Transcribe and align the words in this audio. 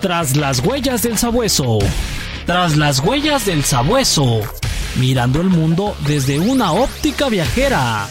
Tras 0.00 0.36
las 0.36 0.60
huellas 0.60 1.02
del 1.02 1.18
sabueso. 1.18 1.78
Tras 2.46 2.76
las 2.76 3.00
huellas 3.00 3.46
del 3.46 3.64
sabueso. 3.64 4.40
Mirando 4.94 5.40
el 5.40 5.48
mundo 5.48 5.96
desde 6.06 6.38
una 6.38 6.70
óptica 6.72 7.28
viajera. 7.28 8.06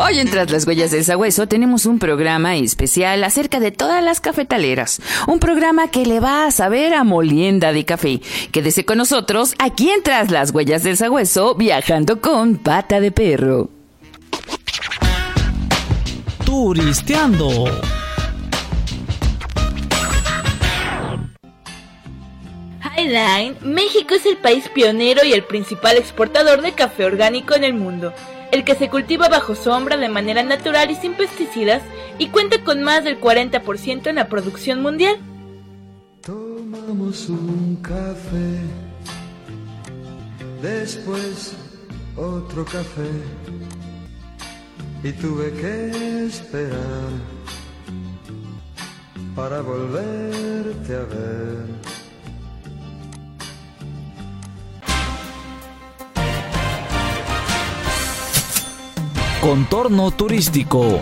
Hoy 0.00 0.20
en 0.20 0.30
Tras 0.30 0.48
las 0.52 0.64
Huellas 0.64 0.92
del 0.92 1.04
Sagüeso 1.04 1.48
tenemos 1.48 1.84
un 1.84 1.98
programa 1.98 2.54
especial 2.54 3.24
acerca 3.24 3.58
de 3.58 3.72
todas 3.72 4.00
las 4.00 4.20
cafetaleras. 4.20 5.02
Un 5.26 5.40
programa 5.40 5.90
que 5.90 6.06
le 6.06 6.20
va 6.20 6.46
a 6.46 6.52
saber 6.52 6.94
a 6.94 7.02
molienda 7.02 7.72
de 7.72 7.84
café. 7.84 8.20
Quédese 8.52 8.84
con 8.84 8.98
nosotros 8.98 9.56
aquí 9.58 9.90
en 9.90 10.04
Tras 10.04 10.30
las 10.30 10.52
Huellas 10.52 10.84
del 10.84 10.96
Sagüeso 10.96 11.56
viajando 11.56 12.20
con 12.20 12.58
pata 12.58 13.00
de 13.00 13.10
perro. 13.10 13.70
Turisteando. 16.44 17.64
Highline, 22.96 23.56
México 23.62 24.14
es 24.14 24.26
el 24.26 24.36
país 24.36 24.68
pionero 24.68 25.24
y 25.24 25.32
el 25.32 25.42
principal 25.42 25.96
exportador 25.96 26.62
de 26.62 26.70
café 26.70 27.04
orgánico 27.04 27.56
en 27.56 27.64
el 27.64 27.74
mundo 27.74 28.14
el 28.50 28.64
que 28.64 28.74
se 28.74 28.88
cultiva 28.88 29.28
bajo 29.28 29.54
sombra 29.54 29.96
de 29.96 30.08
manera 30.08 30.42
natural 30.42 30.90
y 30.90 30.94
sin 30.94 31.14
pesticidas 31.14 31.82
y 32.18 32.28
cuenta 32.28 32.62
con 32.64 32.82
más 32.82 33.04
del 33.04 33.20
40% 33.20 34.06
en 34.06 34.16
la 34.16 34.28
producción 34.28 34.82
mundial. 34.82 35.18
Tomamos 36.22 37.28
un 37.28 37.78
café, 37.82 38.60
después 40.62 41.54
otro 42.16 42.64
café 42.64 43.10
y 45.02 45.12
tuve 45.12 45.52
que 45.52 46.26
esperar 46.26 47.10
para 49.36 49.60
volverte 49.60 50.94
a 50.94 51.04
ver. 51.04 51.97
Contorno 59.40 60.10
turístico. 60.10 61.00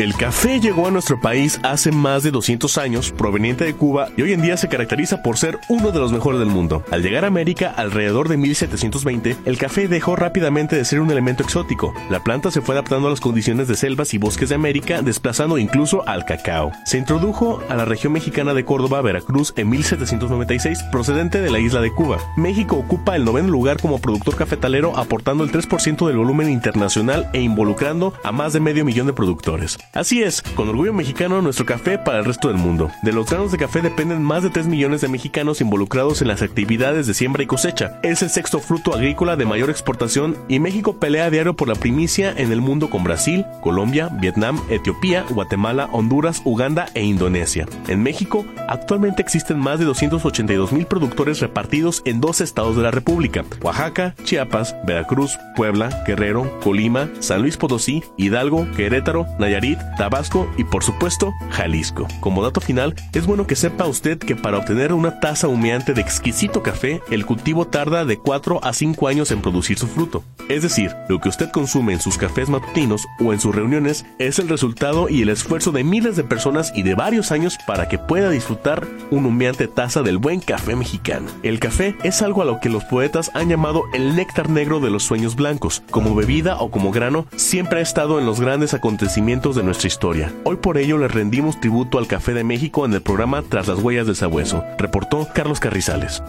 El 0.00 0.14
café 0.14 0.60
llegó 0.60 0.86
a 0.86 0.90
nuestro 0.90 1.20
país 1.20 1.60
hace 1.62 1.92
más 1.92 2.22
de 2.22 2.30
200 2.30 2.78
años, 2.78 3.12
proveniente 3.12 3.66
de 3.66 3.74
Cuba, 3.74 4.08
y 4.16 4.22
hoy 4.22 4.32
en 4.32 4.40
día 4.40 4.56
se 4.56 4.66
caracteriza 4.66 5.22
por 5.22 5.36
ser 5.36 5.58
uno 5.68 5.90
de 5.90 5.98
los 5.98 6.10
mejores 6.10 6.40
del 6.40 6.48
mundo. 6.48 6.82
Al 6.90 7.02
llegar 7.02 7.24
a 7.24 7.28
América 7.28 7.74
alrededor 7.76 8.30
de 8.30 8.38
1720, 8.38 9.36
el 9.44 9.58
café 9.58 9.88
dejó 9.88 10.16
rápidamente 10.16 10.74
de 10.74 10.86
ser 10.86 11.02
un 11.02 11.10
elemento 11.10 11.42
exótico. 11.42 11.92
La 12.08 12.24
planta 12.24 12.50
se 12.50 12.62
fue 12.62 12.76
adaptando 12.76 13.08
a 13.08 13.10
las 13.10 13.20
condiciones 13.20 13.68
de 13.68 13.76
selvas 13.76 14.14
y 14.14 14.16
bosques 14.16 14.48
de 14.48 14.54
América, 14.54 15.02
desplazando 15.02 15.58
incluso 15.58 16.08
al 16.08 16.24
cacao. 16.24 16.72
Se 16.86 16.96
introdujo 16.96 17.62
a 17.68 17.74
la 17.74 17.84
región 17.84 18.14
mexicana 18.14 18.54
de 18.54 18.64
Córdoba, 18.64 19.02
Veracruz, 19.02 19.52
en 19.58 19.68
1796, 19.68 20.82
procedente 20.84 21.42
de 21.42 21.50
la 21.50 21.58
isla 21.58 21.82
de 21.82 21.92
Cuba. 21.92 22.16
México 22.38 22.76
ocupa 22.76 23.16
el 23.16 23.26
noveno 23.26 23.48
lugar 23.48 23.78
como 23.78 23.98
productor 23.98 24.36
cafetalero, 24.36 24.96
aportando 24.96 25.44
el 25.44 25.52
3% 25.52 26.06
del 26.06 26.16
volumen 26.16 26.48
internacional 26.48 27.28
e 27.34 27.42
involucrando 27.42 28.14
a 28.24 28.32
más 28.32 28.54
de 28.54 28.60
medio 28.60 28.86
millón 28.86 29.06
de 29.06 29.12
productores. 29.12 29.76
Así 29.92 30.22
es, 30.22 30.40
con 30.40 30.68
orgullo 30.68 30.92
mexicano 30.92 31.42
nuestro 31.42 31.66
café 31.66 31.98
para 31.98 32.20
el 32.20 32.24
resto 32.24 32.46
del 32.46 32.56
mundo. 32.56 32.92
De 33.02 33.12
los 33.12 33.28
granos 33.28 33.50
de 33.50 33.58
café 33.58 33.82
dependen 33.82 34.22
más 34.22 34.44
de 34.44 34.50
3 34.50 34.68
millones 34.68 35.00
de 35.00 35.08
mexicanos 35.08 35.60
involucrados 35.60 36.22
en 36.22 36.28
las 36.28 36.42
actividades 36.42 37.08
de 37.08 37.14
siembra 37.14 37.42
y 37.42 37.46
cosecha. 37.46 37.98
Es 38.04 38.22
el 38.22 38.30
sexto 38.30 38.60
fruto 38.60 38.94
agrícola 38.94 39.34
de 39.34 39.46
mayor 39.46 39.68
exportación 39.68 40.36
y 40.46 40.60
México 40.60 41.00
pelea 41.00 41.24
a 41.24 41.30
diario 41.30 41.56
por 41.56 41.66
la 41.66 41.74
primicia 41.74 42.32
en 42.36 42.52
el 42.52 42.60
mundo 42.60 42.88
con 42.88 43.02
Brasil, 43.02 43.44
Colombia, 43.62 44.10
Vietnam, 44.20 44.62
Etiopía, 44.70 45.24
Guatemala, 45.28 45.88
Honduras, 45.90 46.40
Uganda 46.44 46.86
e 46.94 47.02
Indonesia. 47.02 47.66
En 47.88 48.04
México, 48.04 48.46
actualmente 48.68 49.22
existen 49.22 49.58
más 49.58 49.80
de 49.80 49.86
282 49.86 50.70
mil 50.70 50.86
productores 50.86 51.40
repartidos 51.40 52.02
en 52.04 52.20
dos 52.20 52.40
estados 52.40 52.76
de 52.76 52.82
la 52.82 52.92
República, 52.92 53.44
Oaxaca, 53.60 54.14
Chiapas, 54.22 54.76
Veracruz, 54.86 55.36
Puebla, 55.56 56.04
Guerrero, 56.06 56.60
Colima, 56.60 57.10
San 57.18 57.42
Luis 57.42 57.56
Potosí, 57.56 58.04
Hidalgo, 58.16 58.68
Querétaro, 58.76 59.26
Nayarit, 59.40 59.79
Tabasco 59.96 60.50
y 60.56 60.64
por 60.64 60.84
supuesto 60.84 61.32
Jalisco. 61.50 62.06
Como 62.20 62.42
dato 62.42 62.60
final, 62.60 62.94
es 63.12 63.26
bueno 63.26 63.46
que 63.46 63.56
sepa 63.56 63.86
usted 63.86 64.18
que 64.18 64.36
para 64.36 64.58
obtener 64.58 64.92
una 64.92 65.20
taza 65.20 65.48
humeante 65.48 65.94
de 65.94 66.00
exquisito 66.00 66.62
café, 66.62 67.00
el 67.10 67.26
cultivo 67.26 67.66
tarda 67.66 68.04
de 68.04 68.18
4 68.18 68.60
a 68.62 68.72
5 68.72 69.08
años 69.08 69.30
en 69.30 69.42
producir 69.42 69.78
su 69.78 69.86
fruto. 69.86 70.22
Es 70.48 70.62
decir, 70.62 70.94
lo 71.08 71.20
que 71.20 71.28
usted 71.28 71.50
consume 71.50 71.92
en 71.92 72.00
sus 72.00 72.18
cafés 72.18 72.48
matutinos 72.48 73.06
o 73.20 73.32
en 73.32 73.40
sus 73.40 73.54
reuniones 73.54 74.04
es 74.18 74.38
el 74.38 74.48
resultado 74.48 75.08
y 75.08 75.22
el 75.22 75.28
esfuerzo 75.28 75.70
de 75.70 75.84
miles 75.84 76.16
de 76.16 76.24
personas 76.24 76.72
y 76.74 76.82
de 76.82 76.94
varios 76.94 77.30
años 77.30 77.56
para 77.66 77.88
que 77.88 77.98
pueda 77.98 78.30
disfrutar 78.30 78.86
una 79.10 79.28
humeante 79.28 79.68
taza 79.68 80.02
del 80.02 80.18
buen 80.18 80.40
café 80.40 80.74
mexicano. 80.74 81.28
El 81.42 81.60
café 81.60 81.96
es 82.02 82.22
algo 82.22 82.42
a 82.42 82.44
lo 82.44 82.60
que 82.60 82.68
los 82.68 82.84
poetas 82.84 83.30
han 83.34 83.48
llamado 83.48 83.84
el 83.92 84.16
néctar 84.16 84.50
negro 84.50 84.80
de 84.80 84.90
los 84.90 85.04
sueños 85.04 85.36
blancos. 85.36 85.82
Como 85.90 86.14
bebida 86.14 86.58
o 86.58 86.70
como 86.70 86.90
grano, 86.90 87.26
siempre 87.36 87.78
ha 87.78 87.82
estado 87.82 88.18
en 88.18 88.26
los 88.26 88.40
grandes 88.40 88.74
acontecimientos 88.74 89.56
de 89.56 89.59
nuestra 89.62 89.88
historia. 89.88 90.32
Hoy 90.44 90.56
por 90.56 90.78
ello 90.78 90.98
le 90.98 91.08
rendimos 91.08 91.60
tributo 91.60 91.98
al 91.98 92.06
Café 92.06 92.34
de 92.34 92.44
México 92.44 92.84
en 92.84 92.94
el 92.94 93.02
programa 93.02 93.42
Tras 93.42 93.68
las 93.68 93.78
huellas 93.78 94.06
del 94.06 94.16
sabueso, 94.16 94.64
reportó 94.78 95.28
Carlos 95.34 95.60
Carrizales. 95.60 96.22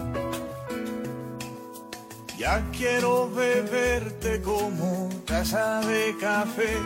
Ya 2.38 2.62
quiero 2.76 3.30
beberte 3.30 4.42
como 4.42 5.08
taza 5.24 5.80
de 5.82 6.16
café, 6.20 6.76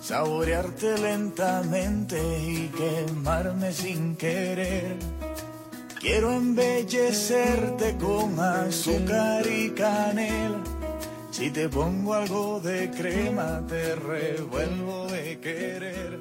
saborearte 0.00 0.98
lentamente 0.98 2.20
y 2.40 2.70
quemarme 2.76 3.72
sin 3.72 4.16
querer. 4.16 4.96
Quiero 6.00 6.32
embellecerte 6.32 7.96
con 7.98 8.38
azúcar 8.40 9.46
y 9.46 9.70
canela 9.70 10.83
si 11.34 11.50
te 11.50 11.68
pongo 11.68 12.14
algo 12.14 12.60
de 12.60 12.88
crema, 12.92 13.60
te 13.66 13.96
revuelvo 13.96 15.08
de 15.08 15.40
querer 15.40 16.20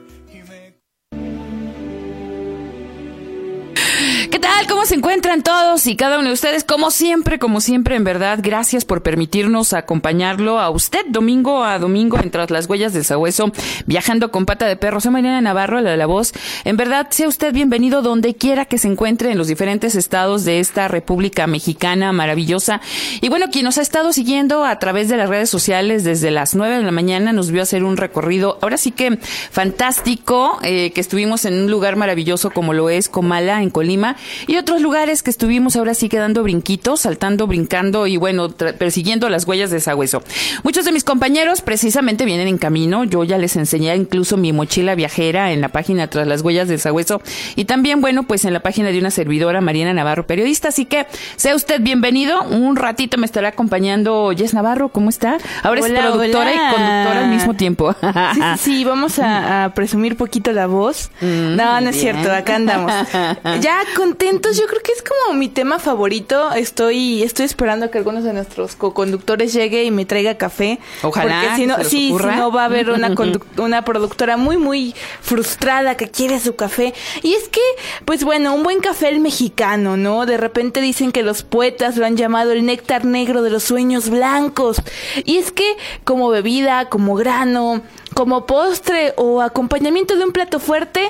¿Qué 4.34 4.40
tal? 4.40 4.66
¿Cómo 4.66 4.84
se 4.88 4.96
encuentran 4.96 5.44
todos 5.44 5.86
y 5.86 5.96
cada 5.96 6.18
uno 6.18 6.30
de 6.30 6.34
ustedes? 6.34 6.64
Como 6.64 6.90
siempre, 6.90 7.38
como 7.38 7.62
siempre, 7.62 7.96
en 7.96 8.04
verdad, 8.04 8.40
gracias 8.42 8.84
por 8.84 9.04
permitirnos 9.04 9.74
acompañarlo 9.74 10.60
a 10.60 10.72
usted 10.72 11.06
domingo 11.08 11.64
a 11.64 11.78
domingo 11.78 12.18
en 12.18 12.32
Tras 12.32 12.50
las 12.50 12.68
Huellas 12.68 12.94
del 12.94 13.06
Sabueso, 13.06 13.52
viajando 13.86 14.32
con 14.32 14.48
pata 14.48 14.66
de 14.66 14.76
perro. 14.76 15.00
Soy 15.02 15.12
Mariana 15.12 15.40
Navarro, 15.40 15.82
la 15.82 15.92
de 15.92 15.98
la 15.98 16.08
voz. 16.08 16.34
En 16.64 16.78
verdad, 16.78 17.10
sea 17.12 17.28
usted 17.28 17.54
bienvenido 17.54 18.02
donde 18.02 18.34
quiera 18.34 18.66
que 18.66 18.80
se 18.80 18.88
encuentre 18.88 19.30
en 19.30 19.38
los 19.38 19.50
diferentes 19.50 19.94
estados 19.94 20.46
de 20.46 20.60
esta 20.60 20.88
República 20.88 21.46
Mexicana 21.46 22.12
maravillosa. 22.12 22.82
Y 23.22 23.30
bueno, 23.30 23.52
quien 23.52 23.66
nos 23.66 23.78
ha 23.78 23.84
estado 23.84 24.14
siguiendo 24.14 24.66
a 24.66 24.80
través 24.80 25.10
de 25.10 25.18
las 25.18 25.30
redes 25.30 25.52
sociales 25.52 26.04
desde 26.04 26.32
las 26.32 26.56
nueve 26.56 26.78
de 26.78 26.84
la 26.84 26.92
mañana 26.92 27.34
nos 27.34 27.52
vio 27.52 27.62
hacer 27.62 27.84
un 27.84 27.98
recorrido, 27.98 28.58
ahora 28.64 28.78
sí 28.78 28.90
que 28.90 29.20
fantástico, 29.52 30.58
eh, 30.64 30.92
que 30.96 31.02
estuvimos 31.02 31.46
en 31.46 31.54
un 31.54 31.70
lugar 31.70 31.98
maravilloso 31.98 32.50
como 32.50 32.74
lo 32.74 32.90
es 32.90 33.10
Comala, 33.10 33.62
en 33.62 33.70
Colima 33.70 34.16
y 34.48 34.58
otros 34.58 34.82
lugares 34.82 35.24
que 35.24 35.30
estuvimos 35.30 35.76
ahora 35.76 35.94
sí 35.94 36.10
quedando 36.10 36.44
brinquitos, 36.44 37.02
saltando, 37.02 37.48
brincando 37.48 38.08
y 38.08 38.18
bueno, 38.18 38.50
persiguiendo 38.50 39.30
las 39.30 39.48
huellas 39.48 39.72
de 39.72 39.80
Sagüeso. 39.80 40.24
Muchos 40.64 40.86
de 40.86 40.92
mis 40.92 41.04
compañeros 41.04 41.62
precisamente 41.62 42.26
vienen 42.26 42.48
en 42.48 42.58
camino, 42.58 43.04
yo 43.04 43.24
ya 43.24 43.38
les 43.38 43.56
enseñé 43.56 43.96
incluso 43.96 44.38
mi 44.38 44.54
mochila 44.54 44.96
viajera 44.96 45.52
en 45.52 45.62
la 45.62 45.70
página 45.70 46.08
Tras 46.08 46.28
las 46.28 46.42
huellas 46.42 46.68
de 46.68 46.78
Sagüeso 46.78 47.22
y 47.56 47.66
también 47.66 48.02
bueno, 48.02 48.24
pues 48.24 48.46
en 48.46 48.54
la 48.54 48.62
página 48.62 48.90
de 48.90 49.00
una 49.00 49.12
servidora, 49.12 49.62
Mariana 49.62 49.94
Navarro, 49.94 50.26
periodista, 50.26 50.70
así 50.70 50.86
que 50.86 51.06
sea 51.36 51.56
usted 51.56 51.82
bienvenido, 51.82 52.42
un 52.44 52.76
ratito 52.76 53.18
me 53.18 53.26
estará 53.26 53.50
acompañando 53.50 54.32
Jess 54.36 54.54
Navarro, 54.54 54.90
¿cómo 54.90 55.10
está? 55.10 55.38
Ahora 55.62 55.82
es 55.82 55.92
productora 55.92 56.54
y 56.54 56.58
conductora 56.58 57.20
al 57.24 57.30
mismo 57.30 57.54
tiempo. 57.54 57.96
Sí, 58.02 58.42
sí, 58.58 58.76
sí 58.78 58.84
vamos 58.84 59.20
a, 59.20 59.72
presumir 59.76 60.18
poquito 60.18 60.52
la 60.52 60.68
voz. 60.68 61.12
Mm, 61.22 61.56
no, 61.56 61.82
no 61.82 61.90
es 61.90 62.00
cierto, 62.00 62.32
acá 62.32 62.56
andamos. 62.56 62.94
Ya 63.62 63.80
con 63.96 64.13
contentos. 64.14 64.58
Yo 64.58 64.68
creo 64.68 64.82
que 64.82 64.92
es 64.92 65.02
como 65.02 65.38
mi 65.38 65.50
tema 65.50 65.80
favorito. 65.80 66.52
Estoy, 66.52 67.24
estoy 67.24 67.46
esperando 67.46 67.90
que 67.90 67.98
algunos 67.98 68.24
de 68.24 68.34
nuestros 68.34 68.76
co-conductores 68.76 69.54
llegue 69.54 69.84
y 69.84 69.92
me 69.92 70.06
traiga 70.06 70.38
café. 70.38 70.80
Ojalá, 71.02 71.42
Porque 71.42 71.56
si 71.56 71.66
no, 71.66 71.84
sí, 71.84 72.16
si 72.16 72.26
no 72.38 72.52
va 72.52 72.64
a 72.64 72.66
haber 72.66 72.92
una, 72.92 73.14
una 73.58 73.84
productora 73.84 74.38
muy, 74.38 74.58
muy 74.58 74.94
frustrada 75.22 75.98
que 75.98 76.10
quiere 76.10 76.40
su 76.40 76.56
café. 76.56 76.94
Y 77.24 77.34
es 77.34 77.50
que, 77.50 77.62
pues 78.06 78.24
bueno, 78.24 78.54
un 78.54 78.62
buen 78.62 78.82
café 78.82 79.10
el 79.10 79.20
mexicano, 79.20 79.98
¿no? 79.98 80.28
De 80.28 80.38
repente 80.38 80.80
dicen 80.80 81.12
que 81.12 81.24
los 81.24 81.42
poetas 81.42 81.98
lo 81.98 82.06
han 82.06 82.16
llamado 82.16 82.52
el 82.52 82.66
néctar 82.66 83.06
negro 83.06 83.42
de 83.42 83.50
los 83.50 83.64
sueños 83.64 84.10
blancos. 84.10 84.78
Y 85.26 85.38
es 85.38 85.52
que, 85.52 85.76
como 86.04 86.30
bebida, 86.30 86.88
como 86.90 87.16
grano, 87.16 87.82
como 88.14 88.46
postre 88.46 89.14
o 89.18 89.42
acompañamiento 89.42 90.16
de 90.16 90.24
un 90.24 90.32
plato 90.32 90.60
fuerte, 90.60 91.10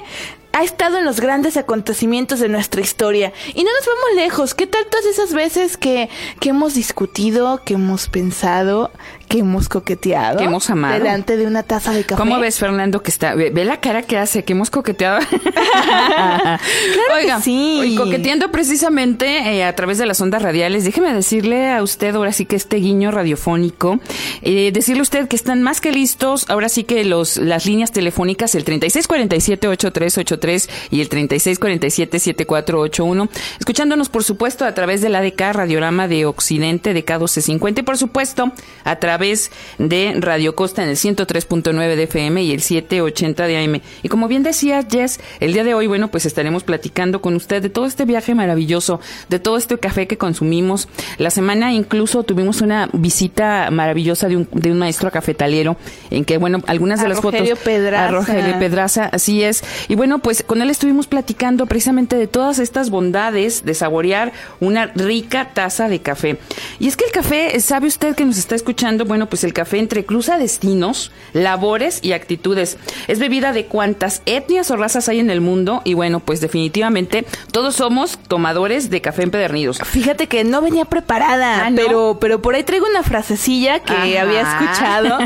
ha 0.54 0.64
estado 0.64 1.00
en 1.00 1.06
los 1.06 1.20
grandes 1.20 1.58
acontecimientos 1.58 2.40
de 2.40 2.48
nuestra 2.48 2.80
historia. 2.80 3.34
Y 3.56 3.64
no 3.64 3.72
nos 3.72 3.86
vamos 3.86 4.16
lejos. 4.16 4.54
¿Qué 4.54 4.68
tal 4.68 4.86
todas 4.86 5.06
esas 5.08 5.34
veces 5.34 5.78
que, 5.78 6.10
que 6.40 6.50
hemos 6.50 6.76
discutido, 6.76 7.64
que 7.66 7.74
hemos 7.74 8.08
pensado, 8.08 8.92
que 9.34 9.40
hemos 9.40 9.68
coqueteado? 9.68 10.38
Que 10.38 10.44
hemos 10.44 10.70
amado. 10.70 10.94
Delante 10.94 11.38
de 11.38 11.48
una 11.48 11.64
taza 11.64 11.92
de 11.92 12.04
café. 12.04 12.22
¿Cómo 12.22 12.40
ves, 12.40 12.60
Fernando, 12.60 13.02
que 13.02 13.10
está? 13.10 13.34
Ve, 13.34 13.50
ve 13.50 13.66
la 13.66 13.80
cara 13.80 14.04
que 14.04 14.20
hace, 14.20 14.44
que 14.44 14.54
hemos 14.54 14.70
coqueteado. 14.70 15.22
que 15.28 15.38
sí. 17.42 17.82
y 17.84 17.96
coqueteando 17.96 18.52
precisamente 18.52 19.56
eh, 19.56 19.64
a 19.64 19.74
través 19.74 19.98
de 19.98 20.06
las 20.06 20.22
ondas 20.22 20.44
radiales, 20.44 20.84
déjeme 20.84 21.12
decirle 21.16 21.72
a 21.72 21.82
usted, 21.82 22.14
ahora 22.14 22.32
sí 22.32 22.46
que 22.46 22.56
este 22.56 22.76
guiño 22.76 23.10
radiofónico, 23.10 24.00
eh, 24.44 24.70
decirle 24.72 25.00
a 25.00 25.02
usted 25.02 25.28
que 25.28 25.36
están 25.36 25.64
más 25.64 25.82
que 25.82 25.92
listos, 25.92 26.46
ahora 26.48 26.70
sí 26.70 26.84
que 26.84 27.04
los 27.04 27.38
las 27.38 27.66
líneas 27.66 27.92
telefónicas, 27.92 28.54
el 28.54 28.66
3647-8383 28.66 30.70
y 30.92 31.02
el 31.02 31.10
3647-7481, 31.10 33.30
escuchándonos, 33.60 34.10
por 34.10 34.24
supuesto, 34.24 34.66
a 34.66 34.76
través 34.76 35.02
de 35.02 35.10
la 35.10 35.18
ADK, 35.20 35.54
Radiorama 35.54 36.08
de 36.08 36.28
Occidente, 36.28 36.94
de 36.94 37.04
K1250, 37.04 37.80
y 37.80 37.82
por 37.82 37.98
supuesto, 37.98 38.52
a 38.84 38.98
través 38.98 39.23
de 39.78 40.16
Radio 40.20 40.54
Costa 40.54 40.84
en 40.84 40.90
el 40.90 40.98
103.9 40.98 41.96
de 41.96 42.04
FM 42.04 42.44
y 42.44 42.52
el 42.52 42.62
780 42.62 43.48
de 43.48 43.58
AM. 43.58 43.82
Y 44.02 44.10
como 44.10 44.28
bien 44.28 44.44
decía 44.44 44.86
Jess, 44.90 45.20
el 45.40 45.54
día 45.54 45.64
de 45.64 45.74
hoy, 45.74 45.88
bueno, 45.88 46.10
pues 46.10 46.26
estaremos 46.26 46.64
platicando 46.64 47.22
con 47.22 47.36
usted 47.36 47.62
de 47.62 47.70
todo 47.70 47.86
este 47.86 48.06
viaje 48.06 48.36
maravilloso, 48.36 49.00
de 49.30 49.40
todo 49.40 49.58
este 49.58 49.78
café 49.78 50.08
que 50.08 50.18
consumimos. 50.18 50.88
La 51.18 51.30
semana 51.30 51.72
incluso 51.72 52.24
tuvimos 52.24 52.62
una 52.62 52.90
visita 52.92 53.70
maravillosa 53.72 54.28
de 54.28 54.38
un, 54.38 54.48
de 54.52 54.72
un 54.72 54.80
maestro 54.80 55.10
cafetalero, 55.10 55.78
en 56.10 56.26
que, 56.26 56.38
bueno, 56.38 56.60
algunas 56.68 57.00
de 57.00 57.06
A 57.06 57.10
las 57.10 57.22
Rogelio 57.22 57.56
fotos... 57.56 57.64
Pedraza. 57.64 58.06
A 58.06 58.12
Rogelio 58.12 58.60
Pedraza, 58.60 59.06
así 59.06 59.44
es. 59.44 59.64
Y 59.88 59.96
bueno, 59.96 60.20
pues 60.20 60.44
con 60.44 60.62
él 60.62 60.70
estuvimos 60.70 61.08
platicando 61.08 61.66
precisamente 61.66 62.18
de 62.18 62.28
todas 62.28 62.60
estas 62.60 62.90
bondades 62.90 63.64
de 63.64 63.74
saborear 63.74 64.34
una 64.60 64.88
rica 64.88 65.52
taza 65.54 65.88
de 65.88 66.00
café. 66.02 66.38
Y 66.80 66.88
es 66.88 66.98
que 66.98 67.06
el 67.06 67.12
café, 67.12 67.60
¿sabe 67.60 67.88
usted 67.88 68.16
que 68.16 68.26
nos 68.26 68.38
está 68.38 68.56
escuchando? 68.56 69.06
Bueno, 69.14 69.28
pues 69.28 69.44
el 69.44 69.54
café 69.54 69.78
entrecruza 69.78 70.40
destinos, 70.40 71.12
labores 71.34 72.00
y 72.02 72.14
actitudes. 72.14 72.78
Es 73.08 73.20
bebida 73.20 73.54
de 73.54 73.68
cuantas 73.68 74.24
etnias 74.26 74.72
o 74.72 74.76
razas 74.76 75.08
hay 75.08 75.20
en 75.20 75.30
el 75.30 75.40
mundo 75.40 75.84
y 75.84 75.94
bueno, 75.94 76.20
pues 76.20 76.42
definitivamente 76.42 77.24
todos 77.52 77.76
somos 77.76 78.18
tomadores 78.28 78.90
de 78.90 79.02
café 79.02 79.22
empedernidos. 79.22 79.78
Fíjate 79.86 80.26
que 80.26 80.44
no 80.44 80.64
venía 80.64 80.86
preparada, 80.86 81.68
Ah, 81.68 81.70
¿no? 81.70 81.76
pero, 81.76 82.18
pero 82.20 82.42
por 82.42 82.56
ahí 82.56 82.64
traigo 82.64 82.88
una 82.90 83.04
frasecilla 83.04 83.82
que 83.82 83.94
Ajá. 83.94 84.22
había 84.24 84.42
escuchado 84.42 85.20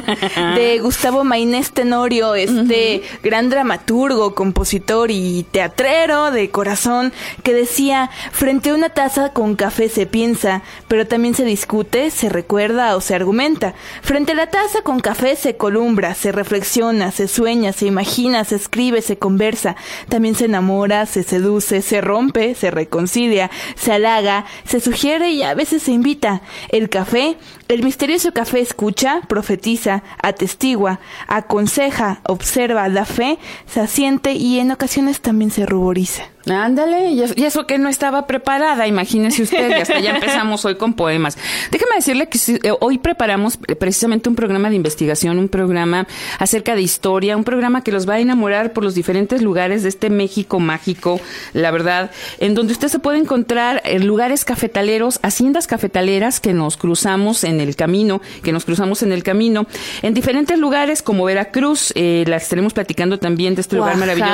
de 0.56 0.80
Gustavo 0.84 1.24
Mainés 1.24 1.72
Tenorio, 1.72 2.36
este 2.36 3.04
gran 3.24 3.50
dramaturgo, 3.50 4.36
compositor 4.36 5.12
y 5.12 5.45
teatrero 5.50 6.31
de 6.31 6.50
corazón, 6.50 7.13
que 7.42 7.54
decía, 7.54 8.10
frente 8.34 8.72
a 8.72 8.74
una 8.74 8.89
taza 8.89 9.30
con 9.31 9.56
café 9.56 9.88
se 9.88 10.06
piensa, 10.07 10.62
pero 10.89 11.07
también 11.07 11.36
se 11.36 11.45
discute, 11.45 12.12
se 12.12 12.28
recuerda 12.28 12.94
o 12.98 13.00
se 13.00 13.16
argumenta. 13.16 13.75
Frente 14.01 14.31
a 14.31 14.35
la 14.35 14.47
taza 14.47 14.81
con 14.81 15.00
café 15.00 15.35
se 15.35 15.57
columbra, 15.57 16.13
se 16.13 16.31
reflexiona, 16.31 17.12
se 17.12 17.27
sueña, 17.27 17.74
se 17.74 17.85
imagina, 17.85 18.44
se 18.44 18.56
escribe, 18.56 19.01
se 19.01 19.18
conversa, 19.18 19.75
también 20.09 20.35
se 20.35 20.45
enamora, 20.45 21.06
se 21.06 21.24
seduce, 21.24 21.81
se 21.81 22.01
rompe, 22.01 22.56
se 22.56 22.71
reconcilia, 22.71 23.50
se 23.75 23.94
halaga, 23.94 24.45
se 24.65 24.79
sugiere 24.79 25.31
y 25.31 25.44
a 25.44 25.53
veces 25.53 25.83
se 25.83 25.91
invita. 25.91 26.41
El 26.69 26.89
café, 26.89 27.38
el 27.68 27.83
misterioso 27.83 28.33
café 28.33 28.62
escucha, 28.62 29.21
profetiza, 29.27 30.03
atestigua, 30.21 31.00
aconseja, 31.27 32.21
observa, 32.27 32.89
da 32.89 33.06
fe, 33.06 33.38
se 33.65 33.81
asiente 33.81 34.33
y 34.33 34.59
en 34.59 34.71
ocasiones 34.71 35.21
también 35.21 35.51
se 35.51 35.65
ruboriza. 35.65 36.24
Ándale, 36.50 37.12
y 37.12 37.22
eso- 37.44 37.66
que 37.68 37.78
no 37.78 37.90
estaba 37.90 38.28
preparada, 38.28 38.88
imagínese 38.88 39.44
usted, 39.44 39.70
y 39.72 39.74
hasta 39.82 40.00
ya 40.00 40.12
empezamos 40.16 40.64
hoy 40.66 40.76
con 40.76 40.94
poemas. 40.94 41.38
Déjeme 41.72 41.96
decirle 41.96 42.30
que 42.30 42.40
eh, 42.64 42.72
hoy 42.80 42.98
preparamos 43.00 43.58
precisamente 43.80 44.30
un 44.30 44.36
programa 44.36 44.70
de 44.70 44.76
investigación, 44.76 45.40
un 45.40 45.50
programa 45.50 46.08
acerca 46.40 46.76
de 46.76 46.82
historia, 46.82 47.36
un 47.36 47.44
programa 47.44 47.84
que 47.84 47.92
los 47.92 48.08
va 48.08 48.16
a 48.16 48.20
enamorar 48.20 48.74
por 48.74 48.84
los 48.84 48.96
diferentes 48.96 49.42
lugares 49.42 49.84
de 49.84 49.90
este 49.90 50.10
México 50.10 50.60
mágico, 50.60 51.20
la 51.54 51.72
verdad, 51.72 52.12
en 52.40 52.54
donde 52.56 52.74
usted 52.74 52.88
se 52.88 53.00
puede 53.00 53.18
encontrar 53.18 53.82
lugares 54.02 54.46
cafetaleros, 54.46 55.20
haciendas 55.24 55.68
cafetaleras 55.68 56.40
que 56.40 56.54
nos 56.54 56.78
cruzamos 56.78 57.44
en 57.44 57.60
el 57.60 57.76
camino, 57.76 58.22
que 58.44 58.52
nos 58.52 58.66
cruzamos 58.66 59.04
en 59.04 59.12
el 59.12 59.24
camino, 59.24 59.68
en 60.02 60.14
diferentes 60.14 60.58
lugares 60.60 61.02
como 61.02 61.26
Veracruz, 61.26 61.92
eh, 61.96 62.24
la 62.28 62.38
estaremos 62.38 62.74
platicando 62.74 63.20
también 63.20 63.56
de 63.56 63.62
este 63.62 63.76
lugar 63.76 63.98
maravilloso. 63.98 64.32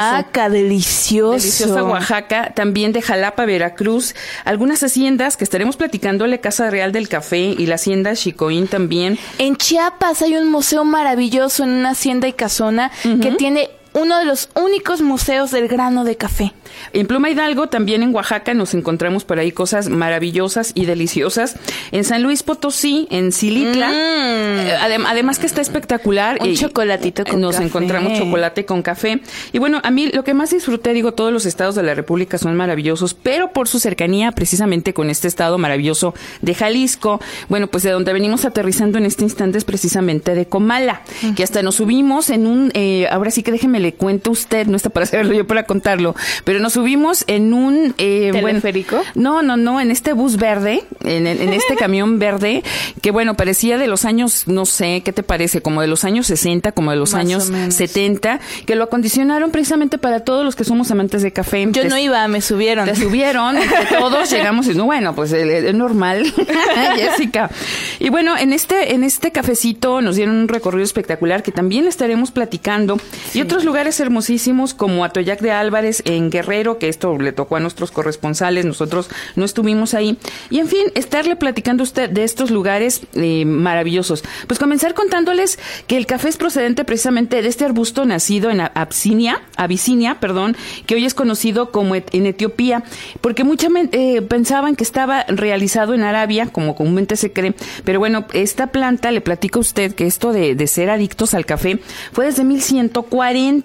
Delicioso. 0.50 1.32
Deliciosa 1.32 1.84
Oaxaca, 1.84 2.03
también 2.56 2.94
de 2.94 3.02
Jalapa, 3.02 3.46
Veracruz, 3.46 4.16
algunas 4.46 4.84
haciendas 4.84 5.38
que 5.38 5.44
estaremos 5.44 5.78
platicándole 5.78 6.40
Casa 6.40 6.70
Real 6.70 6.92
del 6.92 7.10
Café 7.10 7.56
y 7.58 7.66
la 7.66 7.76
hacienda 7.76 8.16
Chicoín 8.16 8.68
también. 8.68 9.18
En 9.38 9.56
Chiapas 9.56 10.22
hay 10.22 10.36
un 10.36 10.52
museo 10.52 10.86
maravilloso 10.86 11.64
en 11.64 11.70
una 11.70 11.92
hacienda 11.92 12.28
y 12.28 12.34
casona 12.34 12.92
que 13.22 13.32
tiene 13.32 13.70
uno 13.94 14.18
de 14.20 14.26
los 14.26 14.50
únicos 14.56 15.02
museos 15.02 15.52
del 15.52 15.68
grano 15.68 16.04
de 16.04 16.16
café. 16.16 16.54
En 16.94 17.06
Pluma 17.08 17.30
Hidalgo, 17.30 17.68
también 17.70 18.02
en 18.04 18.14
Oaxaca, 18.14 18.54
nos 18.54 18.74
encontramos 18.74 19.24
por 19.26 19.38
ahí 19.40 19.52
cosas 19.52 19.90
maravillosas 19.90 20.72
y 20.76 20.86
deliciosas. 20.86 21.56
En 21.92 22.04
San 22.04 22.24
Luis 22.24 22.42
Potosí, 22.44 23.08
en 23.12 23.32
Silitla, 23.32 23.92
eh, 23.94 24.76
adem- 24.82 25.06
además 25.08 25.38
que 25.40 25.46
está 25.46 25.62
espectacular. 25.62 26.38
Un 26.42 26.50
y- 26.50 26.56
chocolatito 26.58 27.24
con 27.26 27.42
Nos 27.42 27.56
café. 27.56 27.68
encontramos 27.68 28.18
chocolate 28.18 28.66
con 28.66 28.82
café. 28.82 29.22
Y 29.52 29.60
bueno, 29.60 29.80
a 29.84 29.92
mí 29.92 30.08
lo 30.12 30.24
que 30.24 30.34
más 30.34 30.50
disfruté, 30.50 30.94
digo, 30.94 31.14
todos 31.14 31.32
los 31.32 31.46
estados 31.46 31.76
de 31.76 31.84
la 31.84 31.94
República 31.94 32.38
son 32.38 32.56
maravillosos, 32.56 33.14
pero 33.14 33.52
por 33.52 33.68
su 33.68 33.80
cercanía 33.80 34.32
precisamente 34.32 34.94
con 34.94 35.10
este 35.10 35.28
estado 35.28 35.58
maravilloso 35.58 36.16
de 36.42 36.56
Jalisco, 36.56 37.22
bueno, 37.50 37.68
pues 37.68 37.84
de 37.84 37.92
donde 37.92 38.14
venimos 38.14 38.46
aterrizando 38.46 38.98
en 38.98 39.06
este 39.06 39.24
instante 39.24 39.58
es 39.58 39.66
precisamente 39.66 40.34
de 40.36 40.48
Comala, 40.48 41.02
que 41.36 41.44
hasta 41.44 41.62
nos 41.62 41.76
subimos 41.76 42.30
en 42.30 42.48
un, 42.48 42.72
eh, 42.74 43.08
ahora 43.12 43.30
sí 43.32 43.44
que 43.44 43.52
déjeme 43.52 43.80
le 43.84 43.94
cuento 43.94 44.32
a 44.32 44.34
usted, 44.34 44.66
no 44.68 44.76
está 44.78 44.90
para 44.90 45.06
saberlo 45.06 45.34
yo 45.34 45.46
para 45.46 45.64
contarlo, 45.66 46.16
pero 46.44 46.60
nos 46.60 46.74
subimos 46.74 47.24
en 47.28 47.54
un... 47.54 47.94
Eh, 48.00 48.32
¿Teleférico? 48.34 49.02
no, 49.16 49.42
no, 49.44 49.58
no, 49.58 49.80
en 49.80 49.92
este 49.92 50.14
bus 50.14 50.38
verde, 50.38 50.84
en, 51.04 51.28
en 51.28 51.54
este 51.54 51.76
camión 51.80 52.18
verde, 52.18 52.64
que 53.02 53.12
bueno, 53.12 53.36
parecía 53.36 53.78
de 53.78 53.88
los 53.88 54.06
años, 54.06 54.44
no 54.48 54.66
sé, 54.66 55.02
¿qué 55.06 55.14
te 55.14 55.22
parece? 55.24 55.62
Como 55.62 55.82
de 55.82 55.88
los 55.88 56.04
años 56.06 56.28
60, 56.28 56.72
como 56.72 56.92
de 56.92 56.98
los 56.98 57.12
Más 57.14 57.20
años 57.22 57.50
o 57.50 57.54
menos. 57.54 57.76
70, 57.76 58.40
que 58.66 58.76
lo 58.76 58.86
acondicionaron 58.86 59.52
precisamente 59.52 59.98
para 59.98 60.22
todos 60.22 60.44
los 60.46 60.56
que 60.56 60.64
somos 60.64 60.90
amantes 60.92 61.22
de 61.22 61.32
café. 61.32 61.66
Yo 61.72 61.84
Te- 61.84 61.90
no 61.90 61.98
iba, 61.98 62.28
me 62.28 62.42
subieron. 62.42 62.86
te 62.86 62.96
subieron, 62.96 63.58
entre 63.58 63.86
todos 64.00 64.30
llegamos 64.32 64.68
y 64.68 64.74
no, 64.76 64.86
bueno, 64.86 65.14
pues 65.16 65.32
eh, 65.34 65.70
es 65.70 65.76
normal, 65.76 66.34
Jessica. 66.96 67.50
Y 68.00 68.10
bueno, 68.10 68.38
en 68.38 68.54
este, 68.54 68.94
en 68.94 69.04
este 69.04 69.32
cafecito 69.32 70.02
nos 70.02 70.16
dieron 70.16 70.36
un 70.36 70.48
recorrido 70.48 70.84
espectacular 70.84 71.44
que 71.44 71.52
también 71.52 71.88
estaremos 71.88 72.32
platicando. 72.32 73.00
Y 73.34 73.42
otros 73.42 73.64
lugares 73.66 73.73
hermosísimos 73.74 74.74
como 74.74 75.04
Atoyac 75.04 75.42
de 75.42 75.52
Álvarez 75.52 76.04
en 76.06 76.30
Guerrero, 76.30 76.78
que 76.78 76.90
esto 76.90 77.18
le 77.18 77.32
tocó 77.32 77.56
a 77.56 77.60
nuestros 77.60 77.92
corresponsales, 77.92 78.66
nosotros 78.66 79.10
no 79.36 79.46
estuvimos 79.46 79.94
ahí. 79.94 80.18
Y 80.50 80.60
en 80.60 80.68
fin, 80.68 80.86
estarle 80.96 81.36
platicando 81.36 81.84
usted 81.84 82.10
de 82.10 82.24
estos 82.24 82.52
lugares 82.52 83.02
eh, 83.14 83.46
maravillosos. 83.46 84.24
Pues 84.48 84.60
comenzar 84.60 84.94
contándoles 84.94 85.60
que 85.88 85.98
el 85.98 86.06
café 86.06 86.30
es 86.30 86.38
procedente 86.38 86.86
precisamente 86.86 87.42
de 87.42 87.48
este 87.48 87.66
arbusto 87.66 88.06
nacido 88.06 88.52
en 88.52 88.62
Absinia, 88.62 89.42
Abisinia, 89.58 90.20
perdón, 90.20 90.56
que 90.86 90.96
hoy 90.96 91.06
es 91.06 91.14
conocido 91.14 91.72
como 91.72 91.96
en 91.96 92.26
Etiopía, 92.26 92.84
porque 93.22 93.44
muchos 93.44 93.72
pensaban 94.28 94.76
que 94.76 94.84
estaba 94.84 95.24
realizado 95.28 95.94
en 95.94 96.04
Arabia, 96.04 96.48
como 96.48 96.76
comúnmente 96.76 97.16
se 97.16 97.32
cree, 97.32 97.54
pero 97.86 98.00
bueno, 98.00 98.26
esta 98.34 98.68
planta, 98.68 99.12
le 99.12 99.22
platico 99.22 99.60
a 99.60 99.62
usted 99.62 99.96
que 99.96 100.06
esto 100.06 100.34
de, 100.34 100.56
de 100.56 100.68
ser 100.68 100.90
adictos 100.90 101.34
al 101.34 101.46
café 101.46 101.80
fue 102.12 102.26
desde 102.26 102.44
1140, 102.44 103.63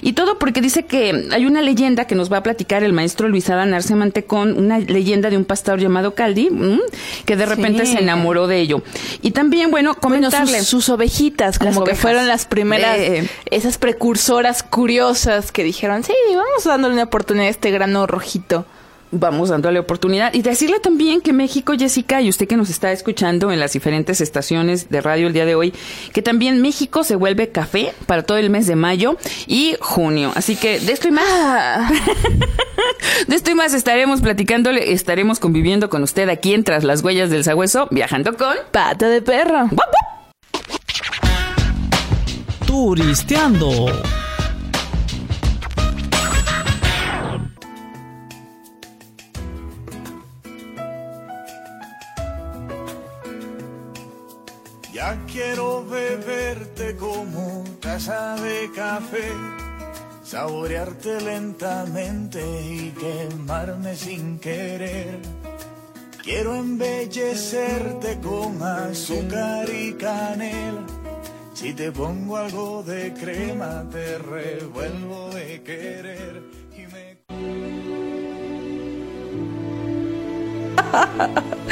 y 0.00 0.12
todo 0.12 0.38
porque 0.38 0.60
dice 0.60 0.84
que 0.84 1.28
hay 1.32 1.46
una 1.46 1.62
leyenda 1.62 2.06
que 2.06 2.14
nos 2.14 2.32
va 2.32 2.38
a 2.38 2.42
platicar 2.42 2.82
el 2.82 2.92
maestro 2.92 3.28
Luis 3.28 3.48
Adán 3.50 3.74
Arce 3.74 3.94
Mantecón, 3.94 4.56
una 4.56 4.78
leyenda 4.78 5.30
de 5.30 5.36
un 5.36 5.44
pastor 5.44 5.80
llamado 5.80 6.14
Caldi, 6.14 6.48
que 7.24 7.36
de 7.36 7.46
repente 7.46 7.84
Sí. 7.86 7.94
se 7.94 7.98
enamoró 8.00 8.46
de 8.46 8.60
ello. 8.60 8.82
Y 9.22 9.32
también, 9.32 9.70
bueno, 9.70 9.94
Bueno, 9.94 10.00
comentarle... 10.00 10.58
sus, 10.58 10.68
sus 10.68 10.88
ovejitas, 10.90 11.58
como 11.58 11.84
que 11.84 11.94
fueron 11.94 12.28
las 12.28 12.46
primeras, 12.46 12.98
esas 13.50 13.78
precursoras 13.78 14.62
curiosas 14.62 15.50
que 15.52 15.64
dijeron, 15.64 16.04
sí, 16.04 16.12
vamos 16.28 16.64
dándole 16.64 16.94
una 16.94 17.04
oportunidad 17.04 17.46
a 17.48 17.50
este 17.50 17.70
grano 17.70 18.06
rojito. 18.06 18.64
Vamos 19.12 19.50
dándole 19.50 19.78
oportunidad. 19.78 20.34
Y 20.34 20.42
decirle 20.42 20.80
también 20.80 21.20
que 21.20 21.32
México, 21.32 21.74
Jessica, 21.78 22.20
y 22.20 22.28
usted 22.28 22.48
que 22.48 22.56
nos 22.56 22.70
está 22.70 22.90
escuchando 22.90 23.52
en 23.52 23.60
las 23.60 23.72
diferentes 23.74 24.20
estaciones 24.20 24.90
de 24.90 25.00
radio 25.00 25.28
el 25.28 25.32
día 25.32 25.46
de 25.46 25.54
hoy, 25.54 25.72
que 26.12 26.22
también 26.22 26.60
México 26.60 27.04
se 27.04 27.14
vuelve 27.14 27.50
café 27.50 27.94
para 28.06 28.24
todo 28.24 28.38
el 28.38 28.50
mes 28.50 28.66
de 28.66 28.74
mayo 28.74 29.16
y 29.46 29.76
junio. 29.80 30.32
Así 30.34 30.56
que 30.56 30.80
de 30.80 30.92
esto 30.92 31.08
y 31.08 31.12
más. 31.12 31.24
Ah. 31.28 31.92
de 33.28 33.36
esto 33.36 33.50
y 33.50 33.54
más 33.54 33.74
estaremos 33.74 34.20
platicándole, 34.20 34.92
estaremos 34.92 35.38
conviviendo 35.38 35.88
con 35.88 36.02
usted 36.02 36.28
aquí 36.28 36.54
en 36.54 36.64
Tras 36.64 36.82
las 36.84 37.02
Huellas 37.04 37.30
del 37.30 37.44
Sagüeso, 37.44 37.88
viajando 37.90 38.36
con 38.36 38.54
Pata 38.70 39.08
de 39.08 39.22
perro. 39.22 39.68
¡Guap, 39.70 39.90
guap! 39.90 40.12
Turisteando. 42.66 44.21
Quiero 55.30 55.84
beberte 55.84 56.96
como 56.96 57.64
taza 57.80 58.36
de 58.36 58.70
café, 58.74 59.30
saborearte 60.22 61.20
lentamente 61.20 62.40
y 62.62 62.90
quemarme 62.90 63.94
sin 63.96 64.38
querer. 64.38 65.20
Quiero 66.22 66.54
embellecerte 66.54 68.20
con 68.20 68.62
azúcar 68.62 69.68
y 69.68 69.94
canela. 69.94 70.86
Si 71.54 71.74
te 71.74 71.92
pongo 71.92 72.36
algo 72.36 72.82
de 72.82 73.12
crema, 73.12 73.84
te 73.90 74.18
revuelvo 74.18 75.30
de 75.30 75.62
querer. 75.62 76.61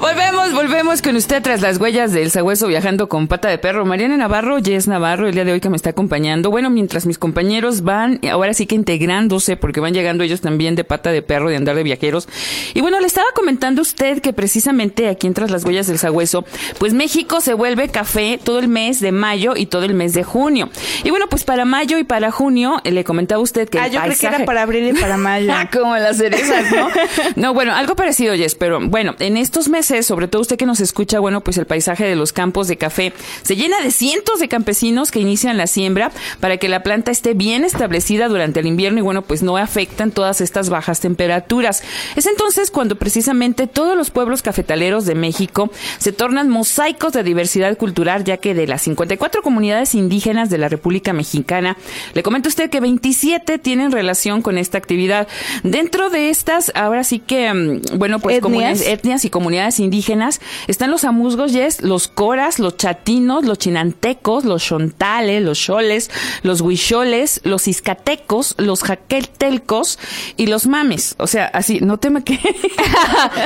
Volvemos, 0.00 0.52
volvemos 0.52 1.02
con 1.02 1.16
usted 1.16 1.42
tras 1.42 1.60
las 1.60 1.78
huellas 1.78 2.12
del 2.12 2.30
sagüeso 2.30 2.66
viajando 2.68 3.08
con 3.08 3.28
pata 3.28 3.48
de 3.48 3.58
perro. 3.58 3.84
Mariana 3.84 4.16
Navarro, 4.16 4.58
Jess 4.62 4.88
Navarro, 4.88 5.26
el 5.26 5.34
día 5.34 5.44
de 5.44 5.52
hoy 5.52 5.60
que 5.60 5.68
me 5.68 5.76
está 5.76 5.90
acompañando. 5.90 6.50
Bueno, 6.50 6.70
mientras 6.70 7.06
mis 7.06 7.18
compañeros 7.18 7.82
van, 7.82 8.20
ahora 8.30 8.54
sí 8.54 8.66
que 8.66 8.74
integrándose, 8.74 9.56
porque 9.56 9.80
van 9.80 9.94
llegando 9.94 10.24
ellos 10.24 10.40
también 10.40 10.74
de 10.74 10.84
pata 10.84 11.10
de 11.10 11.22
perro, 11.22 11.50
de 11.50 11.56
andar 11.56 11.76
de 11.76 11.82
viajeros. 11.82 12.28
Y 12.74 12.80
bueno, 12.80 13.00
le 13.00 13.06
estaba 13.06 13.26
comentando 13.34 13.80
a 13.80 13.82
usted 13.82 14.20
que 14.20 14.32
precisamente 14.32 15.08
aquí 15.08 15.26
en 15.26 15.34
Tras 15.34 15.50
las 15.50 15.64
huellas 15.64 15.86
del 15.86 15.98
sagüeso, 15.98 16.44
pues 16.78 16.92
México 16.92 17.40
se 17.40 17.54
vuelve 17.54 17.88
café 17.88 18.38
todo 18.42 18.58
el 18.58 18.68
mes 18.68 19.00
de 19.00 19.12
mayo 19.12 19.54
y 19.56 19.66
todo 19.66 19.84
el 19.84 19.94
mes 19.94 20.12
de 20.14 20.24
junio. 20.24 20.68
Y 21.04 21.10
bueno, 21.10 21.26
pues 21.28 21.44
para 21.44 21.64
mayo 21.64 21.98
y 21.98 22.04
para 22.04 22.30
junio, 22.30 22.80
eh, 22.84 22.90
le 22.92 23.02
comentaba 23.02 23.40
usted 23.40 23.68
que 23.68 23.78
Ah, 23.78 23.86
el 23.86 23.92
yo 23.92 24.00
creo 24.02 24.16
que 24.18 24.26
era 24.26 24.44
para 24.44 24.62
abril 24.62 24.88
y 24.88 25.00
para 25.00 25.16
mayo. 25.16 25.52
Como 25.72 25.96
las 25.96 26.18
cerezas, 26.18 26.70
¿no? 26.70 26.88
No, 27.36 27.54
bueno, 27.54 27.74
algo 27.74 27.96
parecido, 27.96 28.34
Jess, 28.34 28.51
pero 28.58 28.80
bueno, 28.80 29.14
en 29.18 29.36
estos 29.36 29.68
meses, 29.68 30.06
sobre 30.06 30.28
todo 30.28 30.42
usted 30.42 30.56
que 30.56 30.66
nos 30.66 30.80
escucha, 30.80 31.20
bueno, 31.20 31.42
pues 31.42 31.58
el 31.58 31.66
paisaje 31.66 32.04
de 32.04 32.16
los 32.16 32.32
campos 32.32 32.68
de 32.68 32.76
café 32.76 33.12
se 33.42 33.56
llena 33.56 33.80
de 33.80 33.90
cientos 33.90 34.40
de 34.40 34.48
campesinos 34.48 35.10
que 35.10 35.20
inician 35.20 35.56
la 35.56 35.66
siembra 35.66 36.12
para 36.40 36.56
que 36.56 36.68
la 36.68 36.82
planta 36.82 37.10
esté 37.10 37.34
bien 37.34 37.64
establecida 37.64 38.28
durante 38.28 38.60
el 38.60 38.66
invierno 38.66 38.98
y 38.98 39.02
bueno, 39.02 39.22
pues 39.22 39.42
no 39.42 39.56
afectan 39.56 40.10
todas 40.10 40.40
estas 40.40 40.70
bajas 40.70 41.00
temperaturas. 41.00 41.82
Es 42.16 42.26
entonces 42.26 42.70
cuando 42.70 42.96
precisamente 42.96 43.66
todos 43.66 43.96
los 43.96 44.10
pueblos 44.10 44.42
cafetaleros 44.42 45.06
de 45.06 45.14
México 45.14 45.70
se 45.98 46.12
tornan 46.12 46.48
mosaicos 46.48 47.12
de 47.12 47.22
diversidad 47.22 47.76
cultural, 47.76 48.24
ya 48.24 48.36
que 48.36 48.54
de 48.54 48.66
las 48.66 48.82
54 48.82 49.42
comunidades 49.42 49.94
indígenas 49.94 50.50
de 50.50 50.58
la 50.58 50.68
República 50.68 51.12
Mexicana, 51.12 51.76
le 52.14 52.22
comento 52.22 52.48
usted 52.48 52.70
que 52.70 52.80
27 52.80 53.58
tienen 53.58 53.92
relación 53.92 54.42
con 54.42 54.58
esta 54.58 54.78
actividad. 54.78 55.28
Dentro 55.62 56.10
de 56.10 56.30
estas, 56.30 56.72
ahora 56.74 57.04
sí 57.04 57.18
que, 57.18 57.52
mm, 57.52 57.98
bueno, 57.98 58.18
pues 58.18 58.40
¿Etnias? 58.48 58.78
comunidades- 58.80 58.86
etnias 58.92 59.24
y 59.24 59.30
comunidades 59.30 59.80
indígenas, 59.80 60.40
están 60.66 60.90
los 60.90 61.04
amuzgos, 61.04 61.52
yes, 61.52 61.80
los 61.82 62.08
coras, 62.08 62.58
los 62.58 62.76
chatinos, 62.76 63.44
los 63.44 63.58
chinantecos, 63.58 64.44
los 64.44 64.62
chontales, 64.64 65.42
los 65.42 65.58
choles, 65.58 66.10
los 66.42 66.60
huicholes, 66.60 67.40
los 67.44 67.68
iscatecos, 67.68 68.54
los 68.58 68.82
jaquetelcos 68.82 69.98
y 70.36 70.46
los 70.46 70.66
mames. 70.66 71.14
O 71.18 71.26
sea, 71.26 71.46
así, 71.52 71.80
no 71.80 71.98
teme 71.98 72.22
que... 72.24 72.34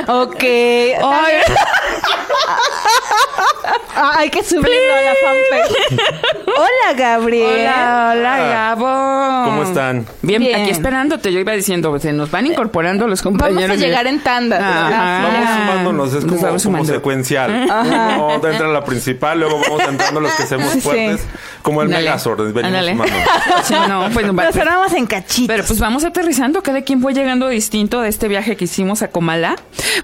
ok. 0.07 0.43
Ay, 0.43 1.33
Ah, 3.95 4.13
hay 4.17 4.29
que 4.29 4.43
subirlo 4.43 4.69
a 4.69 5.01
la 5.01 5.13
fanpage. 5.23 6.01
Hola, 6.47 6.93
Gabriel. 6.97 7.61
Hola, 7.61 8.13
hola, 8.15 8.37
Gabo. 8.37 9.45
¿Cómo 9.49 9.63
están? 9.63 10.05
Bien, 10.21 10.41
Bien. 10.41 10.61
aquí 10.61 10.69
esperándote. 10.71 11.31
Yo 11.33 11.39
iba 11.39 11.53
diciendo, 11.53 11.97
se 11.99 12.13
nos 12.13 12.29
van 12.31 12.45
incorporando 12.47 13.07
los 13.07 13.21
compañeros. 13.21 13.69
Vamos 13.69 13.81
a 13.83 13.85
llegar 13.85 14.07
en 14.07 14.19
tandas. 14.21 14.86
Ajá. 14.93 15.27
Vamos 15.27 15.49
sumándonos, 15.49 16.13
es 16.13 16.25
como, 16.25 16.41
vamos 16.41 16.63
como 16.63 16.85
secuencial. 16.85 17.65
No, 17.67 18.35
entra 18.35 18.67
la 18.67 18.83
principal, 18.83 19.39
luego 19.39 19.59
vamos 19.61 19.81
entrando 19.87 20.19
los 20.19 20.31
que 20.33 20.43
hacemos 20.43 20.71
Sí. 20.71 20.81
fuertes, 20.81 21.21
como 21.61 21.81
el. 21.81 21.89
Megazord, 21.89 22.53
venimos 22.53 22.85
sumándonos. 22.85 23.27
Sí, 23.63 23.73
no, 23.87 24.09
pues, 24.13 24.25
va- 24.27 24.45
Nos 24.45 24.55
armamos 24.57 24.93
en 24.93 25.05
cachitos. 25.07 25.47
Pero 25.47 25.63
pues 25.65 25.79
vamos 25.79 26.03
aterrizando, 26.03 26.61
cada 26.63 26.81
quien 26.81 27.01
fue 27.01 27.13
llegando 27.13 27.47
distinto 27.49 28.01
de 28.01 28.09
este 28.09 28.27
viaje 28.27 28.55
que 28.55 28.65
hicimos 28.65 29.01
a 29.01 29.09
Comala. 29.09 29.55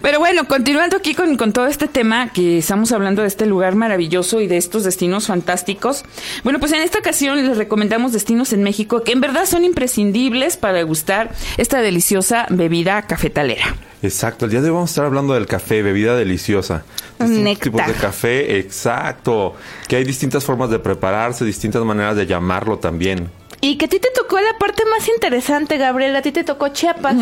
Pero 0.01 0.19
bueno, 0.19 0.45
continuando 0.47 0.97
aquí 0.97 1.13
con, 1.13 1.37
con 1.37 1.53
todo 1.53 1.67
este 1.67 1.87
tema 1.87 2.29
que 2.33 2.57
estamos 2.59 2.91
hablando 2.91 3.21
de 3.21 3.27
este 3.27 3.45
lugar 3.45 3.75
maravilloso 3.75 4.41
y 4.41 4.47
de 4.47 4.57
estos 4.57 4.83
destinos 4.83 5.27
fantásticos. 5.27 6.03
Bueno, 6.43 6.59
pues 6.59 6.71
en 6.73 6.81
esta 6.81 6.99
ocasión 6.99 7.45
les 7.45 7.57
recomendamos 7.57 8.11
destinos 8.13 8.53
en 8.53 8.63
México 8.63 9.03
que 9.03 9.11
en 9.11 9.21
verdad 9.21 9.45
son 9.45 9.63
imprescindibles 9.63 10.57
para 10.57 10.73
degustar 10.73 11.31
esta 11.57 11.79
deliciosa 11.81 12.45
bebida 12.49 13.01
cafetalera. 13.03 13.75
Exacto, 14.03 14.43
el 14.43 14.51
día 14.51 14.59
de 14.59 14.67
hoy 14.67 14.73
vamos 14.73 14.89
a 14.89 14.91
estar 14.91 15.05
hablando 15.05 15.33
del 15.33 15.45
café, 15.45 15.81
bebida 15.81 16.13
deliciosa. 16.17 16.83
Distintos 17.19 17.59
tipos 17.59 17.87
de 17.87 17.93
café, 17.93 18.59
exacto. 18.59 19.55
Que 19.87 19.95
hay 19.95 20.03
distintas 20.03 20.43
formas 20.43 20.69
de 20.69 20.77
prepararse, 20.77 21.45
distintas 21.45 21.81
maneras 21.85 22.17
de 22.17 22.25
llamarlo 22.25 22.77
también. 22.79 23.29
Y 23.61 23.77
que 23.77 23.85
a 23.85 23.87
ti 23.87 23.99
te 23.99 24.09
tocó 24.13 24.41
la 24.41 24.57
parte 24.59 24.83
más 24.83 25.07
interesante, 25.07 25.77
Gabriel. 25.77 26.13
A 26.17 26.21
ti 26.21 26.33
te 26.33 26.43
tocó 26.43 26.67
Chiapas. 26.67 27.15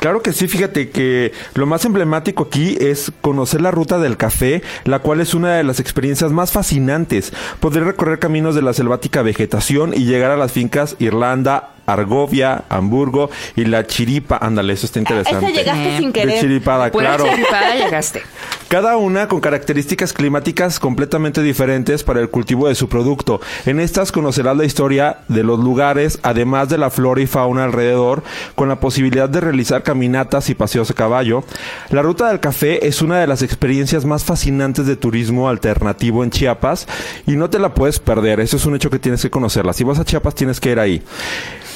Claro 0.00 0.20
que 0.20 0.32
sí, 0.32 0.48
fíjate 0.48 0.90
que 0.90 1.30
lo 1.54 1.64
más 1.66 1.84
emblemático 1.84 2.42
aquí 2.42 2.76
es 2.80 3.12
conocer 3.20 3.60
la 3.60 3.70
ruta 3.70 4.00
del 4.00 4.16
café, 4.16 4.64
la 4.82 4.98
cual 4.98 5.20
es 5.20 5.32
una 5.32 5.54
de 5.54 5.62
las 5.62 5.78
experiencias 5.78 6.32
más 6.32 6.50
fascinantes. 6.50 7.32
Poder 7.60 7.84
recorrer 7.84 8.18
caminos 8.18 8.56
de 8.56 8.62
la 8.62 8.72
selvática 8.72 9.22
vegetación 9.22 9.94
y 9.94 10.06
llegar 10.06 10.32
a 10.32 10.36
las 10.36 10.50
fincas 10.50 10.96
Irlanda, 10.98 11.75
Argovia, 11.86 12.64
Hamburgo 12.68 13.30
y 13.54 13.64
la 13.64 13.86
Chiripa. 13.86 14.38
Ándale, 14.40 14.72
eso 14.72 14.86
está 14.86 14.98
interesante. 14.98 15.46
Esa 15.46 15.54
llegaste 15.54 15.98
sin 15.98 16.12
De 16.12 16.20
querer. 16.20 16.40
Chiripada, 16.40 16.90
Pura 16.90 17.16
claro. 17.16 17.30
chiripada 17.30 17.74
llegaste. 17.74 18.22
Cada 18.68 18.96
una 18.96 19.28
con 19.28 19.40
características 19.40 20.12
climáticas 20.12 20.80
completamente 20.80 21.40
diferentes 21.40 22.02
para 22.02 22.20
el 22.20 22.30
cultivo 22.30 22.66
de 22.66 22.74
su 22.74 22.88
producto. 22.88 23.40
En 23.64 23.78
estas 23.78 24.10
conocerás 24.10 24.56
la 24.56 24.64
historia 24.64 25.18
de 25.28 25.44
los 25.44 25.60
lugares, 25.60 26.18
además 26.22 26.68
de 26.68 26.78
la 26.78 26.90
flora 26.90 27.20
y 27.20 27.26
fauna 27.26 27.62
alrededor, 27.64 28.24
con 28.56 28.68
la 28.68 28.80
posibilidad 28.80 29.28
de 29.28 29.40
realizar 29.40 29.84
caminatas 29.84 30.50
y 30.50 30.54
paseos 30.54 30.90
a 30.90 30.94
caballo. 30.94 31.44
La 31.90 32.02
ruta 32.02 32.28
del 32.28 32.40
café 32.40 32.88
es 32.88 33.02
una 33.02 33.20
de 33.20 33.28
las 33.28 33.42
experiencias 33.42 34.04
más 34.04 34.24
fascinantes 34.24 34.86
de 34.86 34.96
turismo 34.96 35.48
alternativo 35.48 36.24
en 36.24 36.30
Chiapas 36.30 36.88
y 37.26 37.36
no 37.36 37.48
te 37.48 37.60
la 37.60 37.72
puedes 37.72 38.00
perder. 38.00 38.40
Eso 38.40 38.56
es 38.56 38.66
un 38.66 38.74
hecho 38.74 38.90
que 38.90 38.98
tienes 38.98 39.22
que 39.22 39.30
conocerla. 39.30 39.72
Si 39.72 39.84
vas 39.84 39.98
a 40.00 40.04
Chiapas 40.04 40.34
tienes 40.34 40.58
que 40.58 40.72
ir 40.72 40.80
ahí. 40.80 41.02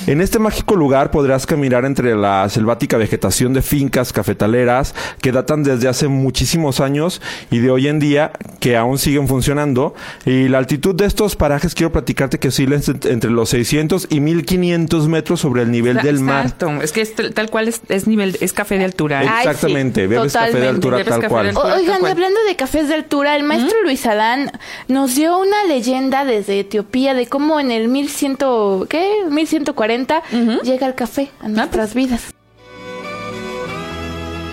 En 0.06 0.20
este 0.20 0.38
mágico 0.38 0.76
lugar 0.76 1.10
podrás 1.10 1.46
caminar 1.46 1.84
entre 1.84 2.14
la 2.16 2.48
selvática 2.48 2.96
vegetación 2.96 3.52
de 3.52 3.62
fincas 3.62 4.12
cafetaleras 4.12 4.94
que 5.20 5.30
datan 5.30 5.62
desde 5.62 5.88
hace 5.88 6.08
muchísimos 6.08 6.80
años 6.80 7.20
y 7.50 7.58
de 7.58 7.70
hoy 7.70 7.86
en 7.86 7.98
día 7.98 8.32
que 8.60 8.76
aún 8.76 8.98
siguen 8.98 9.28
funcionando. 9.28 9.94
Y 10.24 10.48
la 10.48 10.58
altitud 10.58 10.94
de 10.94 11.06
estos 11.06 11.36
parajes 11.36 11.74
quiero 11.74 11.92
platicarte 11.92 12.38
que 12.38 12.48
oscilan 12.48 12.80
ent- 12.80 13.08
entre 13.10 13.30
los 13.30 13.50
600 13.50 14.08
y 14.10 14.20
1500 14.20 15.06
metros 15.08 15.40
sobre 15.40 15.62
el 15.62 15.70
nivel 15.70 15.98
del 15.98 16.20
mar. 16.20 16.44
Exacto. 16.46 16.82
Es 16.82 16.92
que 16.92 17.02
es 17.02 17.14
tal 17.34 17.50
cual 17.50 17.68
es, 17.68 17.80
es 17.88 18.06
nivel, 18.06 18.36
es 18.40 18.52
café 18.52 18.78
de 18.78 18.84
altura. 18.86 19.22
¿eh? 19.22 19.28
Ay, 19.30 19.46
Exactamente, 19.46 20.02
sí, 20.02 20.06
bebes 20.06 20.32
café 20.32 20.46
de 20.46 20.52
totalmente. 20.52 20.68
altura 20.68 20.96
Bebes 20.96 21.10
tal 21.20 21.28
cual. 21.28 21.54
Tal 21.54 21.72
Oigan, 21.80 22.00
cual. 22.00 22.12
hablando 22.12 22.40
de 22.48 22.56
cafés 22.56 22.88
de 22.88 22.94
altura, 22.94 23.36
el 23.36 23.42
maestro 23.44 23.76
Luis 23.84 24.04
Adán 24.06 24.50
nos 24.88 25.14
dio 25.14 25.38
una 25.38 25.64
leyenda 25.64 26.24
desde 26.24 26.60
Etiopía 26.60 27.14
de 27.14 27.26
cómo 27.26 27.60
en 27.60 27.70
el 27.70 27.88
1100, 27.88 28.36
¿qué? 28.88 29.10
1140 29.30 29.70
llega 30.62 30.86
el 30.86 30.94
café 30.94 31.30
a 31.40 31.48
nuestras 31.48 31.94
vidas. 31.94 32.32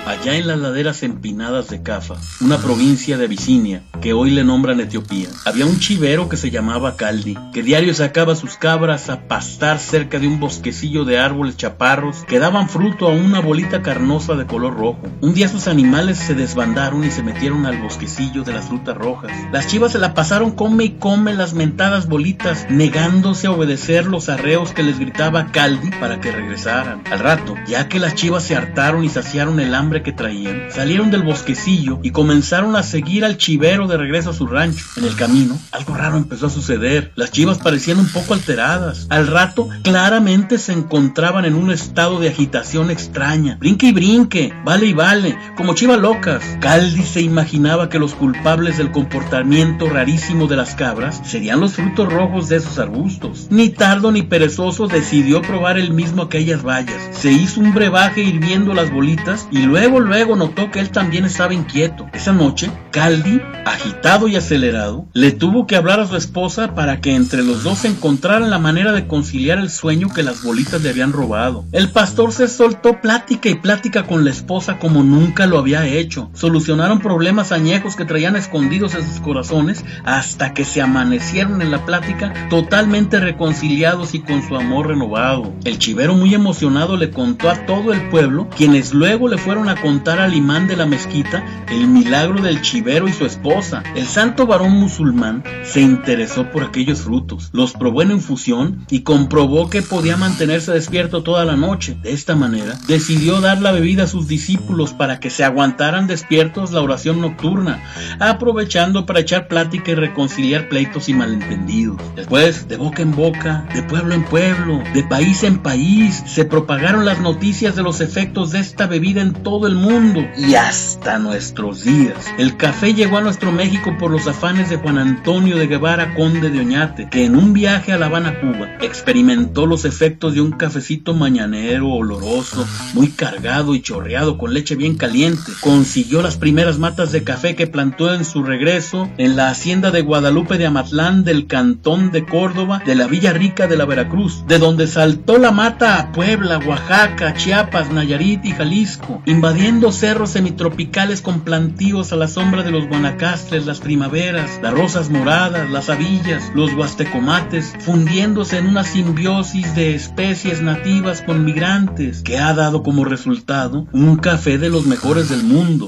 Allá 0.08 0.36
en 0.36 0.48
las 0.48 0.58
laderas 0.58 1.04
empinadas 1.04 1.70
de 1.70 1.84
Cafa, 1.84 2.16
una 2.40 2.58
provincia 2.58 3.18
de 3.18 3.26
Abisinia, 3.26 3.84
que 4.02 4.14
hoy 4.14 4.32
le 4.32 4.44
nombran 4.44 4.80
Etiopía, 4.80 5.28
había 5.46 5.66
un 5.66 5.80
chivero 5.80 6.30
que 6.30 6.38
se 6.38 6.50
llamaba 6.50 6.96
Caldi, 6.96 7.38
que 7.54 7.64
diario 7.64 7.94
sacaba 7.94 8.36
sus 8.36 8.56
cabras 8.56 9.10
a 9.10 9.28
pastar 9.28 9.80
cerca 9.80 10.20
de 10.20 10.28
un 10.28 10.40
bosquecillo 10.40 11.04
de 11.04 11.20
árboles 11.20 11.58
chaparros 11.58 12.24
que 12.28 12.40
daban 12.40 12.70
fruto 12.70 13.08
a 13.08 13.12
una 13.12 13.42
bolita 13.42 13.82
carnosa 13.82 14.36
de 14.36 14.46
color 14.46 14.78
rojo. 14.78 15.02
Un 15.22 15.34
día 15.34 15.50
sus 15.50 15.68
animales 15.68 16.18
se 16.18 16.36
desbandaron 16.36 17.04
y 17.04 17.12
se 17.12 17.24
metieron 17.24 17.66
al 17.66 17.82
bosquecillo 17.82 18.44
de 18.44 18.54
las 18.54 18.66
frutas 18.66 18.96
rojas. 18.96 19.32
Las 19.52 19.68
chivas 19.68 19.92
se 19.92 20.00
la 20.00 20.14
pasaron 20.14 20.52
come 20.52 20.86
y 20.86 20.90
come 20.92 21.34
las 21.34 21.54
mentadas 21.54 22.08
bolitas, 22.08 22.68
negándose 22.70 23.48
a 23.48 23.52
obedecer 23.52 24.06
los 24.06 24.30
arreos 24.30 24.72
que 24.72 24.84
les 24.84 25.00
gritaba 25.00 25.52
Caldi 25.52 25.92
para 26.00 26.22
que 26.22 26.32
regresaran. 26.32 27.04
Al 27.12 27.20
rato, 27.20 27.56
ya 27.68 27.90
que 27.90 28.00
las 28.00 28.16
chivas 28.16 28.44
se 28.44 28.56
hartaron 28.56 29.04
y 29.04 29.10
saciaron 29.10 29.60
el 29.60 29.76
hambre 29.76 29.97
que 30.04 30.12
traían, 30.12 30.68
salieron 30.72 31.12
del 31.12 31.24
bosquecillo 31.24 32.00
y 32.04 32.12
comenzaron 32.12 32.75
a 32.75 32.84
seguir 32.84 33.25
al 33.25 33.38
chivero 33.38 33.88
de 33.88 33.98
regreso 33.98 34.32
a 34.32 34.34
su 34.34 34.48
rancho. 34.48 34.86
En 34.98 35.06
el 35.06 35.16
camino, 35.16 35.58
algo 35.72 35.96
raro 35.96 36.18
empezó 36.18 36.48
a 36.48 36.50
suceder. 36.50 37.12
Las 37.16 37.32
chivas 37.32 37.58
parecían 37.58 38.00
un 38.00 38.10
poco 38.10 38.34
alteradas. 38.34 39.08
Al 39.10 39.27
rato, 39.27 39.70
claramente 39.84 40.58
se 40.58 40.74
encontraban 40.74 41.46
en 41.46 41.56
un 41.56 41.72
estado 41.72 42.20
de 42.20 42.30
agitación 42.30 42.92
extraña. 42.92 43.58
Brinque 43.60 43.88
y 43.88 43.92
brinque, 43.94 44.54
vale 44.63 44.88
y 44.88 44.94
vale, 44.94 45.38
como 45.56 45.74
chivas 45.74 46.00
locas. 46.00 46.44
Caldi 46.60 47.04
se 47.04 47.22
imaginaba 47.22 47.89
que 47.89 48.00
los 48.00 48.13
culpables 48.13 48.77
del 48.77 48.92
comportamiento 48.92 49.89
rarísimo 49.89 50.48
de 50.48 50.56
las 50.56 50.75
cabras 50.75 51.22
serían 51.25 51.60
los 51.60 51.74
frutos 51.74 52.12
rojos 52.12 52.50
de 52.50 52.58
esos 52.58 52.80
arbustos. 52.80 53.48
Ni 53.50 53.70
tardo 53.70 54.12
ni 54.12 54.24
perezoso 54.24 54.88
decidió 54.88 55.42
probar 55.42 55.77
el 55.77 55.92
mismo 55.92 56.24
aquellas 56.24 56.63
bayas. 56.63 57.01
Se 57.12 57.32
hizo 57.32 57.62
un 57.62 57.74
brebaje 57.74 58.22
hirviendo 58.22 58.74
las 58.74 58.92
bolitas 58.92 59.48
y 59.51 59.60
luego 59.63 59.87
luego 59.88 60.36
notó 60.36 60.70
que 60.70 60.79
él 60.79 60.89
también 60.89 61.25
estaba 61.25 61.53
inquieto. 61.53 62.08
Esa 62.13 62.34
noche, 62.34 62.70
Caldi, 62.91 63.41
agitado 63.65 64.27
y 64.27 64.36
acelerado, 64.36 65.06
le 65.13 65.32
tuvo 65.32 65.65
que 65.65 65.75
hablar 65.75 66.00
a 66.00 66.08
su 66.08 66.15
esposa 66.15 66.75
para 66.75 67.00
que 67.00 67.15
entre 67.15 67.44
los 67.44 67.63
dos 67.63 67.86
encontraran 67.86 68.50
la 68.50 68.60
manera 68.60 68.91
de 68.91 69.08
conciliar 69.08 69.58
el 69.58 69.70
sueño 69.70 70.10
que 70.13 70.24
las 70.24 70.44
bolitas 70.44 70.82
le 70.82 70.89
habían 70.89 71.13
robado. 71.13 71.65
El 71.72 71.89
pastor 71.89 72.32
se 72.32 72.48
soltó 72.48 73.01
plática 73.01 73.50
y 73.50 73.56
plática 73.56 74.03
con 74.03 74.25
la 74.25 74.32
esposa 74.32 74.77
como 74.77 75.03
nunca 75.03 75.48
lo 75.48 75.58
había 75.58 75.86
hecho. 75.86 76.29
Solucionaron 76.34 77.00
problemas 77.00 77.51
añejos 77.51 77.96
que 77.96 78.06
traían 78.06 78.36
escondidos 78.36 78.96
en 78.96 79.08
sus 79.08 79.22
corazones 79.22 79.84
hasta 80.03 80.53
que 80.53 80.65
se 80.65 80.82
amanecieron 80.82 81.62
en 81.62 81.72
la 81.72 81.86
plática 81.86 82.34
totalmente 82.50 83.20
reconciliados 83.20 84.13
y 84.13 84.20
con 84.20 84.48
su 84.48 84.56
amor 84.56 84.88
renovado. 84.88 85.53
El 85.63 85.79
chivero 85.79 86.13
muy 86.13 86.34
emocionado 86.34 86.98
le 86.98 87.12
contó 87.12 87.50
a 87.50 87.65
todo 87.65 87.94
el 87.94 88.10
pueblo, 88.10 88.50
quienes 88.56 88.94
luego 88.94 89.27
le 89.27 89.38
fueron 89.38 89.70
a 89.70 89.75
contar 89.81 90.19
al 90.19 90.34
imán 90.34 90.67
de 90.67 90.75
la 90.75 90.86
mezquita 90.86 91.43
el 91.69 91.88
milagro 91.88 92.41
del 92.41 92.62
chivero 92.62 93.07
y 93.07 93.13
su 93.13 93.25
esposa. 93.25 93.84
El 93.96 94.05
santo 94.05 94.48
varón 94.48 94.72
musulmán 94.72 95.43
se 95.63 95.81
interesó 95.81 96.50
por 96.51 96.63
aquellos 96.63 97.01
frutos, 97.01 97.50
los 97.51 97.74
probó 97.74 98.01
en 98.01 98.12
infusión 98.12 98.86
y 98.89 99.01
comprobó 99.01 99.69
que 99.69 99.81
podía 99.81 100.17
mantenerse 100.17 100.72
despierto 100.72 101.24
toda 101.24 101.46
la 101.46 101.55
noche. 101.55 101.98
De 102.01 102.13
esta 102.13 102.36
manera, 102.36 102.77
decidió 102.88 103.41
dar 103.41 103.62
la 103.62 103.72
bebida 103.72 104.03
a 104.03 104.07
sus 104.07 104.27
discípulos 104.27 104.93
para 104.93 105.19
que 105.19 105.29
se 105.29 105.43
aguantaran 105.43 106.07
despiertos 106.07 106.72
la 106.72 106.81
oración 106.81 107.22
nocturna, 107.22 107.84
aprovechando 108.19 109.05
para 109.05 109.19
echar 109.19 109.48
plática 109.48 109.91
y 109.91 109.96
reconciliar 109.96 110.69
pleitos 110.69 111.10
y 111.10 111.13
malentendidos. 111.13 111.98
Después, 112.15 112.67
de 112.67 112.77
boca 112.77 113.01
en 113.01 113.15
boca, 113.15 113.65
de 113.74 113.84
pueblo 113.84 114.13
en 114.13 114.24
pueblo, 114.24 114.81
de 114.93 115.03
país 115.03 115.43
en 115.43 115.60
país, 115.60 116.24
se 116.25 116.46
propagaron 116.46 117.05
las 117.05 117.19
noticias 117.19 117.75
de 117.75 117.84
los 117.84 118.01
efectos 118.01 118.51
de 118.51 118.60
esta 118.60 118.88
bebida 118.88 119.22
en 119.22 119.34
todo 119.34 119.67
el 119.68 119.76
mundo 119.76 120.26
y 120.38 120.56
hasta 120.56 121.20
nuestros 121.20 121.84
días. 121.84 122.34
El 122.38 122.58
café 122.58 122.94
llegó 122.94 123.18
a 123.18 123.22
nuestro 123.22 123.52
México 123.52 123.96
por 124.00 124.12
los 124.12 124.28
afanes 124.28 124.70
de 124.70 124.78
Juan 124.78 124.98
Antonio 124.98 125.58
de 125.58 125.68
Guevara, 125.68 126.16
conde 126.16 126.50
de 126.50 126.60
Oñate, 126.60 127.10
que 127.10 127.26
en 127.26 127.36
un 127.36 127.54
viaje 127.54 127.92
a 127.92 127.98
La 127.98 128.08
Habana, 128.08 128.40
Cuba, 128.40 128.70
experimentó 128.82 129.66
los 129.66 129.86
efectos 129.86 130.34
de 130.34 130.42
un 130.42 130.52
cafecito 130.52 131.14
mañanero, 131.14 131.90
oloroso, 131.90 132.66
muy 132.94 133.10
cargado 133.10 133.76
y 133.76 133.82
chorreado 133.82 134.38
con 134.38 134.54
leche 134.54 134.76
bien 134.76 134.96
caliente. 134.96 135.52
Consiguió 135.62 136.22
las 136.22 136.38
primeras 136.38 136.80
matas 136.80 137.12
de 137.12 137.24
café 137.24 137.56
que 137.56 137.68
plantó 137.68 138.14
en 138.14 138.24
su 138.24 138.44
regreso 138.44 139.10
en 139.18 139.36
la 139.36 139.50
hacienda 139.50 139.92
de 139.92 140.02
Guadalupe 140.02 140.58
de 140.58 140.68
Amatlán 140.68 141.24
del 141.24 141.48
cantón 141.48 142.12
de 142.12 142.26
Córdoba 142.26 142.82
de 142.86 142.96
la 142.96 143.08
Villa 143.08 143.34
Rica 143.34 143.68
de 143.68 143.76
la 143.76 143.86
Veracruz, 143.86 144.46
de 144.48 144.60
donde 144.60 144.88
saltó 144.88 145.38
la 145.38 145.52
mata 145.52 146.00
a 146.00 146.12
Puebla, 146.12 146.60
Oaxaca, 146.60 147.34
Chiapas, 147.34 147.92
Nayarit 147.92 148.46
y 148.46 148.52
Jalisco, 148.52 149.22
invadiendo 149.58 149.92
cerros 149.92 150.30
semitropicales 150.34 151.24
con 151.24 151.40
plantíos 151.40 152.14
a 152.14 152.16
la 152.16 152.28
sombra 152.28 152.62
de 152.62 152.70
los 152.70 152.88
guanacastres, 152.88 153.66
las 153.66 153.80
primaveras, 153.80 154.60
las 154.62 154.72
rosas 154.72 155.10
moradas, 155.10 155.72
las 155.72 155.90
avillas, 155.90 156.52
los 156.54 156.76
guastecomates, 156.76 157.74
fundiéndose 157.80 158.60
en 158.60 158.68
una 158.68 158.84
simbiosis 158.84 159.74
de 159.74 159.96
especies 159.96 160.62
nativas 160.62 161.24
con 161.24 161.44
migrantes, 161.44 162.22
que 162.22 162.38
ha 162.38 162.54
dado 162.54 162.84
como 162.84 163.04
resultado 163.04 163.88
un 163.94 164.18
café 164.18 164.60
de 164.60 164.70
los 164.70 164.86
mejores 164.86 165.28
del 165.30 165.42
mundo. 165.42 165.88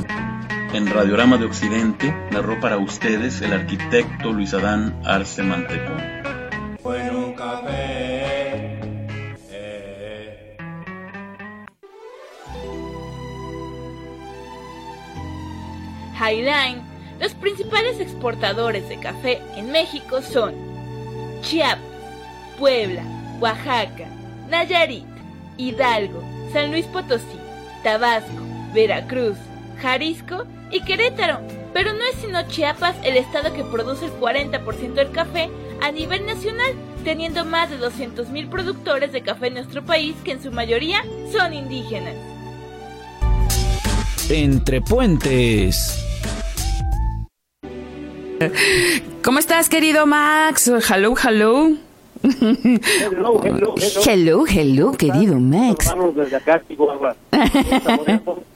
En 0.74 0.88
Radiorama 0.88 1.38
de 1.38 1.46
Occidente 1.46 2.12
narró 2.32 2.60
para 2.60 2.80
ustedes 2.80 3.40
el 3.44 3.54
arquitecto 3.54 4.34
Luis 4.34 4.52
Adán 4.56 5.00
Arce 5.06 5.44
Mantecón. 5.44 6.02
Bueno, 6.82 7.36
café. 7.38 8.09
Highline, 16.20 16.82
los 17.20 17.34
principales 17.34 18.00
exportadores 18.00 18.88
de 18.90 19.00
café 19.00 19.42
en 19.56 19.72
México 19.72 20.22
son 20.22 20.54
Chiapas, 21.42 21.80
Puebla, 22.58 23.04
Oaxaca, 23.40 24.08
Nayarit, 24.50 25.06
Hidalgo, 25.58 26.22
San 26.52 26.72
Luis 26.72 26.86
Potosí, 26.88 27.24
Tabasco, 27.84 28.44
Veracruz, 28.74 29.38
Jalisco 29.82 30.46
y 30.72 30.82
Querétaro. 30.82 31.40
Pero 31.74 31.94
no 31.94 32.04
es 32.04 32.16
sino 32.22 32.48
Chiapas 32.48 32.96
el 33.04 33.16
estado 33.16 33.54
que 33.54 33.64
produce 33.64 34.06
el 34.06 34.12
40% 34.14 34.94
del 34.94 35.12
café 35.12 35.50
a 35.82 35.92
nivel 35.92 36.26
nacional, 36.26 36.74
teniendo 37.04 37.46
más 37.46 37.70
de 37.70 37.80
200.000 37.80 38.50
productores 38.50 39.14
de 39.14 39.22
café 39.22 39.48
en 39.48 39.54
nuestro 39.54 39.86
país 39.86 40.16
que 40.26 40.32
en 40.32 40.44
su 40.44 40.52
mayoría 40.52 41.04
son 41.32 41.54
indígenas. 41.54 42.16
Entre 44.30 44.82
puentes. 44.82 46.09
¿Cómo 49.24 49.40
estás, 49.40 49.70
querido 49.70 50.06
Max? 50.06 50.68
Hello, 50.90 51.14
hello. 51.24 51.72
Hello, 52.22 52.56
hello, 52.64 53.42
hello. 53.44 53.76
Hello, 54.06 54.46
hello, 54.48 54.92
querido 54.92 55.40
Max. 55.40 55.94
Desde 56.16 56.36
acá, 56.36 56.62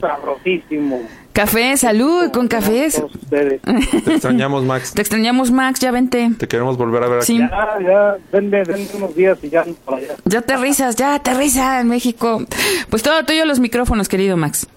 sabrosísimo. 0.00 1.00
Café, 1.32 1.76
salud, 1.76 2.30
con 2.30 2.46
cafés. 2.46 3.02
Te 3.30 4.12
extrañamos, 4.12 4.64
Max. 4.64 4.94
Te 4.94 5.02
extrañamos, 5.02 5.50
Max, 5.50 5.80
ya 5.80 5.90
vente. 5.90 6.30
Te 6.38 6.46
queremos 6.46 6.76
volver 6.76 7.02
a 7.02 7.08
ver 7.08 7.18
aquí. 7.18 7.26
Sí. 7.26 7.38
Ya, 7.38 7.78
ya, 7.84 8.16
denme, 8.30 8.62
denme 8.62 8.86
unos 8.94 9.16
días 9.16 9.38
y 9.42 9.50
ya 9.50 9.64
para 9.84 9.96
allá. 9.96 10.14
Ya 10.24 10.38
aterrizas, 10.38 10.94
ya 10.94 11.14
aterriza 11.14 11.80
en 11.80 11.88
México. 11.88 12.44
Pues 12.88 13.02
todo 13.02 13.24
tuyo 13.24 13.44
los 13.46 13.58
micrófonos, 13.58 14.08
querido 14.08 14.36
Max. 14.36 14.68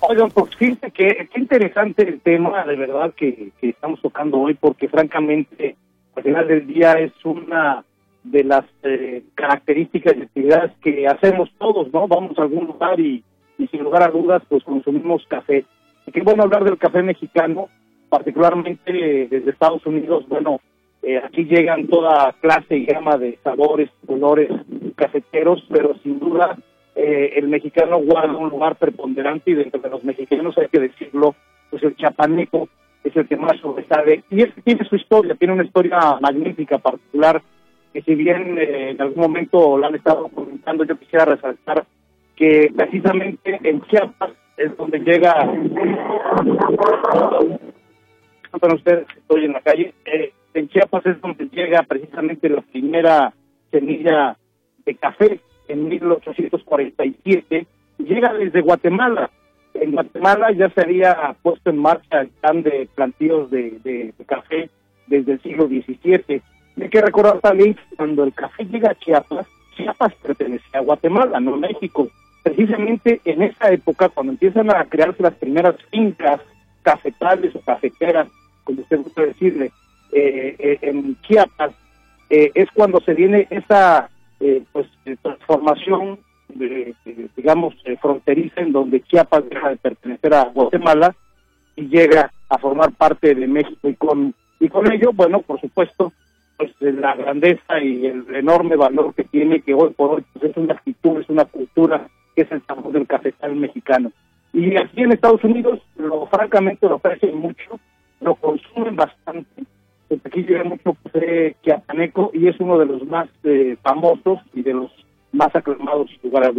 Oigan, 0.00 0.30
pues 0.30 0.54
fíjense 0.56 0.90
que 0.90 1.28
qué 1.32 1.40
interesante 1.40 2.08
el 2.08 2.20
tema, 2.20 2.64
de 2.64 2.76
verdad, 2.76 3.12
que, 3.14 3.50
que 3.60 3.70
estamos 3.70 4.00
tocando 4.00 4.38
hoy, 4.38 4.54
porque 4.54 4.88
francamente, 4.88 5.76
al 6.14 6.22
final 6.22 6.46
del 6.46 6.66
día 6.66 6.92
es 6.92 7.12
una 7.24 7.84
de 8.22 8.44
las 8.44 8.64
eh, 8.82 9.22
características 9.34 10.16
y 10.16 10.22
actividades 10.22 10.72
que 10.82 11.06
hacemos 11.06 11.50
todos, 11.58 11.92
¿no? 11.92 12.06
Vamos 12.06 12.38
a 12.38 12.42
algún 12.42 12.66
lugar 12.66 13.00
y, 13.00 13.24
y 13.58 13.66
sin 13.68 13.82
lugar 13.82 14.02
a 14.02 14.08
dudas, 14.08 14.42
pues 14.48 14.62
consumimos 14.64 15.24
café. 15.28 15.64
Y 16.06 16.12
qué 16.12 16.22
bueno 16.22 16.44
hablar 16.44 16.64
del 16.64 16.78
café 16.78 17.02
mexicano, 17.02 17.68
particularmente 18.08 18.82
eh, 18.86 19.28
desde 19.28 19.50
Estados 19.50 19.84
Unidos, 19.84 20.24
bueno, 20.28 20.60
eh, 21.02 21.20
aquí 21.24 21.44
llegan 21.44 21.86
toda 21.86 22.32
clase 22.40 22.76
y 22.76 22.86
gama 22.86 23.16
de 23.16 23.38
sabores, 23.42 23.90
colores 24.06 24.50
cafeteros, 24.96 25.64
pero 25.70 25.96
sin 26.02 26.18
duda 26.18 26.56
eh, 27.00 27.34
el 27.36 27.46
mexicano 27.46 28.00
guarda 28.00 28.36
un 28.36 28.50
lugar 28.50 28.74
preponderante 28.74 29.52
y 29.52 29.54
dentro 29.54 29.80
de 29.80 29.88
los 29.88 30.02
mexicanos 30.02 30.58
hay 30.58 30.66
que 30.66 30.80
decirlo, 30.80 31.36
pues 31.70 31.80
el 31.84 31.94
chapaneco 31.94 32.68
es 33.04 33.14
el 33.14 33.28
que 33.28 33.36
más 33.36 33.56
sobresale 33.60 34.24
y 34.30 34.42
es 34.42 34.52
tiene 34.64 34.84
su 34.84 34.96
historia, 34.96 35.36
tiene 35.36 35.54
una 35.54 35.62
historia 35.62 36.18
magnífica, 36.20 36.78
particular, 36.78 37.40
que 37.92 38.02
si 38.02 38.16
bien 38.16 38.58
eh, 38.58 38.90
en 38.90 39.00
algún 39.00 39.22
momento 39.22 39.78
la 39.78 39.86
han 39.86 39.94
estado 39.94 40.26
comentando, 40.26 40.82
yo 40.82 40.98
quisiera 40.98 41.24
resaltar 41.24 41.86
que 42.34 42.72
precisamente 42.74 43.60
en 43.62 43.80
Chiapas 43.82 44.32
es 44.56 44.76
donde 44.76 44.98
llega 44.98 45.52
disculpen 48.42 48.74
ustedes, 48.74 49.06
estoy 49.16 49.44
en 49.44 49.52
la 49.52 49.60
calle. 49.60 49.94
Eh, 50.04 50.32
en 50.54 50.68
Chiapas 50.68 51.06
es 51.06 51.20
donde 51.20 51.48
llega 51.48 51.84
precisamente 51.84 52.48
la 52.48 52.62
primera 52.62 53.32
semilla 53.70 54.36
de 54.84 54.94
café 54.96 55.40
en 55.68 55.88
1847. 55.88 57.66
Llega 57.98 58.32
desde 58.34 58.60
Guatemala. 58.60 59.30
En 59.74 59.92
Guatemala 59.92 60.50
ya 60.52 60.70
se 60.70 60.80
había 60.80 61.36
puesto 61.42 61.70
en 61.70 61.78
marcha 61.78 62.22
el 62.22 62.28
plan 62.28 62.62
de 62.62 62.88
plantíos 62.94 63.50
de, 63.50 64.12
café 64.26 64.70
desde 65.06 65.32
el 65.32 65.42
siglo 65.42 65.68
XVII. 65.68 66.42
Hay 66.80 66.88
que 66.88 67.00
recordar 67.00 67.40
también 67.40 67.74
que 67.74 67.96
cuando 67.96 68.24
el 68.24 68.32
café 68.32 68.64
llega 68.64 68.90
a 68.90 68.94
Chiapas, 68.94 69.46
Chiapas 69.76 70.14
pertenecía 70.16 70.80
a 70.80 70.82
Guatemala, 70.82 71.40
no 71.40 71.54
a 71.54 71.58
México. 71.58 72.08
Precisamente 72.42 73.20
en 73.24 73.42
esa 73.42 73.70
época, 73.70 74.08
cuando 74.08 74.32
empiezan 74.32 74.70
a 74.74 74.84
crearse 74.84 75.22
las 75.22 75.34
primeras 75.34 75.76
fincas 75.90 76.40
cafetales 76.82 77.54
o 77.54 77.60
cafeteras, 77.60 78.28
como 78.64 78.80
usted 78.80 78.98
gusta 78.98 79.22
decirle, 79.22 79.70
eh, 80.12 80.56
eh, 80.58 80.78
en 80.82 81.20
Chiapas, 81.22 81.72
eh, 82.30 82.50
es 82.54 82.68
cuando 82.72 83.00
se 83.00 83.14
viene 83.14 83.46
esa 83.50 84.10
eh, 84.40 84.62
pues 84.72 84.86
eh, 85.04 85.16
transformación 85.22 86.18
de- 86.48 86.94
de- 87.04 87.28
digamos 87.36 87.74
fronteriza 88.00 88.60
en 88.60 88.72
donde 88.72 89.00
Chiapas 89.02 89.48
deja 89.48 89.70
de 89.70 89.76
pertenecer 89.76 90.34
a 90.34 90.44
Guatemala 90.44 91.14
y 91.76 91.88
llega 91.88 92.32
a 92.48 92.58
formar 92.58 92.92
parte 92.92 93.34
de 93.34 93.46
México 93.46 93.88
y 93.88 93.94
con 93.94 94.34
y 94.60 94.68
con 94.68 94.90
ello 94.90 95.10
bueno 95.12 95.40
por 95.42 95.60
supuesto 95.60 96.12
pues 96.56 96.70
eh, 96.80 96.92
la 96.92 97.14
grandeza 97.14 97.78
y 97.80 98.06
el 98.06 98.34
enorme 98.34 98.76
valor 98.76 99.14
que 99.14 99.24
tiene 99.24 99.60
que 99.60 99.74
hoy 99.74 99.90
por 99.90 100.10
hoy 100.16 100.24
pues, 100.32 100.50
es 100.50 100.56
una 100.56 100.74
actitud 100.74 101.20
es 101.20 101.28
una 101.28 101.44
cultura 101.44 102.08
que 102.34 102.42
es 102.42 102.52
el 102.52 102.62
sabor 102.66 102.92
del 102.92 103.06
cafetal 103.06 103.54
mexicano. 103.56 104.12
Y 104.52 104.76
aquí 104.76 105.02
en 105.02 105.12
Estados 105.12 105.42
Unidos 105.44 105.80
lo 105.96 106.26
francamente 106.26 106.88
lo 106.88 106.94
aprecian 106.96 107.36
mucho 107.36 107.78
lo 108.20 108.34
consumen 108.36 108.96
bastante 108.96 109.62
porque 110.08 110.28
aquí 110.28 110.42
llega 110.42 110.64
mucho 110.64 110.96
café 111.02 111.56
chiapaneco 111.62 112.30
y 112.32 112.48
es 112.48 112.58
uno 112.60 112.78
de 112.78 112.86
los 112.86 113.06
más 113.06 113.28
eh, 113.44 113.76
famosos 113.82 114.40
y 114.54 114.62
de 114.62 114.74
los 114.74 114.90
más 115.32 115.54
aclamados 115.54 116.08
sin 116.10 116.30
lugar 116.30 116.44
a. 116.44 116.52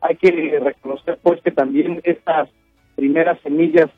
Hay 0.00 0.16
que 0.16 0.58
reconocer 0.58 1.18
pues 1.22 1.40
que 1.42 1.50
también 1.50 2.00
estas 2.04 2.48
primeras 2.96 3.38
semillas 3.40 3.90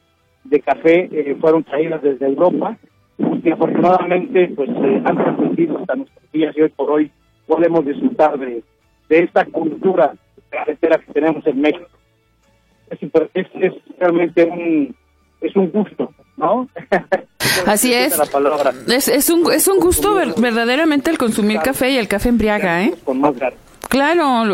de 0.45 0.61
café 0.61 1.09
eh, 1.13 1.37
fueron 1.41 1.63
traídas 1.65 2.03
desde 2.03 2.27
Europa 2.27 2.77
y 3.19 3.51
afortunadamente 3.51 4.49
pues 4.57 4.71
eh, 4.71 5.03
han 5.05 5.17
trascendido 5.17 5.79
hasta 5.79 5.97
nuestros 5.97 6.33
días 6.33 6.57
y 6.57 6.63
hoy 6.63 6.69
por 6.71 6.91
hoy 6.91 7.11
podemos 7.47 7.85
disfrutar 7.85 8.39
de, 8.39 8.63
de 9.09 9.19
esta 9.19 9.45
cultura 9.45 10.15
cafetera 10.49 10.99
que 10.99 11.13
tenemos 11.13 11.47
en 11.47 11.61
México. 11.61 11.89
Es, 12.91 12.99
es, 13.35 13.47
es 13.55 13.73
realmente 13.99 14.45
un 14.45 14.97
es 15.41 15.57
un 15.57 15.71
gusto, 15.71 16.13
¿no? 16.37 16.69
Así 17.67 17.93
es. 17.93 18.17
la 18.17 18.27
palabra. 18.27 18.73
Es, 18.89 19.09
es 19.09 19.29
un, 19.31 19.51
es 19.53 19.67
un 19.69 19.81
gusto 19.81 20.15
ver- 20.15 20.35
verdaderamente 20.39 21.11
el 21.11 21.19
consumir 21.19 21.61
café 21.61 21.91
y 21.91 21.97
el 21.99 22.09
café 22.09 22.29
embriaga, 22.31 22.83
¿eh? 22.85 22.95
Con 23.05 23.21
más 23.21 23.37
ganas. 23.39 23.59
Claro, 23.91 24.45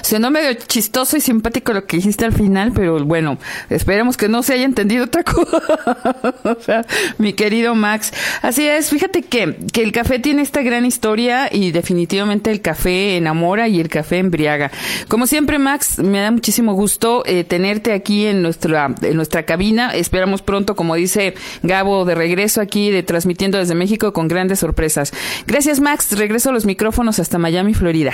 sonó 0.00 0.30
medio 0.30 0.54
chistoso 0.66 1.18
y 1.18 1.20
simpático 1.20 1.74
lo 1.74 1.84
que 1.84 1.98
dijiste 1.98 2.24
al 2.24 2.32
final, 2.32 2.72
pero 2.74 3.04
bueno, 3.04 3.36
esperemos 3.68 4.16
que 4.16 4.30
no 4.30 4.42
se 4.42 4.54
haya 4.54 4.64
entendido 4.64 5.04
otra 5.04 5.22
cosa, 6.42 6.86
mi 7.18 7.34
querido 7.34 7.74
Max. 7.74 8.14
Así 8.40 8.66
es, 8.66 8.88
fíjate 8.88 9.20
que, 9.20 9.58
que 9.74 9.82
el 9.82 9.92
café 9.92 10.18
tiene 10.18 10.40
esta 10.40 10.62
gran 10.62 10.86
historia 10.86 11.50
y 11.52 11.70
definitivamente 11.70 12.50
el 12.50 12.62
café 12.62 13.18
enamora 13.18 13.68
y 13.68 13.78
el 13.78 13.90
café 13.90 14.20
embriaga. 14.20 14.70
Como 15.08 15.26
siempre, 15.26 15.58
Max, 15.58 15.98
me 15.98 16.20
da 16.20 16.30
muchísimo 16.30 16.72
gusto 16.72 17.22
eh, 17.26 17.44
tenerte 17.44 17.92
aquí 17.92 18.24
en 18.24 18.40
nuestra, 18.40 18.94
en 19.02 19.16
nuestra 19.16 19.42
cabina. 19.42 19.94
Esperamos 19.94 20.40
pronto, 20.40 20.76
como 20.76 20.94
dice 20.94 21.34
Gabo, 21.62 22.06
de 22.06 22.14
regreso 22.14 22.62
aquí, 22.62 22.90
de 22.90 23.02
transmitiendo 23.02 23.58
desde 23.58 23.74
México 23.74 24.14
con 24.14 24.28
grandes 24.28 24.60
sorpresas. 24.60 25.12
Gracias, 25.46 25.78
Max. 25.80 26.16
Regreso 26.16 26.48
a 26.48 26.52
los 26.54 26.64
micrófonos 26.64 27.18
hasta 27.18 27.36
Miami, 27.36 27.74
Florida. 27.82 28.12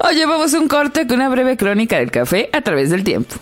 Oye, 0.00 0.26
vamos 0.26 0.52
a 0.52 0.60
un 0.60 0.68
corte 0.68 1.06
con 1.06 1.16
una 1.16 1.30
breve 1.30 1.56
crónica 1.56 1.96
del 1.96 2.10
café 2.10 2.50
a 2.52 2.60
través 2.60 2.90
del 2.90 3.04
tiempo. 3.04 3.36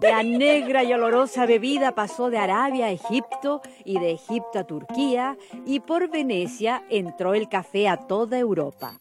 La 0.00 0.22
negra 0.22 0.82
y 0.82 0.94
olorosa 0.94 1.44
bebida 1.44 1.94
pasó 1.94 2.30
de 2.30 2.38
Arabia 2.38 2.86
a 2.86 2.90
Egipto 2.90 3.60
y 3.84 4.00
de 4.00 4.12
Egipto 4.12 4.60
a 4.60 4.64
Turquía 4.64 5.36
y 5.66 5.80
por 5.80 6.08
Venecia 6.08 6.84
entró 6.88 7.34
el 7.34 7.50
café 7.50 7.86
a 7.86 7.98
toda 7.98 8.38
Europa. 8.38 8.98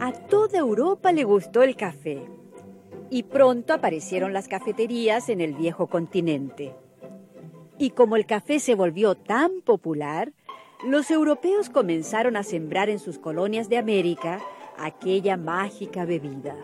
A 0.00 0.12
toda 0.12 0.58
Europa 0.58 1.12
le 1.12 1.24
gustó 1.24 1.62
el 1.62 1.76
café 1.76 2.37
y 3.10 3.24
pronto 3.24 3.74
aparecieron 3.74 4.32
las 4.32 4.48
cafeterías 4.48 5.28
en 5.28 5.40
el 5.40 5.54
viejo 5.54 5.86
continente. 5.86 6.74
Y 7.78 7.90
como 7.90 8.16
el 8.16 8.26
café 8.26 8.58
se 8.60 8.74
volvió 8.74 9.14
tan 9.14 9.60
popular, 9.62 10.32
los 10.84 11.10
europeos 11.10 11.70
comenzaron 11.70 12.36
a 12.36 12.42
sembrar 12.42 12.88
en 12.88 12.98
sus 12.98 13.18
colonias 13.18 13.68
de 13.68 13.78
América 13.78 14.40
aquella 14.78 15.36
mágica 15.36 16.04
bebida. 16.04 16.56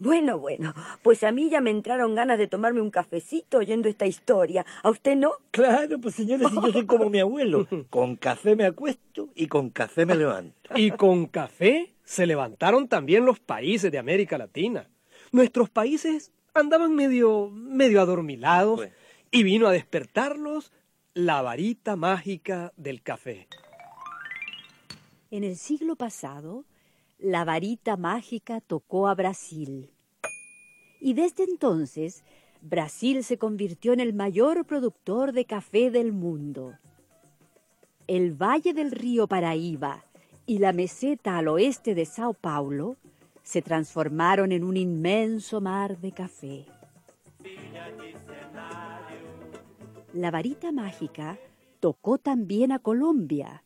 Bueno, 0.00 0.38
bueno, 0.38 0.72
pues 1.02 1.22
a 1.24 1.30
mí 1.30 1.50
ya 1.50 1.60
me 1.60 1.68
entraron 1.68 2.14
ganas 2.14 2.38
de 2.38 2.46
tomarme 2.46 2.80
un 2.80 2.90
cafecito 2.90 3.58
oyendo 3.58 3.86
esta 3.86 4.06
historia. 4.06 4.64
¿A 4.82 4.88
usted 4.88 5.14
no? 5.14 5.32
Claro, 5.50 6.00
pues 6.00 6.14
señores, 6.14 6.48
si 6.48 6.54
yo 6.54 6.72
soy 6.72 6.86
como 6.86 7.10
mi 7.10 7.20
abuelo. 7.20 7.68
Con 7.90 8.16
café 8.16 8.56
me 8.56 8.64
acuesto 8.64 9.28
y 9.34 9.46
con 9.46 9.68
café 9.68 10.06
me 10.06 10.14
levanto. 10.14 10.70
Y 10.74 10.90
con 10.92 11.26
café 11.26 11.92
se 12.02 12.26
levantaron 12.26 12.88
también 12.88 13.26
los 13.26 13.40
países 13.40 13.92
de 13.92 13.98
América 13.98 14.38
Latina. 14.38 14.88
Nuestros 15.32 15.68
países 15.68 16.32
andaban 16.54 16.94
medio, 16.94 17.50
medio 17.50 18.00
adormilados 18.00 18.80
y 19.30 19.42
vino 19.42 19.66
a 19.66 19.72
despertarlos 19.72 20.72
la 21.12 21.42
varita 21.42 21.96
mágica 21.96 22.72
del 22.76 23.02
café. 23.02 23.48
En 25.30 25.44
el 25.44 25.56
siglo 25.56 25.94
pasado, 25.94 26.64
la 27.22 27.44
varita 27.44 27.96
mágica 27.96 28.60
tocó 28.60 29.06
a 29.06 29.14
Brasil. 29.14 29.90
Y 31.00 31.14
desde 31.14 31.44
entonces, 31.44 32.24
Brasil 32.62 33.24
se 33.24 33.36
convirtió 33.36 33.92
en 33.92 34.00
el 34.00 34.14
mayor 34.14 34.64
productor 34.64 35.32
de 35.32 35.44
café 35.44 35.90
del 35.90 36.12
mundo. 36.12 36.74
El 38.06 38.32
valle 38.32 38.72
del 38.72 38.90
río 38.90 39.26
Paraíba 39.26 40.04
y 40.46 40.58
la 40.58 40.72
meseta 40.72 41.38
al 41.38 41.48
oeste 41.48 41.94
de 41.94 42.04
Sao 42.04 42.34
Paulo 42.34 42.96
se 43.42 43.62
transformaron 43.62 44.52
en 44.52 44.64
un 44.64 44.76
inmenso 44.76 45.60
mar 45.60 45.98
de 45.98 46.12
café. 46.12 46.66
La 50.12 50.30
varita 50.30 50.72
mágica 50.72 51.38
tocó 51.80 52.18
también 52.18 52.72
a 52.72 52.78
Colombia. 52.78 53.62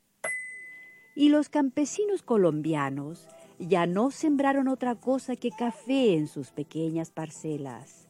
Y 1.16 1.28
los 1.28 1.48
campesinos 1.48 2.22
colombianos 2.22 3.28
ya 3.58 3.86
no 3.86 4.10
sembraron 4.10 4.68
otra 4.68 4.94
cosa 4.94 5.36
que 5.36 5.50
café 5.50 6.14
en 6.14 6.28
sus 6.28 6.50
pequeñas 6.50 7.10
parcelas. 7.10 8.08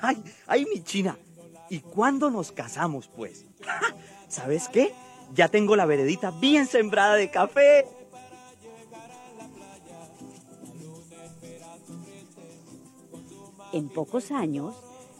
Ay, 0.00 0.22
ay, 0.46 0.66
mi 0.66 0.82
china. 0.82 1.16
¿Y 1.70 1.80
cuándo 1.80 2.30
nos 2.30 2.52
casamos, 2.52 3.08
pues? 3.08 3.46
¿Sabes 4.28 4.68
qué? 4.68 4.92
Ya 5.34 5.48
tengo 5.48 5.76
la 5.76 5.86
veredita 5.86 6.30
bien 6.30 6.66
sembrada 6.66 7.14
de 7.14 7.30
café. 7.30 7.86
En 13.72 13.88
pocos 13.88 14.30
años, 14.30 14.74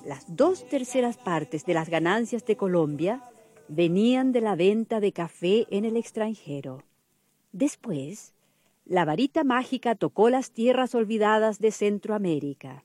las 0.05 0.25
dos 0.37 0.69
terceras 0.69 1.17
partes 1.17 1.65
de 1.65 1.73
las 1.75 1.89
ganancias 1.89 2.45
de 2.45 2.57
Colombia 2.57 3.23
venían 3.69 4.33
de 4.33 4.43
la 4.43 4.57
venta 4.57 5.01
de 5.01 5.13
café 5.13 5.67
en 5.71 5.87
el 5.87 5.97
extranjero. 5.97 6.83
Después, 7.53 8.33
la 8.87 9.05
varita 9.05 9.45
mágica 9.45 9.95
tocó 9.95 10.31
las 10.31 10.53
tierras 10.53 10.95
olvidadas 10.95 11.59
de 11.59 11.71
Centroamérica. 11.71 12.85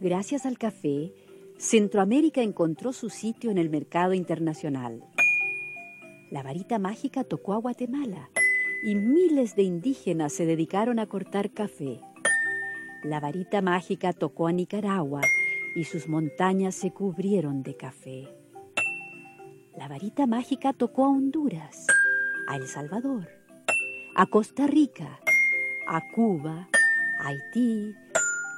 Gracias 0.00 0.46
al 0.46 0.56
café, 0.56 1.12
Centroamérica 1.58 2.40
encontró 2.40 2.94
su 2.94 3.10
sitio 3.10 3.50
en 3.50 3.58
el 3.58 3.68
mercado 3.68 4.14
internacional. 4.14 5.04
La 6.30 6.42
varita 6.42 6.78
mágica 6.78 7.22
tocó 7.22 7.52
a 7.52 7.58
Guatemala 7.58 8.30
y 8.82 8.94
miles 8.94 9.56
de 9.56 9.62
indígenas 9.62 10.32
se 10.32 10.46
dedicaron 10.46 11.00
a 11.00 11.06
cortar 11.06 11.50
café. 11.50 12.00
La 13.02 13.20
varita 13.20 13.60
mágica 13.60 14.14
tocó 14.14 14.46
a 14.46 14.52
Nicaragua 14.52 15.20
y 15.76 15.84
sus 15.84 16.08
montañas 16.08 16.74
se 16.74 16.90
cubrieron 16.90 17.62
de 17.62 17.76
café. 17.76 18.34
La 19.76 19.88
varita 19.88 20.26
mágica 20.26 20.72
tocó 20.72 21.04
a 21.04 21.10
Honduras, 21.10 21.86
a 22.48 22.56
El 22.56 22.66
Salvador, 22.66 23.28
a 24.14 24.24
Costa 24.24 24.66
Rica, 24.66 25.20
a 25.86 26.00
Cuba, 26.14 26.66
a 27.20 27.28
Haití, 27.28 27.94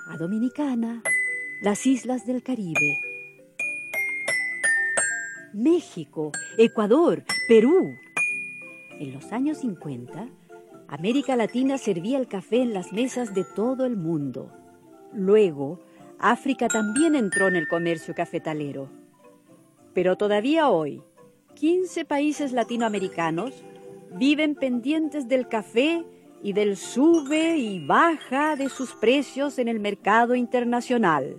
a 0.09 0.17
Dominicana, 0.17 1.03
las 1.61 1.87
islas 1.87 2.25
del 2.25 2.45
Caribe. 2.45 3.01
México, 5.53 6.31
Ecuador, 6.57 7.25
Perú. 7.49 7.97
En 9.01 9.13
los 9.13 9.33
años 9.33 9.59
50, 9.59 10.29
América 10.87 11.35
Latina 11.35 11.79
servía 11.79 12.19
el 12.19 12.29
café 12.29 12.63
en 12.63 12.73
las 12.73 12.93
mesas 12.93 13.35
de 13.35 13.45
todo 13.45 13.87
el 13.87 13.97
mundo. 13.97 14.53
Luego, 15.13 15.81
África 16.19 16.69
también 16.69 17.15
entró 17.15 17.49
en 17.49 17.57
el 17.57 17.69
comercio 17.69 18.15
cafetalero. 18.15 18.89
Pero 19.95 20.17
todavía 20.17 20.69
hoy, 20.69 21.03
15 21.55 22.05
países 22.05 22.53
latinoamericanos 22.53 23.53
viven 24.13 24.55
pendientes 24.55 25.29
del 25.29 25.49
café 25.49 26.05
y 26.43 26.53
del 26.53 26.77
sube 26.77 27.57
y 27.57 27.85
baja 27.85 28.57
de 28.57 28.69
sus 28.69 28.93
precios 28.95 29.59
en 29.59 29.69
el 29.69 29.81
mercado 29.81 30.35
internacional. 30.35 31.37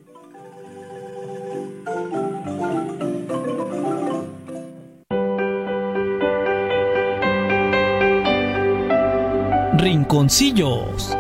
Rinconcillos. 9.78 11.16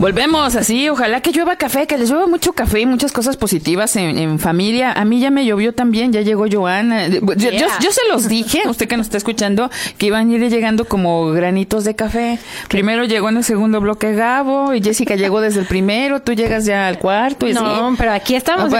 Volvemos 0.00 0.56
así, 0.56 0.88
ojalá 0.88 1.20
que 1.20 1.30
llueva 1.30 1.56
café, 1.56 1.86
que 1.86 1.98
les 1.98 2.08
llueva 2.08 2.26
mucho 2.26 2.54
café 2.54 2.80
y 2.80 2.86
muchas 2.86 3.12
cosas 3.12 3.36
positivas 3.36 3.96
en, 3.96 4.16
en 4.16 4.38
familia. 4.38 4.92
A 4.92 5.04
mí 5.04 5.20
ya 5.20 5.30
me 5.30 5.44
llovió 5.44 5.74
también, 5.74 6.10
ya 6.10 6.22
llegó 6.22 6.46
Joana. 6.50 7.06
Yo, 7.08 7.20
yo- 7.20 7.50
Yeah. 7.50 7.68
yo 7.82 7.92
se 7.92 8.00
los 8.10 8.26
dije, 8.26 8.62
usted 8.66 8.88
que 8.88 8.96
nos 8.96 9.08
está 9.08 9.18
escuchando, 9.18 9.70
que 9.98 10.06
iban 10.06 10.30
a 10.30 10.34
ir 10.34 10.48
llegando 10.48 10.86
como 10.86 11.30
granitos 11.32 11.84
de 11.84 11.94
café. 11.94 12.38
Primero 12.70 13.04
llegó 13.04 13.28
en 13.28 13.36
el 13.36 13.44
segundo 13.44 13.78
bloque 13.82 14.14
Gabo 14.14 14.72
y 14.72 14.82
Jessica 14.82 15.16
llegó 15.16 15.42
desde 15.42 15.60
el 15.60 15.66
primero, 15.66 16.22
tú 16.22 16.32
llegas 16.32 16.64
ya 16.64 16.88
al 16.88 16.98
cuarto. 16.98 17.46
Y 17.46 17.52
No, 17.52 17.94
pero 17.98 18.12
aquí 18.12 18.34
estamos. 18.36 18.70
Lo 18.72 18.78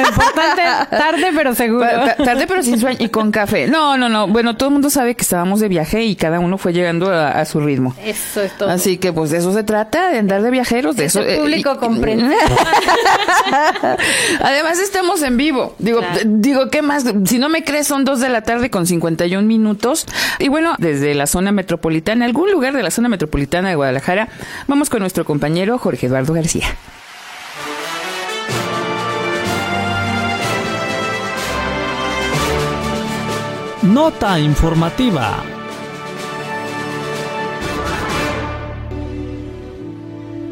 importante, 0.00 0.62
tarde 0.90 1.28
pero 1.34 1.54
seguro. 1.54 1.80
Ta- 1.88 2.16
Tarde 2.16 2.46
pero 2.46 2.62
sin 2.62 2.78
sueño 2.78 2.98
y 3.00 3.08
con 3.08 3.30
café. 3.30 3.68
No, 3.68 3.96
no, 3.96 4.10
no. 4.10 4.26
Bueno, 4.28 4.54
todo 4.56 4.68
el 4.68 4.74
mundo 4.74 4.90
sabe 4.90 5.14
que 5.14 5.22
estábamos 5.22 5.60
de 5.60 5.68
viaje 5.68 6.04
y 6.04 6.14
cada 6.14 6.40
uno 6.40 6.58
fue 6.58 6.74
llegando 6.74 7.10
a, 7.10 7.30
a 7.30 7.44
su 7.46 7.58
ritmo. 7.60 7.94
Eso 8.04 8.42
es 8.42 8.52
todo. 8.58 8.68
Así 8.68 8.98
que 8.98 9.14
pues 9.14 9.30
de 9.30 9.38
eso 9.38 9.54
se 9.54 9.62
trata, 9.62 10.10
de 10.10 10.18
andar 10.18 10.42
de 10.42 10.57
viajeros, 10.58 10.96
de 10.96 11.04
eso. 11.06 11.20
Ese 11.20 11.34
eh, 11.34 11.38
público 11.38 11.78
comprende. 11.78 12.34
Además 14.42 14.78
estamos 14.80 15.22
en 15.22 15.36
vivo. 15.36 15.74
Digo, 15.78 16.00
Claro. 16.00 16.20
digo, 16.24 16.70
¿qué 16.70 16.82
más? 16.82 17.04
Si 17.24 17.38
no 17.38 17.48
me 17.48 17.64
crees, 17.64 17.86
son 17.86 18.04
dos 18.04 18.20
de 18.20 18.28
la 18.28 18.42
tarde 18.42 18.70
con 18.70 18.86
51 18.86 19.46
minutos. 19.46 20.06
Y 20.38 20.48
bueno, 20.48 20.74
desde 20.78 21.14
la 21.14 21.26
zona 21.26 21.52
metropolitana, 21.52 22.24
algún 22.24 22.50
lugar 22.50 22.74
de 22.74 22.82
la 22.82 22.90
zona 22.90 23.08
metropolitana 23.08 23.68
de 23.68 23.76
Guadalajara, 23.76 24.28
vamos 24.66 24.90
con 24.90 25.00
nuestro 25.00 25.24
compañero 25.24 25.78
Jorge 25.78 26.06
Eduardo 26.06 26.34
García. 26.34 26.66
Nota 33.82 34.38
informativa. 34.38 35.57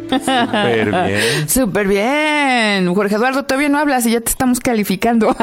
Súper 0.09 0.91
bien. 0.91 1.49
Súper 1.49 1.87
bien. 1.87 2.95
Jorge 2.95 3.17
Eduardo, 3.17 3.45
todavía 3.45 3.69
no 3.69 3.79
hablas 3.79 4.07
y 4.07 4.13
ya 4.13 4.21
te 4.21 4.31
estamos 4.31 4.61
calificando. 4.61 5.35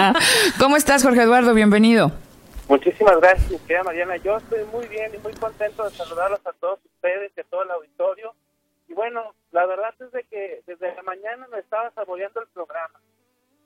¿Cómo 0.58 0.76
estás, 0.76 1.02
Jorge 1.02 1.22
Eduardo? 1.22 1.54
Bienvenido. 1.54 2.12
Muchísimas 2.68 3.18
gracias, 3.18 3.60
querida 3.62 3.82
Mariana. 3.82 4.16
Yo 4.18 4.36
estoy 4.36 4.64
muy 4.66 4.86
bien 4.88 5.12
y 5.14 5.18
muy 5.18 5.32
contento 5.32 5.84
de 5.84 5.90
saludarlos 5.90 6.46
a 6.46 6.52
todos 6.52 6.78
ustedes 6.84 7.32
y 7.36 7.40
a 7.40 7.44
todo 7.44 7.62
el 7.62 7.70
auditorio. 7.70 8.34
Y 8.88 8.94
bueno, 8.94 9.34
la 9.52 9.66
verdad 9.66 9.94
es 9.98 10.12
de 10.12 10.22
que 10.24 10.62
desde 10.66 10.94
la 10.94 11.02
mañana 11.02 11.46
me 11.50 11.58
estaba 11.58 11.90
saboreando 11.92 12.40
el 12.40 12.48
programa. 12.48 13.00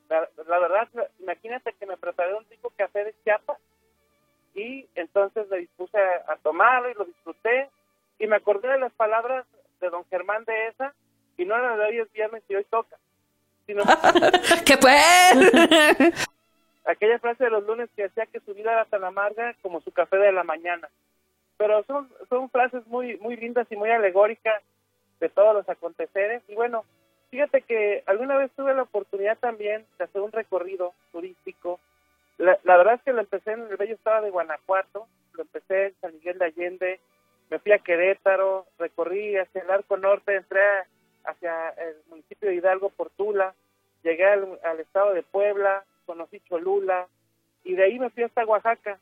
La, 0.08 0.28
la 0.48 0.58
verdad, 0.58 0.88
imagínate 1.20 1.74
que 1.78 1.86
me 1.86 1.96
preparé 1.96 2.34
un 2.34 2.44
rico 2.48 2.72
café 2.76 3.04
de 3.04 3.14
Chiapas 3.24 3.58
y 4.54 4.86
entonces 4.94 5.48
me 5.50 5.58
dispuse 5.58 5.98
a, 5.98 6.32
a 6.32 6.36
tomarlo 6.36 6.90
y 6.90 6.94
lo 6.94 7.04
disfruté 7.04 7.70
y 8.18 8.26
me 8.26 8.36
acordé 8.36 8.68
de 8.68 8.78
las 8.78 8.92
palabras 8.92 9.44
de 9.82 9.90
don 9.90 10.06
Germán 10.08 10.44
de 10.44 10.68
esa 10.68 10.94
y 11.36 11.44
no 11.44 11.54
era 11.54 11.76
de 11.76 11.84
hoy 11.84 11.98
es 11.98 12.12
viernes 12.12 12.42
y 12.48 12.54
hoy 12.54 12.64
toca, 12.64 12.96
sino 13.66 13.82
¿Qué 14.64 14.76
fue? 14.78 14.96
aquella 16.84 17.18
frase 17.18 17.44
de 17.44 17.50
los 17.50 17.64
lunes 17.64 17.88
que 17.94 18.02
decía 18.04 18.26
que 18.26 18.40
su 18.40 18.54
vida 18.54 18.72
era 18.72 18.84
tan 18.86 19.04
amarga 19.04 19.54
como 19.62 19.80
su 19.80 19.92
café 19.92 20.16
de 20.16 20.32
la 20.32 20.44
mañana. 20.44 20.88
Pero 21.56 21.84
son, 21.84 22.10
son 22.28 22.50
frases 22.50 22.86
muy, 22.86 23.16
muy 23.18 23.36
lindas 23.36 23.66
y 23.70 23.76
muy 23.76 23.90
alegóricas 23.90 24.62
de 25.20 25.28
todos 25.28 25.54
los 25.54 25.68
aconteceres. 25.68 26.42
Y 26.48 26.54
bueno, 26.54 26.84
fíjate 27.30 27.62
que 27.62 28.02
alguna 28.06 28.36
vez 28.36 28.50
tuve 28.56 28.74
la 28.74 28.82
oportunidad 28.82 29.38
también 29.38 29.86
de 29.98 30.04
hacer 30.04 30.20
un 30.20 30.32
recorrido 30.32 30.94
turístico. 31.12 31.78
La, 32.38 32.58
la 32.64 32.76
verdad 32.76 32.94
es 32.94 33.02
que 33.02 33.12
lo 33.12 33.20
empecé 33.20 33.52
en 33.52 33.68
el 33.70 33.76
bello 33.76 33.94
estado 33.94 34.24
de 34.24 34.30
Guanajuato, 34.30 35.06
lo 35.34 35.42
empecé 35.42 35.86
en 35.86 35.94
San 36.00 36.14
Miguel 36.14 36.38
de 36.38 36.44
Allende, 36.46 37.00
me 37.52 37.58
fui 37.58 37.72
a 37.72 37.78
Querétaro, 37.80 38.66
recorrí 38.78 39.36
hacia 39.36 39.60
el 39.60 39.70
Arco 39.70 39.98
Norte, 39.98 40.34
entré 40.36 40.62
hacia 41.24 41.68
el 41.68 41.96
municipio 42.08 42.48
de 42.48 42.54
Hidalgo 42.54 42.88
por 42.88 43.10
Tula, 43.10 43.54
llegué 44.02 44.24
al, 44.24 44.58
estado 44.80 45.12
de 45.12 45.22
Puebla, 45.22 45.84
conocí 46.06 46.40
Cholula 46.48 47.08
y 47.62 47.74
de 47.74 47.84
ahí 47.84 47.98
me 47.98 48.08
fui 48.08 48.22
hasta 48.22 48.46
Oaxaca. 48.46 48.98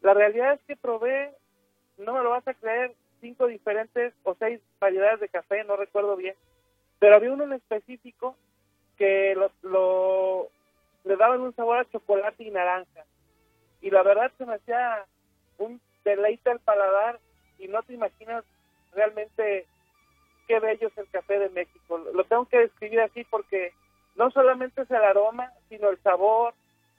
La 0.00 0.14
realidad 0.14 0.54
es 0.54 0.60
que 0.66 0.74
probé, 0.74 1.32
no 1.96 2.14
me 2.14 2.24
lo 2.24 2.30
vas 2.30 2.46
a 2.48 2.54
creer, 2.54 2.92
cinco 3.20 3.46
diferentes 3.46 4.12
o 4.24 4.34
seis 4.34 4.58
variedades 4.80 5.20
de 5.20 5.28
café, 5.28 5.62
no 5.62 5.76
recuerdo 5.76 6.16
bien, 6.16 6.34
pero 6.98 7.14
había 7.14 7.30
uno 7.32 7.44
en 7.44 7.52
específico 7.52 8.36
que 8.98 9.36
lo, 9.36 9.52
lo- 9.62 10.48
le 11.04 11.16
daban 11.16 11.40
un 11.40 11.54
sabor 11.54 11.78
a 11.78 11.88
chocolate 11.88 12.42
y 12.42 12.50
naranja. 12.50 13.04
Y 13.80 13.90
la 13.90 14.02
verdad 14.02 14.32
se 14.38 14.44
me 14.44 14.54
hacía 14.54 15.06
un 15.58 15.80
deleite 16.04 16.50
al 16.50 16.58
paladar 16.58 17.20
y 17.62 17.68
no 17.68 17.82
te 17.82 17.94
imaginas 17.94 18.44
realmente 18.92 19.66
qué 20.48 20.58
bello 20.58 20.88
es 20.88 20.98
el 20.98 21.08
café 21.10 21.38
de 21.38 21.48
México. 21.50 21.98
Lo 21.98 22.24
tengo 22.24 22.46
que 22.46 22.58
describir 22.58 23.00
así 23.00 23.24
porque 23.24 23.72
no 24.16 24.30
solamente 24.32 24.82
es 24.82 24.90
el 24.90 25.02
aroma, 25.02 25.52
sino 25.68 25.88
el 25.88 25.98
sabor, 26.02 26.54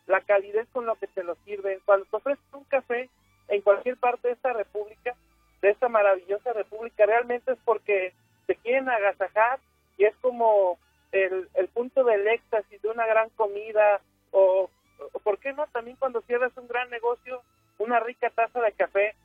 la 0.08 0.22
calidez 0.22 0.68
con 0.72 0.86
lo 0.86 0.96
que 0.96 1.08
te 1.08 1.24
lo 1.24 1.36
sirven. 1.46 1.80
Cuando 1.86 2.06
te 2.06 2.16
ofrecen 2.16 2.46
un 2.54 2.64
café 2.64 3.10
en 3.50 3.62
cualquier 3.62 3.98
parte 3.98 4.30
de 4.30 4.34
esta 4.36 4.54
república, 4.54 5.16
de 5.62 5.70
esta 5.70 5.90
maravillosa 5.90 6.54
república, 6.54 7.06
realmente 7.06 7.52
es 7.52 7.60
porque 7.66 8.14
te 8.48 8.56
quieren 8.56 8.90
agasajar 8.90 9.60
y 9.98 10.06
es 10.06 10.16
como 10.18 10.80
el, 11.12 11.48
punto 11.74 12.04
del 12.04 12.28
éxtasis 12.28 12.82
de 12.82 12.90
una 12.90 13.06
gran 13.06 13.30
comida 13.32 14.00
o, 14.32 14.70
o, 15.14 15.20
¿por 15.20 15.38
qué 15.40 15.54
no? 15.54 15.68
También 15.68 15.98
cuando 15.98 16.22
cierras 16.22 16.52
un 16.58 16.68
gran 16.68 16.90
negocio, 16.90 17.42
una 17.78 18.00
rica 18.00 18.30
taza 18.30 18.62
de 18.62 18.72
café 18.72 19.16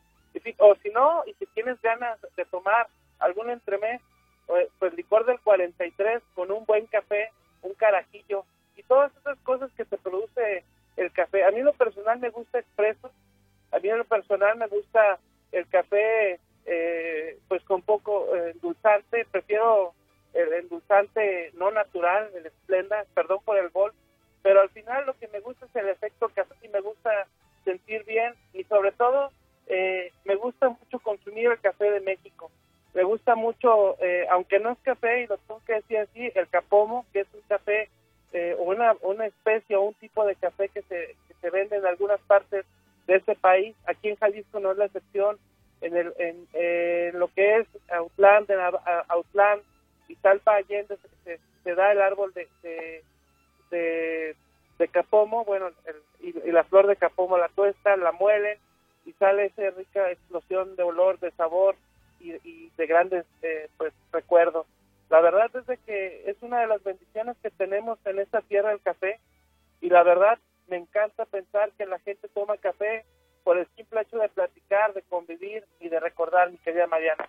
o 0.59 0.75
si 0.77 0.91
no, 0.91 1.23
y 1.27 1.35
si 1.35 1.47
tienes 1.47 1.81
ganas 1.83 2.19
de 2.37 2.45
tomar 2.47 2.89
algún 3.19 3.51
entremés, 3.51 4.01
pues, 4.47 4.69
pues 4.79 4.95
licor 4.95 5.27
del 5.27 5.41
43 5.41 6.23
con 6.35 6.51
un 6.51 6.65
buen 6.65 6.87
café, 6.87 7.31
un 7.63 7.75
carajillo 7.75 8.45
y 8.77 8.83
todas 8.85 9.15
esas 9.17 9.39
cosas 9.41 9.71
que 9.77 9.85
te 9.85 9.99
produce 9.99 10.65
el 10.97 11.13
café. 11.13 11.45
A 11.45 11.51
mí 11.51 11.59
en 11.59 11.67
lo 11.67 11.75
personal 11.75 12.19
me 12.19 12.31
gusta 12.31 12.59
expreso, 12.59 13.11
a 13.73 13.79
mí 13.79 13.89
en 13.89 13.99
lo 13.99 14.05
personal 14.05 14.57
me 14.57 14.67
gusta 14.69 15.19
el 15.53 15.67
café 15.69 16.41
eh, 16.67 17.39
pues 17.49 17.63
con 17.65 17.83
poco 17.83 18.35
eh, 18.37 18.51
endulzante, 18.51 19.27
prefiero 19.31 19.95
el 20.35 20.53
endulzante 20.53 21.51
no 21.55 21.71
natural, 21.71 22.31
el 22.35 22.47
esplenda, 22.47 23.05
perdón 23.15 23.39
por 23.45 23.59
el 23.59 23.71
gol, 23.71 23.93
pero 24.43 24.61
al 24.61 24.69
final 24.71 25.07
lo 25.07 25.15
que 25.19 25.29
me 25.29 25.41
gusta 25.41 25.67
es 25.67 25.77
el 25.77 25.89
efecto 25.89 26.29
café 26.35 26.55
y 26.63 26.69
me 26.69 26.81
gusta 26.81 27.27
sentir 27.65 28.05
bien 28.05 28.35
y 28.53 28.65
sobre 28.65 28.93
todo 28.93 29.31
eh, 29.69 30.13
me 30.25 30.35
gusta 30.37 30.69
mucho 30.69 30.99
consumir 31.01 31.47
el 31.51 31.61
café 31.61 31.91
de 31.91 32.01
México. 32.01 32.51
Me 32.95 33.03
gusta 33.05 33.35
mucho, 33.35 33.97
eh, 34.03 34.27
aunque 34.31 34.59
no 34.59 34.71
es 34.73 34.79
café, 34.83 35.23
y 35.23 35.27
lo 35.27 35.37
tengo 35.39 35.61
que 35.67 35.75
decir 35.75 35.99
así, 35.99 36.33
el 36.35 36.49
capomo, 36.49 37.05
que 37.13 37.21
es 37.21 37.27
un 37.35 37.43
café 37.49 37.89
eh, 38.33 38.55
una, 38.59 38.95
una 39.03 39.27
especie 39.27 39.77
o 39.77 39.83
un 39.83 39.95
tipo 39.95 40.25
de 40.27 40.35
café 40.37 40.69
que 40.69 40.83
se, 40.83 41.17
que 41.29 41.35
se 41.41 41.51
vende 41.51 41.77
en 41.77 41.87
algunas 41.87 42.21
partes 42.23 42.67
de 43.07 43.17
este 43.17 43.35
país. 43.37 43.75
Aquí 43.87 44.09
en 44.11 44.17
Jalisco 44.17 44.61
no 44.61 44.73
es 44.73 44.79
la 44.79 44.85
excepción. 44.87 45.39
En, 45.81 45.97
el, 45.97 46.13
en 46.19 46.47
eh, 46.55 47.11
lo 47.15 47.29
que 47.29 47.59
es 47.59 47.67
Autlán, 47.91 48.47
de 48.47 48.57
Autlán 49.09 49.61
y 50.09 50.17
Talpa 50.17 50.57
Allende 50.57 50.97
se, 50.97 51.09
se- 51.37 51.41
se 51.63 51.75
da 51.75 51.93
el 51.93 52.01
árbol 52.03 52.33
de, 52.35 52.49
de, 53.71 54.89
capomo, 54.89 55.45
bueno, 55.45 55.71
el- 55.87 56.03
y, 56.21 56.51
la 56.51 56.65
flor 56.65 56.87
de 56.87 56.97
capomo 56.97 57.39
la 57.39 57.49
tuestan, 57.49 58.01
la 58.01 58.13
muelen 58.13 58.59
y 59.09 59.13
sale 59.15 59.47
esa 59.47 59.71
rica 59.71 60.11
explosión 60.11 60.77
de 60.77 60.83
olor, 60.83 61.19
de 61.19 61.31
sabor 61.31 61.77
y, 62.21 62.69
de 62.77 62.87
grandes 62.87 63.25
eh, 63.41 63.71
pues 63.79 63.95
recuerdos. 64.13 64.67
La 65.09 65.23
verdad 65.23 65.51
es 65.57 65.67
de 65.67 65.79
que 65.79 66.29
es 66.29 66.37
una 66.43 66.61
de 66.61 66.67
las 66.67 66.85
bendiciones 66.85 67.35
que 67.43 67.51
tenemos 67.51 67.99
en 68.05 68.19
esta 68.19 68.43
tierra 68.43 68.69
del 68.69 68.83
café 68.83 69.19
y 69.81 69.89
la 69.89 70.03
verdad 70.03 70.39
me 70.69 70.77
encanta 70.77 71.25
pensar 71.25 71.71
que 71.79 71.87
la 71.87 71.99
gente 72.01 72.29
toma 72.29 72.59
café 72.59 73.07
por 73.45 73.57
el 73.57 73.67
simple 73.77 74.03
hecho 74.03 74.19
de 74.19 74.29
platicar, 74.29 74.93
de 74.93 75.01
convivir 75.01 75.65
y 75.81 75.89
de 75.89 76.01
recordar, 76.01 76.51
mi 76.51 76.59
querida 76.59 76.87
Mariana. 76.87 77.27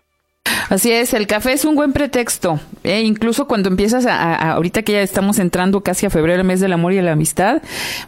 Así 0.70 0.92
es, 0.92 1.14
el 1.14 1.26
café 1.28 1.54
es 1.54 1.66
un 1.66 1.76
buen 1.76 1.94
pretexto. 1.94 2.60
¿eh? 2.84 3.02
Incluso 3.02 3.48
cuando 3.48 3.70
empiezas 3.70 4.06
a, 4.06 4.16
a- 4.36 4.52
ahorita 4.54 4.84
que 4.84 4.94
ya 4.94 5.02
estamos 5.02 5.40
entrando 5.40 5.82
casi 5.82 6.06
a 6.06 6.10
febrero, 6.10 6.40
el 6.42 6.48
mes 6.48 6.60
del 6.60 6.74
amor 6.74 6.94
y 6.94 6.98
de 6.98 7.02
la 7.02 7.14
amistad, 7.14 7.62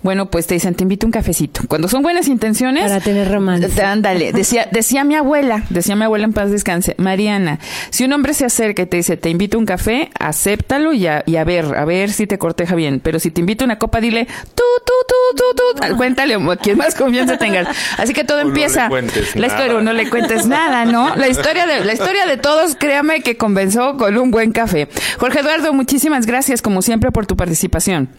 bueno, 0.03 0.27
pues 0.29 0.47
te 0.47 0.53
dicen, 0.53 0.75
te 0.75 0.83
invito 0.83 1.05
a 1.05 1.07
un 1.07 1.11
cafecito. 1.11 1.61
Cuando 1.67 1.87
son 1.87 2.03
buenas 2.03 2.27
intenciones. 2.27 2.83
Para 2.83 2.99
tener 2.99 3.31
romance. 3.31 3.81
Ándale, 3.83 4.31
decía, 4.31 4.67
decía 4.71 5.03
mi 5.03 5.15
abuela, 5.15 5.63
decía 5.69 5.95
mi 5.95 6.03
abuela 6.03 6.25
en 6.25 6.33
paz 6.33 6.51
descanse, 6.51 6.95
Mariana, 6.97 7.59
si 7.89 8.03
un 8.05 8.13
hombre 8.13 8.33
se 8.33 8.45
acerca 8.45 8.83
y 8.83 8.85
te 8.85 8.97
dice, 8.97 9.17
te 9.17 9.29
invito 9.29 9.57
a 9.57 9.59
un 9.59 9.65
café, 9.65 10.09
acéptalo 10.19 10.93
y 10.93 11.07
a, 11.07 11.23
y 11.25 11.37
a 11.37 11.43
ver, 11.43 11.65
a 11.75 11.85
ver 11.85 12.11
si 12.11 12.27
te 12.27 12.37
corteja 12.37 12.75
bien. 12.75 12.99
Pero 13.03 13.19
si 13.19 13.31
te 13.31 13.41
invito 13.41 13.63
a 13.63 13.65
una 13.65 13.77
copa, 13.79 13.99
dile, 14.01 14.25
tú, 14.55 14.63
tú, 14.85 14.93
tú, 15.07 15.53
tú, 15.55 15.87
tú, 15.89 15.97
cuéntale 15.97 16.35
a 16.35 16.55
quien 16.57 16.77
más 16.77 16.95
confianza 16.95 17.37
tengas. 17.37 17.67
Así 17.97 18.13
que 18.13 18.23
todo 18.23 18.39
O 18.39 18.43
no 18.43 18.53
le 18.53 18.61
empieza. 18.61 18.87
cuentes 18.89 19.35
la 19.35 19.47
historia, 19.47 19.81
no 19.81 19.93
le 19.93 20.09
cuentes 20.09 20.45
nada, 20.45 20.85
¿no? 20.85 21.15
La 21.15 21.27
historia 21.27 21.65
de, 21.65 21.83
la 21.85 21.93
historia 21.93 22.25
de 22.25 22.37
todos, 22.51 22.75
créame 22.75 23.21
que 23.21 23.37
comenzó 23.37 23.95
con 23.95 24.17
un 24.17 24.29
buen 24.29 24.51
café. 24.51 24.89
Jorge 25.19 25.39
Eduardo, 25.39 25.71
muchísimas 25.71 26.25
gracias, 26.25 26.61
como 26.61 26.81
siempre, 26.81 27.09
por 27.09 27.25
tu 27.25 27.37
participación. 27.37 28.09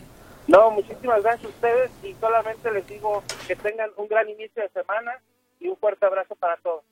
No, 0.48 0.70
muchísimas 0.70 1.22
gracias 1.22 1.44
a 1.44 1.48
ustedes 1.48 1.90
y 2.02 2.14
solamente 2.18 2.70
les 2.70 2.86
digo 2.88 3.22
que 3.46 3.56
tengan 3.56 3.90
un 3.98 4.08
gran 4.08 4.26
inicio 4.30 4.62
de 4.62 4.70
semana 4.70 5.12
y 5.60 5.68
un 5.68 5.76
fuerte 5.76 6.06
abrazo 6.06 6.34
para 6.36 6.56
todos. 6.56 6.82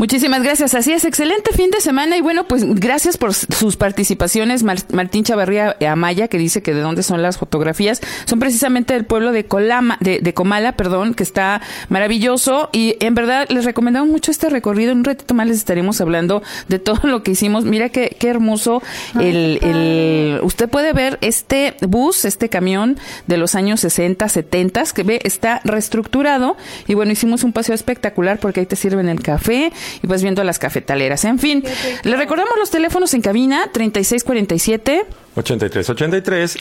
Muchísimas 0.00 0.42
gracias. 0.42 0.74
Así 0.74 0.94
es, 0.94 1.04
excelente 1.04 1.52
fin 1.52 1.70
de 1.70 1.78
semana 1.82 2.16
y 2.16 2.22
bueno, 2.22 2.48
pues 2.48 2.64
gracias 2.64 3.18
por 3.18 3.34
sus 3.34 3.76
participaciones. 3.76 4.62
Mar- 4.62 4.78
Martín 4.94 5.24
Chavarría 5.24 5.76
Amaya, 5.86 6.26
que 6.26 6.38
dice 6.38 6.62
que 6.62 6.72
de 6.72 6.80
dónde 6.80 7.02
son 7.02 7.20
las 7.20 7.36
fotografías, 7.36 8.00
son 8.24 8.38
precisamente 8.38 8.94
del 8.94 9.04
pueblo 9.04 9.30
de 9.30 9.44
Colama, 9.44 9.98
de, 10.00 10.20
de 10.20 10.32
Comala, 10.32 10.72
perdón, 10.72 11.12
que 11.12 11.22
está 11.22 11.60
maravilloso 11.90 12.70
y 12.72 12.96
en 13.00 13.14
verdad 13.14 13.46
les 13.50 13.66
recomendamos 13.66 14.08
mucho 14.08 14.30
este 14.30 14.48
recorrido. 14.48 14.92
En 14.92 15.00
un 15.00 15.04
ratito 15.04 15.34
más 15.34 15.46
les 15.46 15.58
estaremos 15.58 16.00
hablando 16.00 16.42
de 16.68 16.78
todo 16.78 17.06
lo 17.06 17.22
que 17.22 17.32
hicimos. 17.32 17.66
Mira 17.66 17.90
qué, 17.90 18.16
qué 18.18 18.28
hermoso 18.28 18.82
el, 19.20 19.58
el, 19.60 20.40
usted 20.42 20.70
puede 20.70 20.94
ver 20.94 21.18
este 21.20 21.74
bus, 21.82 22.24
este 22.24 22.48
camión 22.48 22.98
de 23.26 23.36
los 23.36 23.54
años 23.54 23.80
60, 23.80 24.26
70, 24.30 24.84
que 24.94 25.02
ve, 25.02 25.20
está 25.24 25.60
reestructurado 25.62 26.56
y 26.88 26.94
bueno, 26.94 27.12
hicimos 27.12 27.44
un 27.44 27.52
paseo 27.52 27.74
espectacular 27.74 28.38
porque 28.38 28.60
ahí 28.60 28.66
te 28.66 28.76
sirven 28.76 29.06
el 29.10 29.20
café 29.20 29.70
y 30.02 30.06
pues 30.06 30.22
viendo 30.22 30.42
las 30.44 30.58
cafetaleras. 30.58 31.24
En 31.24 31.38
fin, 31.38 31.64
le 32.02 32.16
recordamos 32.16 32.54
los 32.58 32.70
teléfonos 32.70 33.14
en 33.14 33.22
cabina 33.22 33.70
3647 33.72 35.06
8383 35.36 36.56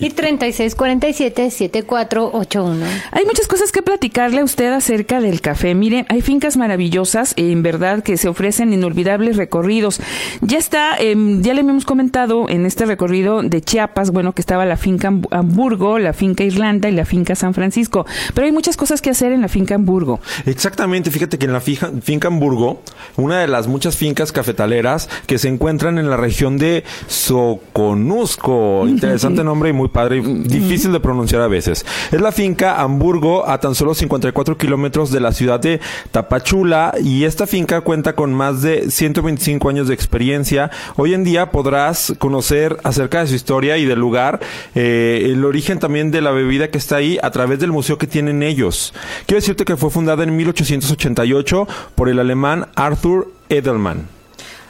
Y 0.00 0.10
3647-7481. 0.10 2.76
Hay 3.12 3.24
muchas 3.24 3.46
cosas 3.46 3.70
que 3.72 3.82
platicarle 3.82 4.40
a 4.40 4.44
usted 4.44 4.72
acerca 4.72 5.20
del 5.20 5.40
café. 5.40 5.74
Mire, 5.74 6.06
hay 6.08 6.22
fincas 6.22 6.56
maravillosas, 6.56 7.34
en 7.36 7.62
verdad, 7.62 8.02
que 8.02 8.16
se 8.16 8.28
ofrecen 8.28 8.72
inolvidables 8.72 9.36
recorridos. 9.36 10.00
Ya 10.40 10.58
está, 10.58 10.96
em, 10.98 11.42
ya 11.42 11.54
le 11.54 11.60
hemos 11.60 11.84
comentado 11.84 12.48
en 12.48 12.66
este 12.66 12.86
recorrido 12.86 13.42
de 13.42 13.60
Chiapas, 13.60 14.10
bueno, 14.10 14.32
que 14.32 14.40
estaba 14.42 14.64
la 14.64 14.76
finca 14.76 15.10
Hamb- 15.10 15.28
Hamburgo, 15.30 15.98
la 15.98 16.12
finca 16.12 16.42
Irlanda 16.44 16.88
y 16.88 16.92
la 16.92 17.04
finca 17.04 17.34
San 17.34 17.54
Francisco. 17.54 18.06
Pero 18.34 18.46
hay 18.46 18.52
muchas 18.52 18.76
cosas 18.76 19.00
que 19.02 19.10
hacer 19.10 19.32
en 19.32 19.40
la 19.42 19.48
finca 19.48 19.74
Hamburgo. 19.76 20.20
Exactamente, 20.46 21.10
fíjate 21.10 21.38
que 21.38 21.46
en 21.46 21.52
la 21.52 21.60
fija- 21.60 21.90
finca 22.02 22.28
Hamburgo, 22.28 22.82
una 23.16 23.40
de 23.40 23.48
las 23.48 23.66
muchas 23.68 23.96
fincas 23.96 24.32
cafetaleras 24.32 25.08
que 25.26 25.38
se 25.38 25.48
encuentran 25.48 25.98
en 25.98 26.08
la 26.10 26.16
región 26.16 26.58
de 26.58 26.84
Soconusco, 27.08 28.86
interesante 28.88 29.44
nombre 29.52 29.70
y 29.70 29.72
muy 29.72 29.81
padre, 29.88 30.18
y 30.18 30.20
difícil 30.20 30.92
de 30.92 31.00
pronunciar 31.00 31.42
a 31.42 31.48
veces. 31.48 31.84
Es 32.10 32.20
la 32.20 32.32
finca 32.32 32.80
Hamburgo 32.80 33.48
a 33.48 33.58
tan 33.58 33.74
solo 33.74 33.94
54 33.94 34.56
kilómetros 34.56 35.10
de 35.10 35.20
la 35.20 35.32
ciudad 35.32 35.60
de 35.60 35.80
Tapachula 36.10 36.94
y 37.02 37.24
esta 37.24 37.46
finca 37.46 37.80
cuenta 37.80 38.14
con 38.14 38.32
más 38.32 38.62
de 38.62 38.90
125 38.90 39.68
años 39.68 39.88
de 39.88 39.94
experiencia. 39.94 40.70
Hoy 40.96 41.14
en 41.14 41.24
día 41.24 41.50
podrás 41.50 42.14
conocer 42.18 42.78
acerca 42.84 43.20
de 43.20 43.28
su 43.28 43.34
historia 43.34 43.78
y 43.78 43.84
del 43.84 43.98
lugar, 43.98 44.40
eh, 44.74 45.28
el 45.32 45.44
origen 45.44 45.78
también 45.78 46.10
de 46.10 46.20
la 46.20 46.30
bebida 46.30 46.68
que 46.68 46.78
está 46.78 46.96
ahí 46.96 47.18
a 47.22 47.30
través 47.30 47.58
del 47.58 47.72
museo 47.72 47.98
que 47.98 48.06
tienen 48.06 48.42
ellos. 48.42 48.92
Quiero 49.26 49.40
decirte 49.40 49.64
que 49.64 49.76
fue 49.76 49.90
fundada 49.90 50.24
en 50.24 50.36
1888 50.36 51.68
por 51.94 52.08
el 52.08 52.18
alemán 52.18 52.68
Arthur 52.74 53.28
Edelman. 53.48 54.21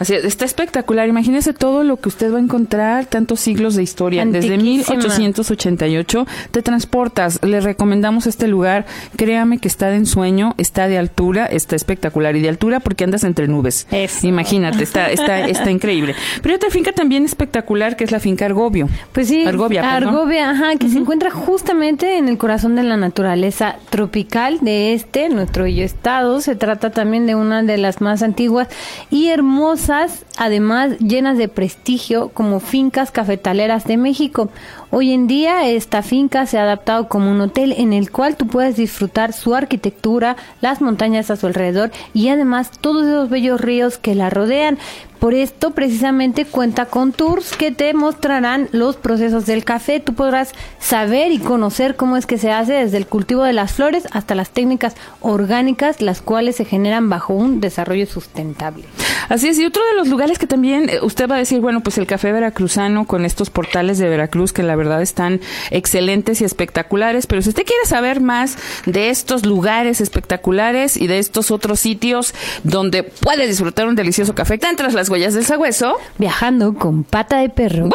Así 0.03 0.15
está 0.15 0.45
espectacular. 0.45 1.09
Imagínese 1.09 1.53
todo 1.53 1.85
lo 1.85 1.97
que 1.97 2.09
usted 2.09 2.33
va 2.33 2.39
a 2.39 2.41
encontrar, 2.41 3.07
tantos 3.07 3.39
siglos 3.39 3.77
de 3.77 3.85
historia. 3.85 4.25
Desde 4.25 4.55
Antiquísima. 4.55 4.97
1888 4.97 6.27
te 6.51 6.63
transportas. 6.63 7.39
Le 7.45 7.61
recomendamos 7.61 8.27
este 8.27 8.49
lugar. 8.49 8.85
Créame 9.15 9.59
que 9.59 9.69
está 9.69 9.91
de 9.91 9.97
ensueño, 9.97 10.55
está 10.59 10.89
de 10.89 10.99
altura, 10.99 11.47
está 11.47 11.77
espectacular. 11.77 12.35
Y 12.35 12.41
de 12.41 12.49
altura 12.49 12.81
porque 12.81 13.05
andas 13.05 13.23
entre 13.23 13.47
nubes. 13.47 13.87
Imagínate, 14.23 14.83
está, 14.83 15.09
está, 15.13 15.41
está 15.47 15.71
increíble. 15.71 16.17
Pero 16.43 16.53
hay 16.53 16.57
otra 16.57 16.71
finca 16.71 16.91
también 16.91 17.25
espectacular 17.25 17.95
que 17.95 18.03
es 18.03 18.11
la 18.11 18.19
finca 18.19 18.47
Argovio. 18.47 18.89
Pues 19.13 19.29
sí, 19.29 19.47
Argovia, 19.47 19.83
perdón. 19.83 20.15
Argovia, 20.17 20.51
ajá, 20.51 20.77
que 20.81 20.89
se 20.89 20.99
encuentra 20.99 21.31
justamente 21.31 22.19
en 22.19 22.29
el 22.29 22.39
corazón 22.39 22.75
de 22.75 22.83
la 22.83 22.97
naturaleza 22.97 23.77
tropical 23.91 24.59
de 24.63 24.95
este, 24.95 25.29
nuestro 25.29 25.67
estado. 25.67 26.41
Se 26.41 26.57
trata 26.57 26.91
también 26.91 27.27
de 27.27 27.35
una 27.35 27.63
de 27.63 27.79
las 27.79 28.01
más 28.01 28.23
antiguas 28.23 28.69
y 29.11 29.29
hermosas, 29.29 29.92
además 30.37 30.99
llenas 30.99 31.39
de 31.39 31.49
prestigio, 31.49 32.31
como 32.31 32.61
fincas 32.61 33.11
cafetaleras 33.11 33.85
de 33.85 33.97
México. 33.97 34.49
Hoy 34.95 35.13
en 35.13 35.27
día 35.27 35.67
esta 35.71 36.03
finca 36.03 36.45
se 36.45 36.59
ha 36.59 36.65
adaptado 36.65 37.09
como 37.09 37.31
un 37.31 37.41
hotel 37.41 37.73
en 37.79 37.95
el 37.95 38.11
cual 38.11 38.37
tú 38.37 38.47
puedes 38.47 38.77
disfrutar 38.77 39.33
su 39.33 39.55
arquitectura, 39.55 40.37
las 40.61 40.83
montañas 40.83 41.31
a 41.31 41.37
su 41.37 41.47
alrededor 41.47 41.91
y 42.13 42.29
además 42.29 42.71
todos 42.79 43.07
esos 43.07 43.31
bellos 43.31 43.59
ríos 43.59 43.97
que 43.97 44.15
la 44.15 44.29
rodean. 44.29 44.79
Por 45.19 45.35
esto 45.35 45.71
precisamente 45.71 46.45
cuenta 46.45 46.87
con 46.87 47.13
tours 47.13 47.57
que 47.57 47.71
te 47.71 47.95
mostrarán 47.95 48.69
los 48.73 48.97
procesos 48.97 49.47
del 49.47 49.65
café. 49.65 50.01
Tú 50.01 50.15
podrás 50.15 50.53
saber 50.81 51.31
y 51.31 51.39
conocer 51.39 51.95
cómo 51.95 52.17
es 52.17 52.27
que 52.27 52.39
se 52.39 52.51
hace 52.51 52.73
desde 52.73 52.97
el 52.97 53.07
cultivo 53.07 53.45
de 53.45 53.53
las 53.53 53.73
flores 53.73 54.09
hasta 54.11 54.35
las 54.35 54.51
técnicas 54.51 54.97
orgánicas, 55.21 56.03
las 56.03 56.21
cuales 56.21 56.57
se 56.57 56.65
generan 56.65 57.09
bajo 57.09 57.35
un 57.35 57.61
desarrollo 57.61 58.05
sustentable. 58.07 58.85
Así 59.29 59.49
es, 59.49 59.59
y 59.61 59.65
otro 59.65 59.83
de 59.85 59.95
los 59.95 60.09
lugares 60.09 60.41
que 60.41 60.49
también 60.49 60.89
eh, 60.89 60.99
usted 61.03 61.31
va 61.31 61.37
a 61.37 61.39
decir, 61.39 61.61
bueno, 61.61 61.83
pues 61.83 61.99
el 61.99 62.07
café 62.09 62.33
veracruzano 62.33 63.07
con 63.07 63.25
estos 63.25 63.49
portales 63.49 63.99
de 63.99 64.09
Veracruz 64.09 64.53
que 64.53 64.65
la 64.65 64.75
verdad 64.83 65.03
están 65.03 65.41
excelentes 65.71 66.41
y 66.41 66.45
espectaculares, 66.45 67.27
pero 67.27 67.43
si 67.43 67.51
usted 67.51 67.65
quiere 67.67 67.85
saber 67.85 68.21
más 68.21 68.57
de 68.87 69.11
estos 69.11 69.45
lugares 69.45 70.01
espectaculares 70.01 70.97
y 70.97 71.09
de 71.09 71.19
estos 71.19 71.51
otros 71.51 71.81
sitios 71.81 72.35
donde 72.65 73.03
puede 73.03 73.47
disfrutar 73.47 73.87
un 73.87 73.97
delicioso 73.97 74.35
café, 74.35 74.59
tras 74.77 74.95
las 74.95 75.09
huellas 75.09 75.35
del 75.35 75.45
sagüeso, 75.45 75.99
viajando 76.19 76.75
con 76.75 77.05
pata 77.05 77.39
de 77.39 77.49
perro. 77.49 77.89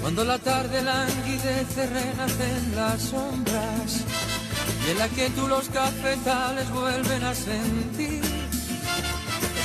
Cuando 0.00 0.24
la 0.24 0.38
tarde 0.38 0.82
languidece 0.82 1.86
renacen 1.86 2.74
las 2.74 3.00
sombras 3.00 4.04
y 4.86 4.90
en 4.90 4.98
la 4.98 5.08
que 5.08 5.30
tú 5.30 5.46
los 5.46 5.68
cafetales 5.68 6.70
vuelven 6.72 7.22
a 7.22 7.34
sentir. 7.34 8.39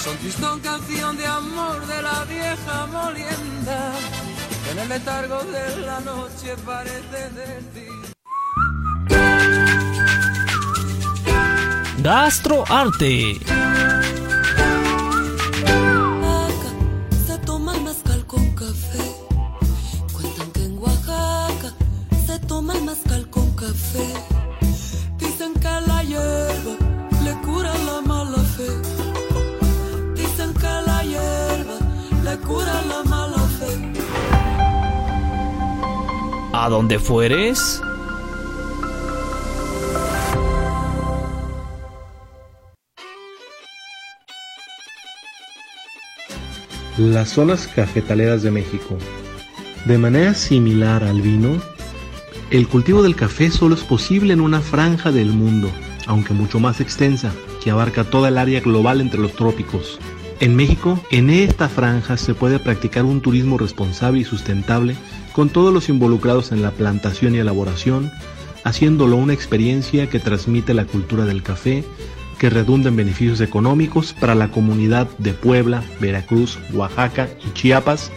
Son 0.05 0.15
tristón 0.17 0.59
canción 0.59 1.17
de 1.17 1.25
amor 1.25 1.83
de 1.87 1.99
la 2.03 2.25
vieja 2.25 2.85
molienda 2.85 3.91
en 4.71 4.77
el 4.77 4.87
letargo 4.87 5.39
de 5.45 5.77
la 5.83 5.99
noche 6.01 6.55
parece 6.63 7.31
decir. 7.31 8.13
Gastroarte. 12.03 13.39
A 36.65 36.69
donde 36.69 36.97
fueres. 36.97 37.79
Las 46.97 47.29
zonas 47.29 47.67
cafetaleras 47.67 48.41
de 48.41 48.49
México. 48.49 48.97
De 49.85 49.99
manera 49.99 50.33
similar 50.33 51.03
al 51.03 51.21
vino, 51.21 51.61
El 52.49 52.67
cultivo 52.67 53.03
del 53.03 53.15
café 53.15 53.51
solo 53.51 53.75
es 53.75 53.83
posible 53.83 54.33
en 54.33 54.41
una 54.41 54.59
franja 54.59 55.11
del 55.11 55.33
mundo, 55.33 55.69
aunque 56.07 56.33
mucho 56.33 56.59
más 56.59 56.81
extensa, 56.81 57.31
que 57.63 57.69
abarca 57.69 58.05
toda 58.05 58.29
el 58.29 58.39
área 58.39 58.59
global 58.59 59.01
entre 59.01 59.19
los 59.19 59.33
trópicos. 59.33 59.99
En 60.39 60.55
México, 60.55 60.99
en 61.11 61.29
esta 61.29 61.69
franja 61.69 62.17
se 62.17 62.33
puede 62.33 62.57
practicar 62.57 63.05
un 63.05 63.21
turismo 63.21 63.59
responsable 63.59 64.21
y 64.21 64.23
sustentable 64.23 64.95
con 65.35 65.49
todos 65.49 65.73
los 65.73 65.89
involucrados 65.89 66.53
en 66.53 66.61
la 66.61 66.71
plantación 66.71 67.35
y 67.35 67.39
elaboración, 67.39 68.09
haciéndolo 68.63 69.17
una 69.17 69.33
experiencia 69.33 70.09
que 70.09 70.21
transmite 70.21 70.73
la 70.73 70.85
cultura 70.85 71.25
del 71.25 71.43
café, 71.43 71.83
que 72.39 72.49
redunda 72.49 72.87
en 72.87 72.95
beneficios 72.95 73.41
económicos 73.41 74.13
para 74.13 74.33
la 74.33 74.49
comunidad 74.49 75.09
de 75.17 75.33
Puebla, 75.33 75.83
Veracruz, 75.99 76.57
Oaxaca 76.73 77.27
y 77.45 77.51
Chiapas, 77.51 78.13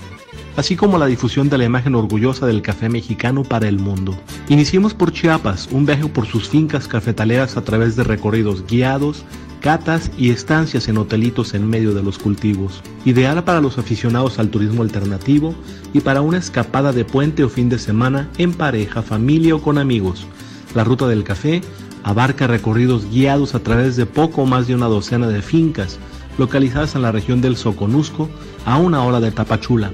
así 0.56 0.76
como 0.76 0.96
la 0.96 1.06
difusión 1.06 1.48
de 1.48 1.58
la 1.58 1.64
imagen 1.64 1.96
orgullosa 1.96 2.46
del 2.46 2.62
café 2.62 2.88
mexicano 2.88 3.42
para 3.42 3.66
el 3.66 3.80
mundo. 3.80 4.16
Iniciemos 4.48 4.94
por 4.94 5.10
Chiapas, 5.10 5.68
un 5.72 5.86
viaje 5.86 6.06
por 6.06 6.24
sus 6.24 6.48
fincas 6.48 6.86
cafetaleras 6.86 7.56
a 7.56 7.64
través 7.64 7.96
de 7.96 8.04
recorridos 8.04 8.64
guiados, 8.64 9.24
catas 9.60 10.10
y 10.16 10.30
estancias 10.30 10.88
en 10.88 10.98
hotelitos 10.98 11.54
en 11.54 11.68
medio 11.68 11.94
de 11.94 12.02
los 12.02 12.18
cultivos. 12.18 12.82
Ideal 13.04 13.44
para 13.44 13.60
los 13.60 13.78
aficionados 13.78 14.38
al 14.38 14.50
turismo 14.50 14.82
alternativo 14.82 15.54
y 15.92 16.00
para 16.00 16.22
una 16.22 16.38
escapada 16.38 16.92
de 16.92 17.04
puente 17.04 17.44
o 17.44 17.48
fin 17.48 17.68
de 17.68 17.78
semana 17.78 18.28
en 18.38 18.52
pareja, 18.52 19.02
familia 19.02 19.54
o 19.54 19.62
con 19.62 19.78
amigos. 19.78 20.26
La 20.74 20.84
ruta 20.84 21.06
del 21.06 21.24
café 21.24 21.62
abarca 22.02 22.46
recorridos 22.46 23.10
guiados 23.10 23.54
a 23.54 23.60
través 23.60 23.96
de 23.96 24.06
poco 24.06 24.46
más 24.46 24.66
de 24.66 24.74
una 24.74 24.86
docena 24.86 25.28
de 25.28 25.42
fincas 25.42 25.98
localizadas 26.38 26.94
en 26.94 27.02
la 27.02 27.12
región 27.12 27.40
del 27.40 27.56
Soconusco 27.56 28.28
a 28.64 28.78
una 28.78 29.02
hora 29.02 29.20
de 29.20 29.30
Tapachula. 29.30 29.92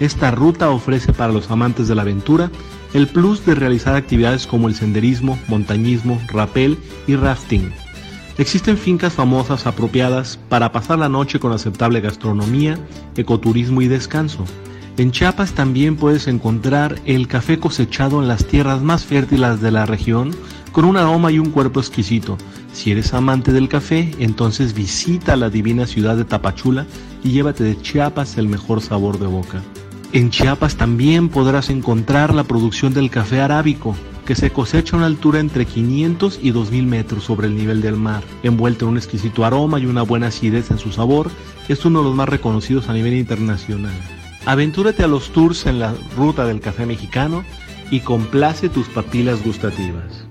Esta 0.00 0.30
ruta 0.32 0.70
ofrece 0.70 1.12
para 1.12 1.32
los 1.32 1.50
amantes 1.50 1.88
de 1.88 1.94
la 1.94 2.02
aventura 2.02 2.50
el 2.94 3.06
plus 3.08 3.44
de 3.46 3.54
realizar 3.54 3.94
actividades 3.94 4.46
como 4.46 4.68
el 4.68 4.74
senderismo, 4.74 5.38
montañismo, 5.48 6.20
rappel 6.32 6.78
y 7.06 7.16
rafting. 7.16 7.72
Existen 8.36 8.76
fincas 8.76 9.12
famosas 9.12 9.66
apropiadas 9.66 10.40
para 10.48 10.72
pasar 10.72 10.98
la 10.98 11.08
noche 11.08 11.38
con 11.38 11.52
aceptable 11.52 12.00
gastronomía, 12.00 12.78
ecoturismo 13.16 13.80
y 13.80 13.86
descanso. 13.86 14.44
En 14.96 15.12
Chiapas 15.12 15.52
también 15.52 15.96
puedes 15.96 16.26
encontrar 16.26 17.00
el 17.04 17.28
café 17.28 17.60
cosechado 17.60 18.20
en 18.20 18.26
las 18.26 18.46
tierras 18.46 18.82
más 18.82 19.04
fértiles 19.04 19.60
de 19.60 19.70
la 19.70 19.86
región, 19.86 20.32
con 20.72 20.84
un 20.84 20.96
aroma 20.96 21.30
y 21.30 21.38
un 21.38 21.50
cuerpo 21.50 21.78
exquisito. 21.78 22.36
Si 22.72 22.90
eres 22.90 23.14
amante 23.14 23.52
del 23.52 23.68
café, 23.68 24.10
entonces 24.18 24.74
visita 24.74 25.36
la 25.36 25.48
divina 25.48 25.86
ciudad 25.86 26.16
de 26.16 26.24
Tapachula 26.24 26.86
y 27.22 27.30
llévate 27.30 27.62
de 27.62 27.80
Chiapas 27.80 28.36
el 28.36 28.48
mejor 28.48 28.80
sabor 28.80 29.20
de 29.20 29.26
boca. 29.26 29.62
En 30.12 30.30
Chiapas 30.30 30.76
también 30.76 31.28
podrás 31.28 31.70
encontrar 31.70 32.34
la 32.34 32.44
producción 32.44 32.94
del 32.94 33.10
café 33.10 33.40
arábico, 33.40 33.94
que 34.24 34.34
se 34.34 34.50
cosecha 34.50 34.96
a 34.96 34.98
una 34.98 35.06
altura 35.06 35.40
entre 35.40 35.66
500 35.66 36.40
y 36.42 36.50
2000 36.50 36.86
metros 36.86 37.24
sobre 37.24 37.46
el 37.46 37.56
nivel 37.56 37.80
del 37.80 37.96
mar. 37.96 38.22
Envuelto 38.42 38.84
en 38.84 38.92
un 38.92 38.96
exquisito 38.96 39.44
aroma 39.44 39.78
y 39.78 39.86
una 39.86 40.02
buena 40.02 40.28
acidez 40.28 40.70
en 40.70 40.78
su 40.78 40.92
sabor, 40.92 41.30
es 41.68 41.84
uno 41.84 42.00
de 42.00 42.06
los 42.06 42.14
más 42.14 42.28
reconocidos 42.28 42.88
a 42.88 42.92
nivel 42.94 43.14
internacional. 43.14 43.94
Aventúrate 44.46 45.02
a 45.02 45.08
los 45.08 45.30
tours 45.30 45.66
en 45.66 45.78
la 45.78 45.94
ruta 46.16 46.44
del 46.46 46.60
café 46.60 46.86
mexicano 46.86 47.44
y 47.90 48.00
complace 48.00 48.68
tus 48.68 48.88
papilas 48.88 49.42
gustativas. 49.42 50.24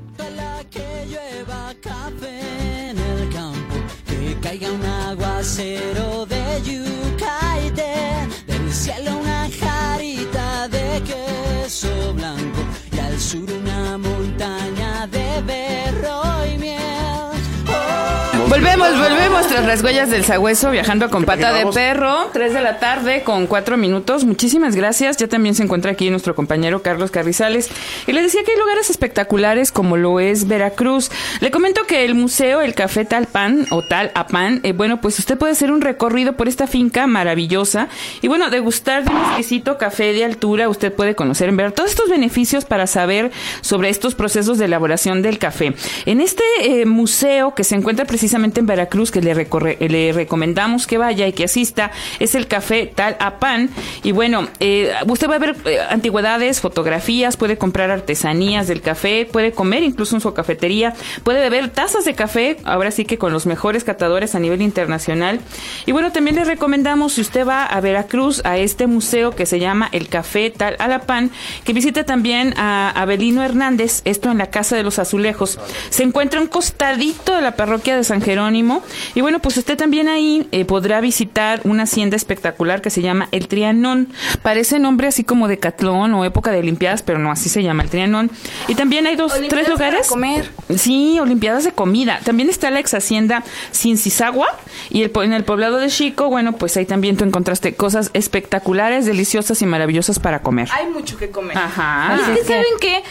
Volvemos, 18.54 19.00
volvemos 19.00 19.48
tras 19.48 19.66
las 19.66 19.82
huellas 19.82 20.12
del 20.12 20.26
sagüeso, 20.26 20.70
viajando 20.70 21.10
con 21.10 21.26
pata 21.26 21.52
de 21.52 21.66
perro, 21.74 22.30
3 22.34 22.54
de 22.54 22.62
la 22.62 22.78
tarde 22.78 23.24
con 23.24 23.48
4 23.48 23.78
minutos. 23.78 24.26
Muchísimas 24.26 24.76
gracias. 24.76 25.18
Ya 25.18 25.28
también 25.28 25.56
se 25.56 25.64
encuentra 25.64 25.90
aquí 25.90 26.12
nuestro 26.12 26.36
compañero 26.36 26.84
Carlos 26.84 27.10
Carrizales. 27.10 27.72
Y 28.06 28.12
le 28.12 28.22
decía 28.22 28.44
que 28.44 28.52
hay 28.52 28.60
lugares 28.60 28.92
espectaculares 28.92 29.72
como 29.72 29.98
lo 29.98 30.20
es 30.20 30.48
Veracruz. 30.48 31.10
Le 31.40 31.50
comento 31.50 31.88
que 31.88 32.06
el 32.06 32.14
museo 32.14 32.62
El 32.62 32.76
Café 32.76 33.06
Talpan 33.06 33.66
o 33.72 33.82
Tal 33.82 34.12
Apan, 34.14 34.60
eh, 34.62 34.74
bueno, 34.74 35.02
pues 35.02 35.18
usted 35.18 35.36
puede 35.36 35.54
hacer 35.54 35.72
un 35.72 35.82
recorrido 35.82 36.34
por 36.34 36.48
esta 36.48 36.68
finca 36.68 37.08
maravillosa 37.08 37.88
y 38.22 38.28
bueno, 38.28 38.52
degustar 38.52 39.04
de 39.04 39.10
un 39.10 39.18
exquisito 39.18 39.80
café 39.80 40.14
de 40.14 40.26
altura. 40.26 40.70
Usted 40.70 40.94
puede 40.94 41.16
conocer 41.16 41.50
en 41.50 41.58
ver 41.58 41.72
todos 41.72 41.90
estos 41.90 42.08
beneficios 42.08 42.66
para 42.66 42.86
saber 42.86 43.32
sobre 43.62 43.90
estos 43.90 44.14
procesos 44.14 44.60
de 44.60 44.66
elaboración 44.66 45.24
del 45.24 45.40
café. 45.40 45.74
En 46.06 46.22
este 46.22 46.44
eh, 46.60 46.86
museo 46.86 47.56
que 47.56 47.64
se 47.64 47.74
encuentra 47.74 48.06
precisamente 48.06 48.43
en 48.44 48.66
Veracruz, 48.66 49.12
que 49.12 49.22
le, 49.22 49.34
recorre- 49.34 49.78
le 49.80 50.12
recomendamos 50.14 50.88
que 50.88 50.98
vaya 50.98 51.28
y 51.28 51.34
que 51.34 51.46
asista, 51.46 51.92
es 52.20 52.36
el 52.36 52.48
Café 52.48 52.92
Tal 52.94 53.16
Apan. 53.20 53.70
Y 54.04 54.12
bueno, 54.12 54.48
eh, 54.60 54.94
usted 55.08 55.30
va 55.30 55.36
a 55.36 55.40
ver 55.40 55.56
eh, 55.66 55.80
antigüedades, 55.90 56.62
fotografías, 56.62 57.38
puede 57.38 57.58
comprar 57.58 57.92
artesanías 57.92 58.68
del 58.68 58.82
café, 58.82 59.28
puede 59.32 59.52
comer 59.52 59.84
incluso 59.84 60.16
en 60.16 60.22
su 60.22 60.34
cafetería, 60.34 60.94
puede 61.24 61.40
beber 61.40 61.70
tazas 61.70 62.06
de 62.06 62.14
café, 62.16 62.58
ahora 62.64 62.92
sí 62.92 63.06
que 63.06 63.18
con 63.18 63.32
los 63.32 63.46
mejores 63.46 63.84
catadores 63.84 64.36
a 64.36 64.40
nivel 64.40 64.62
internacional. 64.62 65.40
Y 65.86 65.92
bueno, 65.92 66.12
también 66.12 66.36
le 66.36 66.44
recomendamos, 66.44 67.14
si 67.14 67.22
usted 67.22 67.48
va 67.48 67.66
a 67.66 67.80
Veracruz, 67.82 68.42
a 68.46 68.58
este 68.58 68.88
museo 68.88 69.36
que 69.36 69.46
se 69.46 69.60
llama 69.60 69.90
el 69.92 70.08
Café 70.08 70.50
Tal 70.50 70.76
Alapan, 70.80 71.32
que 71.64 71.74
visite 71.74 72.04
también 72.04 72.54
a 72.58 72.90
Abelino 72.90 73.44
Hernández, 73.44 74.02
esto 74.06 74.32
en 74.32 74.38
la 74.40 74.48
Casa 74.48 74.76
de 74.76 74.84
los 74.84 75.00
Azulejos. 75.00 75.60
Se 75.90 76.04
encuentra 76.04 76.42
un 76.42 76.48
costadito 76.48 77.36
de 77.36 77.42
la 77.42 77.56
parroquia 77.56 77.96
de 77.96 78.04
San 78.04 78.22
Jerónimo. 78.24 78.82
Y 79.16 79.22
bueno, 79.22 79.40
pues 79.40 79.58
usted 79.58 79.78
también 79.78 80.08
ahí 80.08 80.48
eh, 80.52 80.66
podrá 80.66 81.02
visitar 81.02 81.62
una 81.64 81.84
hacienda 81.84 82.16
espectacular 82.16 82.82
que 82.82 82.90
se 82.90 83.02
llama 83.02 83.28
El 83.32 83.48
Trianón. 83.48 84.10
Parece 84.42 84.80
nombre 84.80 85.08
así 85.08 85.24
como 85.24 85.48
de 85.48 85.60
Catlón 85.60 86.14
o 86.14 86.26
época 86.26 86.52
de 86.52 86.60
Olimpiadas, 86.60 87.02
pero 87.04 87.20
no, 87.20 87.32
así 87.32 87.50
se 87.50 87.64
llama 87.64 87.84
El 87.84 87.90
Trianón. 87.90 88.32
Y 88.68 88.76
también 88.76 89.06
hay 89.08 89.16
dos, 89.16 89.34
tres 89.50 89.70
lugares. 89.70 90.08
comer. 90.08 90.50
Sí, 90.76 91.20
Olimpiadas 91.20 91.64
de 91.64 91.72
comida. 91.72 92.20
También 92.24 92.50
está 92.50 92.70
la 92.72 92.80
ex 92.80 92.94
hacienda 92.94 93.44
Cincisagua 93.74 94.48
y 94.90 95.04
el, 95.04 95.12
en 95.24 95.34
el 95.34 95.44
poblado 95.44 95.78
de 95.78 95.88
Chico, 95.90 96.30
bueno, 96.30 96.54
pues 96.54 96.78
ahí 96.78 96.86
también 96.86 97.18
tú 97.18 97.24
encontraste 97.24 97.76
cosas 97.76 98.10
espectaculares, 98.14 99.06
deliciosas 99.06 99.62
y 99.62 99.66
maravillosas 99.66 100.20
para 100.20 100.42
comer. 100.42 100.70
Hay 100.74 100.88
mucho 100.88 101.18
que 101.18 101.30
comer. 101.32 101.58
Ajá. 101.58 102.16
Es 102.16 102.22
Así 102.22 102.32
que 102.34 102.40
es 102.42 102.48
que- 102.48 102.54
saben 102.54 102.80
que 102.80 103.04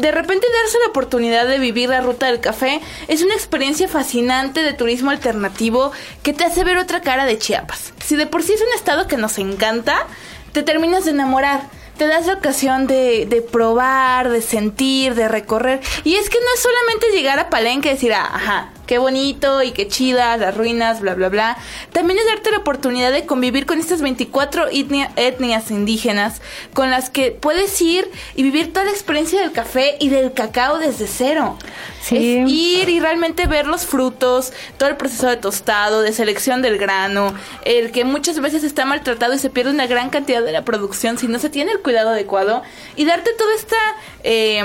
de 0.00 0.12
repente 0.12 0.46
darse 0.62 0.78
la 0.84 0.90
oportunidad 0.90 1.46
de 1.46 1.58
vivir 1.58 1.88
la 1.88 2.00
ruta 2.00 2.26
del 2.26 2.40
café 2.40 2.80
es 3.08 3.22
una 3.22 3.34
experiencia 3.34 3.88
fascinante 3.88 4.49
de 4.52 4.72
turismo 4.72 5.10
alternativo 5.10 5.92
que 6.24 6.32
te 6.32 6.44
hace 6.44 6.64
ver 6.64 6.76
otra 6.78 7.00
cara 7.00 7.24
de 7.24 7.38
Chiapas. 7.38 7.92
Si 8.04 8.16
de 8.16 8.26
por 8.26 8.42
sí 8.42 8.54
es 8.54 8.60
un 8.60 8.74
estado 8.74 9.06
que 9.06 9.16
nos 9.16 9.38
encanta, 9.38 10.06
te 10.52 10.64
terminas 10.64 11.04
de 11.04 11.12
enamorar. 11.12 11.62
Te 11.96 12.06
das 12.06 12.26
la 12.26 12.34
ocasión 12.34 12.86
de, 12.86 13.26
de 13.26 13.42
probar, 13.42 14.30
de 14.30 14.42
sentir, 14.42 15.14
de 15.14 15.28
recorrer. 15.28 15.80
Y 16.02 16.16
es 16.16 16.28
que 16.28 16.38
no 16.40 16.46
es 16.54 16.60
solamente 16.60 17.10
llegar 17.16 17.38
a 17.38 17.50
Palenque 17.50 17.90
y 17.90 17.92
decir, 17.92 18.12
ah, 18.12 18.28
ajá, 18.32 18.70
qué 18.90 18.98
bonito 18.98 19.62
y 19.62 19.70
qué 19.70 19.86
chida, 19.86 20.36
las 20.36 20.56
ruinas, 20.56 20.98
bla, 21.00 21.14
bla, 21.14 21.28
bla. 21.28 21.56
También 21.92 22.18
es 22.18 22.26
darte 22.26 22.50
la 22.50 22.58
oportunidad 22.58 23.12
de 23.12 23.24
convivir 23.24 23.64
con 23.64 23.78
estas 23.78 24.02
24 24.02 24.68
etnia- 24.68 25.12
etnias 25.14 25.70
indígenas 25.70 26.42
con 26.74 26.90
las 26.90 27.08
que 27.08 27.30
puedes 27.30 27.80
ir 27.80 28.10
y 28.34 28.42
vivir 28.42 28.72
toda 28.72 28.86
la 28.86 28.90
experiencia 28.90 29.40
del 29.40 29.52
café 29.52 29.94
y 30.00 30.08
del 30.08 30.32
cacao 30.32 30.78
desde 30.78 31.06
cero. 31.06 31.56
Sí. 32.02 32.16
Es 32.40 32.50
ir 32.50 32.88
y 32.88 32.98
realmente 32.98 33.46
ver 33.46 33.68
los 33.68 33.86
frutos, 33.86 34.52
todo 34.76 34.88
el 34.88 34.96
proceso 34.96 35.28
de 35.28 35.36
tostado, 35.36 36.02
de 36.02 36.12
selección 36.12 36.60
del 36.60 36.76
grano, 36.76 37.32
el 37.64 37.92
que 37.92 38.04
muchas 38.04 38.40
veces 38.40 38.64
está 38.64 38.86
maltratado 38.86 39.34
y 39.34 39.38
se 39.38 39.50
pierde 39.50 39.70
una 39.70 39.86
gran 39.86 40.10
cantidad 40.10 40.42
de 40.42 40.50
la 40.50 40.64
producción 40.64 41.16
si 41.16 41.28
no 41.28 41.38
se 41.38 41.48
tiene 41.48 41.70
el 41.70 41.78
cuidado 41.80 42.10
adecuado 42.10 42.62
y 42.96 43.04
darte 43.04 43.30
toda 43.34 43.54
esta 43.54 43.76
eh, 44.24 44.62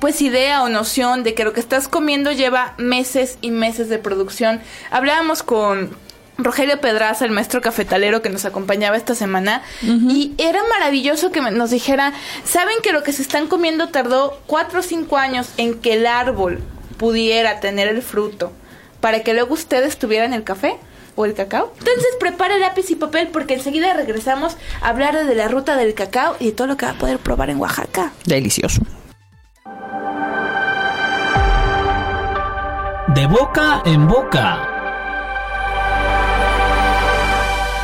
pues 0.00 0.20
idea 0.22 0.62
o 0.62 0.68
noción 0.68 1.22
de 1.22 1.34
que 1.34 1.44
lo 1.44 1.52
que 1.52 1.60
estás 1.60 1.88
comiendo 1.88 2.32
lleva 2.32 2.74
meses 2.78 3.38
y 3.40 3.50
meses 3.50 3.88
de 3.88 3.98
producción. 3.98 4.60
Hablábamos 4.90 5.42
con 5.42 5.96
Rogelio 6.36 6.80
Pedraza, 6.80 7.24
el 7.24 7.30
maestro 7.30 7.60
cafetalero 7.60 8.22
que 8.22 8.28
nos 8.28 8.44
acompañaba 8.44 8.96
esta 8.96 9.14
semana, 9.14 9.62
y 9.82 10.32
era 10.38 10.60
maravilloso 10.68 11.30
que 11.30 11.40
nos 11.40 11.70
dijera, 11.70 12.12
¿saben 12.44 12.76
que 12.82 12.92
lo 12.92 13.02
que 13.02 13.12
se 13.12 13.22
están 13.22 13.46
comiendo 13.46 13.88
tardó 13.88 14.40
cuatro 14.46 14.80
o 14.80 14.82
cinco 14.82 15.16
años 15.16 15.50
en 15.58 15.74
que 15.74 15.92
el 15.92 16.06
árbol 16.06 16.60
pudiera 16.96 17.60
tener 17.60 17.88
el 17.88 18.02
fruto 18.02 18.52
para 19.00 19.20
que 19.20 19.34
luego 19.34 19.54
ustedes 19.54 19.96
tuvieran 19.96 20.32
el 20.32 20.44
café? 20.44 20.76
¿O 21.16 21.24
el 21.24 21.34
cacao? 21.34 21.72
Entonces 21.78 22.08
prepare 22.18 22.58
lápiz 22.58 22.90
y 22.90 22.96
papel 22.96 23.28
porque 23.28 23.54
enseguida 23.54 23.94
regresamos 23.94 24.56
a 24.80 24.88
hablar 24.88 25.24
de 25.24 25.34
la 25.36 25.46
ruta 25.46 25.76
del 25.76 25.94
cacao 25.94 26.34
y 26.40 26.46
de 26.46 26.52
todo 26.52 26.66
lo 26.66 26.76
que 26.76 26.86
va 26.86 26.92
a 26.92 26.98
poder 26.98 27.20
probar 27.20 27.50
en 27.50 27.60
Oaxaca. 27.60 28.10
Delicioso. 28.24 28.82
De 33.14 33.28
boca 33.28 33.80
en 33.84 34.08
boca. 34.08 34.68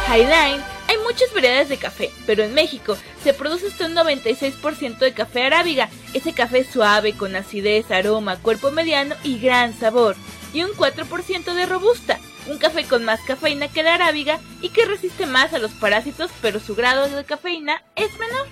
Highline, 0.09 0.61
hay 0.89 0.97
muchas 1.05 1.33
variedades 1.33 1.68
de 1.68 1.76
café, 1.76 2.11
pero 2.26 2.43
en 2.43 2.53
México 2.53 2.97
se 3.22 3.33
produce 3.33 3.68
hasta 3.68 3.87
un 3.87 3.95
96% 3.95 4.99
de 4.99 5.12
café 5.12 5.45
arábiga, 5.45 5.89
ese 6.14 6.33
café 6.33 6.64
suave 6.64 7.12
con 7.12 7.37
acidez, 7.37 7.93
aroma, 7.93 8.39
cuerpo 8.39 8.72
mediano 8.72 9.14
y 9.22 9.39
gran 9.39 9.72
sabor, 9.78 10.16
y 10.53 10.64
un 10.64 10.72
4% 10.72 11.55
de 11.55 11.66
robusta, 11.66 12.18
un 12.49 12.59
café 12.59 12.83
con 12.87 13.05
más 13.05 13.20
cafeína 13.20 13.68
que 13.68 13.85
la 13.85 13.95
arábiga 13.95 14.41
y 14.61 14.70
que 14.70 14.85
resiste 14.85 15.26
más 15.26 15.55
a 15.55 15.61
los 15.61 15.70
parásitos, 15.70 16.33
pero 16.43 16.59
su 16.59 16.74
grado 16.74 17.09
de 17.09 17.24
cafeína 17.24 17.85
es 17.95 18.11
menor. 18.18 18.49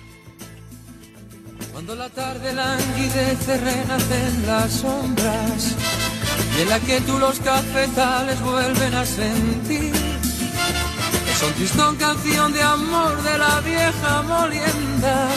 Cuando 1.73 1.93
la 1.95 2.09
tarde 2.09 2.53
languidece 2.53 3.57
renacen 3.57 4.47
las 4.47 4.71
sombras 4.71 5.75
y 6.57 6.61
en 6.61 6.69
la 6.69 6.79
que 6.79 7.01
tú 7.01 7.17
los 7.17 7.39
cafetales 7.39 8.41
vuelven 8.41 8.93
a 8.95 9.05
sentir. 9.05 9.93
Son 11.39 11.53
tristón 11.53 11.95
canción 11.95 12.51
de 12.51 12.61
amor 12.61 13.21
de 13.23 13.37
la 13.37 13.61
vieja 13.61 14.21
molienda 14.23 15.29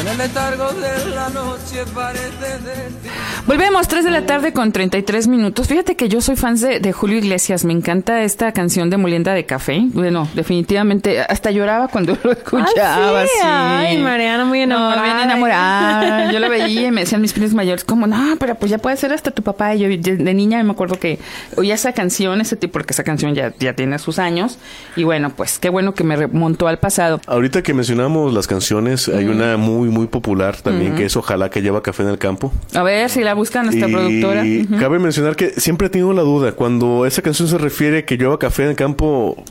en 0.00 0.08
el 0.08 0.18
letargo 0.18 0.72
de 0.72 1.10
la 1.14 1.28
noche 1.28 1.84
parece 1.94 2.58
decir. 2.64 3.12
Volvemos, 3.46 3.88
3 3.88 4.04
de 4.04 4.10
la 4.10 4.24
tarde 4.24 4.52
con 4.52 4.72
33 4.72 5.26
minutos. 5.28 5.66
Fíjate 5.66 5.96
que 5.96 6.08
yo 6.08 6.20
soy 6.20 6.36
fan 6.36 6.56
de, 6.56 6.80
de 6.80 6.92
Julio 6.92 7.18
Iglesias. 7.18 7.64
Me 7.64 7.72
encanta 7.72 8.22
esta 8.22 8.52
canción 8.52 8.88
de 8.88 8.96
Molienda 8.96 9.34
de 9.34 9.44
Café. 9.44 9.82
Bueno, 9.92 10.28
definitivamente, 10.34 11.20
hasta 11.20 11.50
lloraba 11.50 11.88
cuando 11.88 12.16
lo 12.22 12.32
escuchaba. 12.32 13.20
Ah, 13.20 13.24
sí. 13.26 13.32
sí. 13.34 13.40
Ay, 13.44 13.98
Mariana, 13.98 14.44
muy 14.44 14.60
enamorada. 14.60 14.96
No, 14.96 15.02
bien 15.02 15.18
enamorada. 15.18 16.32
Yo 16.32 16.38
lo 16.38 16.48
veía 16.50 16.88
y 16.88 16.90
me 16.90 17.02
decían 17.02 17.20
mis 17.20 17.32
primos 17.32 17.52
mayores, 17.52 17.84
como, 17.84 18.06
no, 18.06 18.36
pero 18.38 18.54
pues 18.54 18.70
ya 18.70 18.78
puede 18.78 18.96
ser 18.96 19.12
hasta 19.12 19.30
tu 19.30 19.42
papá. 19.42 19.74
Y 19.74 19.80
yo 19.80 19.88
de 19.88 20.22
de 20.22 20.34
niña 20.34 20.62
me 20.62 20.72
acuerdo 20.72 20.98
que 20.98 21.18
oía 21.56 21.74
esa 21.74 21.92
canción, 21.92 22.40
ese 22.40 22.56
tipo, 22.56 22.72
porque 22.72 22.92
esa 22.92 23.04
canción 23.04 23.34
ya, 23.34 23.52
ya 23.58 23.74
tiene 23.74 23.98
sus 23.98 24.18
años. 24.18 24.58
Y 24.96 25.04
bueno, 25.04 25.30
pues 25.30 25.58
qué 25.58 25.68
bueno 25.68 25.94
que 25.94 26.04
me 26.04 26.16
remontó 26.16 26.68
al 26.68 26.78
pasado. 26.78 27.20
Ahorita 27.26 27.62
que 27.62 27.74
mencionamos 27.74 28.32
las 28.32 28.46
canciones, 28.46 29.08
hay 29.08 29.26
una 29.26 29.56
muy, 29.56 29.81
muy 29.88 30.06
popular 30.06 30.56
también 30.56 30.94
que 30.94 31.04
es 31.04 31.16
Ojalá 31.16 31.50
que 31.50 31.62
lleva 31.62 31.82
café 31.82 32.02
en 32.02 32.08
el 32.10 32.18
campo. 32.18 32.52
A 32.74 32.82
ver 32.82 33.08
si 33.10 33.22
la 33.22 33.34
busca 33.34 33.62
nuestra 33.62 33.88
y 33.88 33.92
productora. 33.92 34.44
Cabe 34.80 34.98
mencionar 34.98 35.36
que 35.36 35.50
siempre 35.60 35.86
he 35.86 35.90
tenido 35.90 36.12
la 36.12 36.22
duda, 36.22 36.52
cuando 36.52 37.06
esa 37.06 37.22
canción 37.22 37.48
se 37.48 37.58
refiere 37.58 38.04
que 38.04 38.16
llueva 38.16 38.38
café 38.38 38.64
en 38.64 38.70
el 38.70 38.76
campo, 38.76 39.42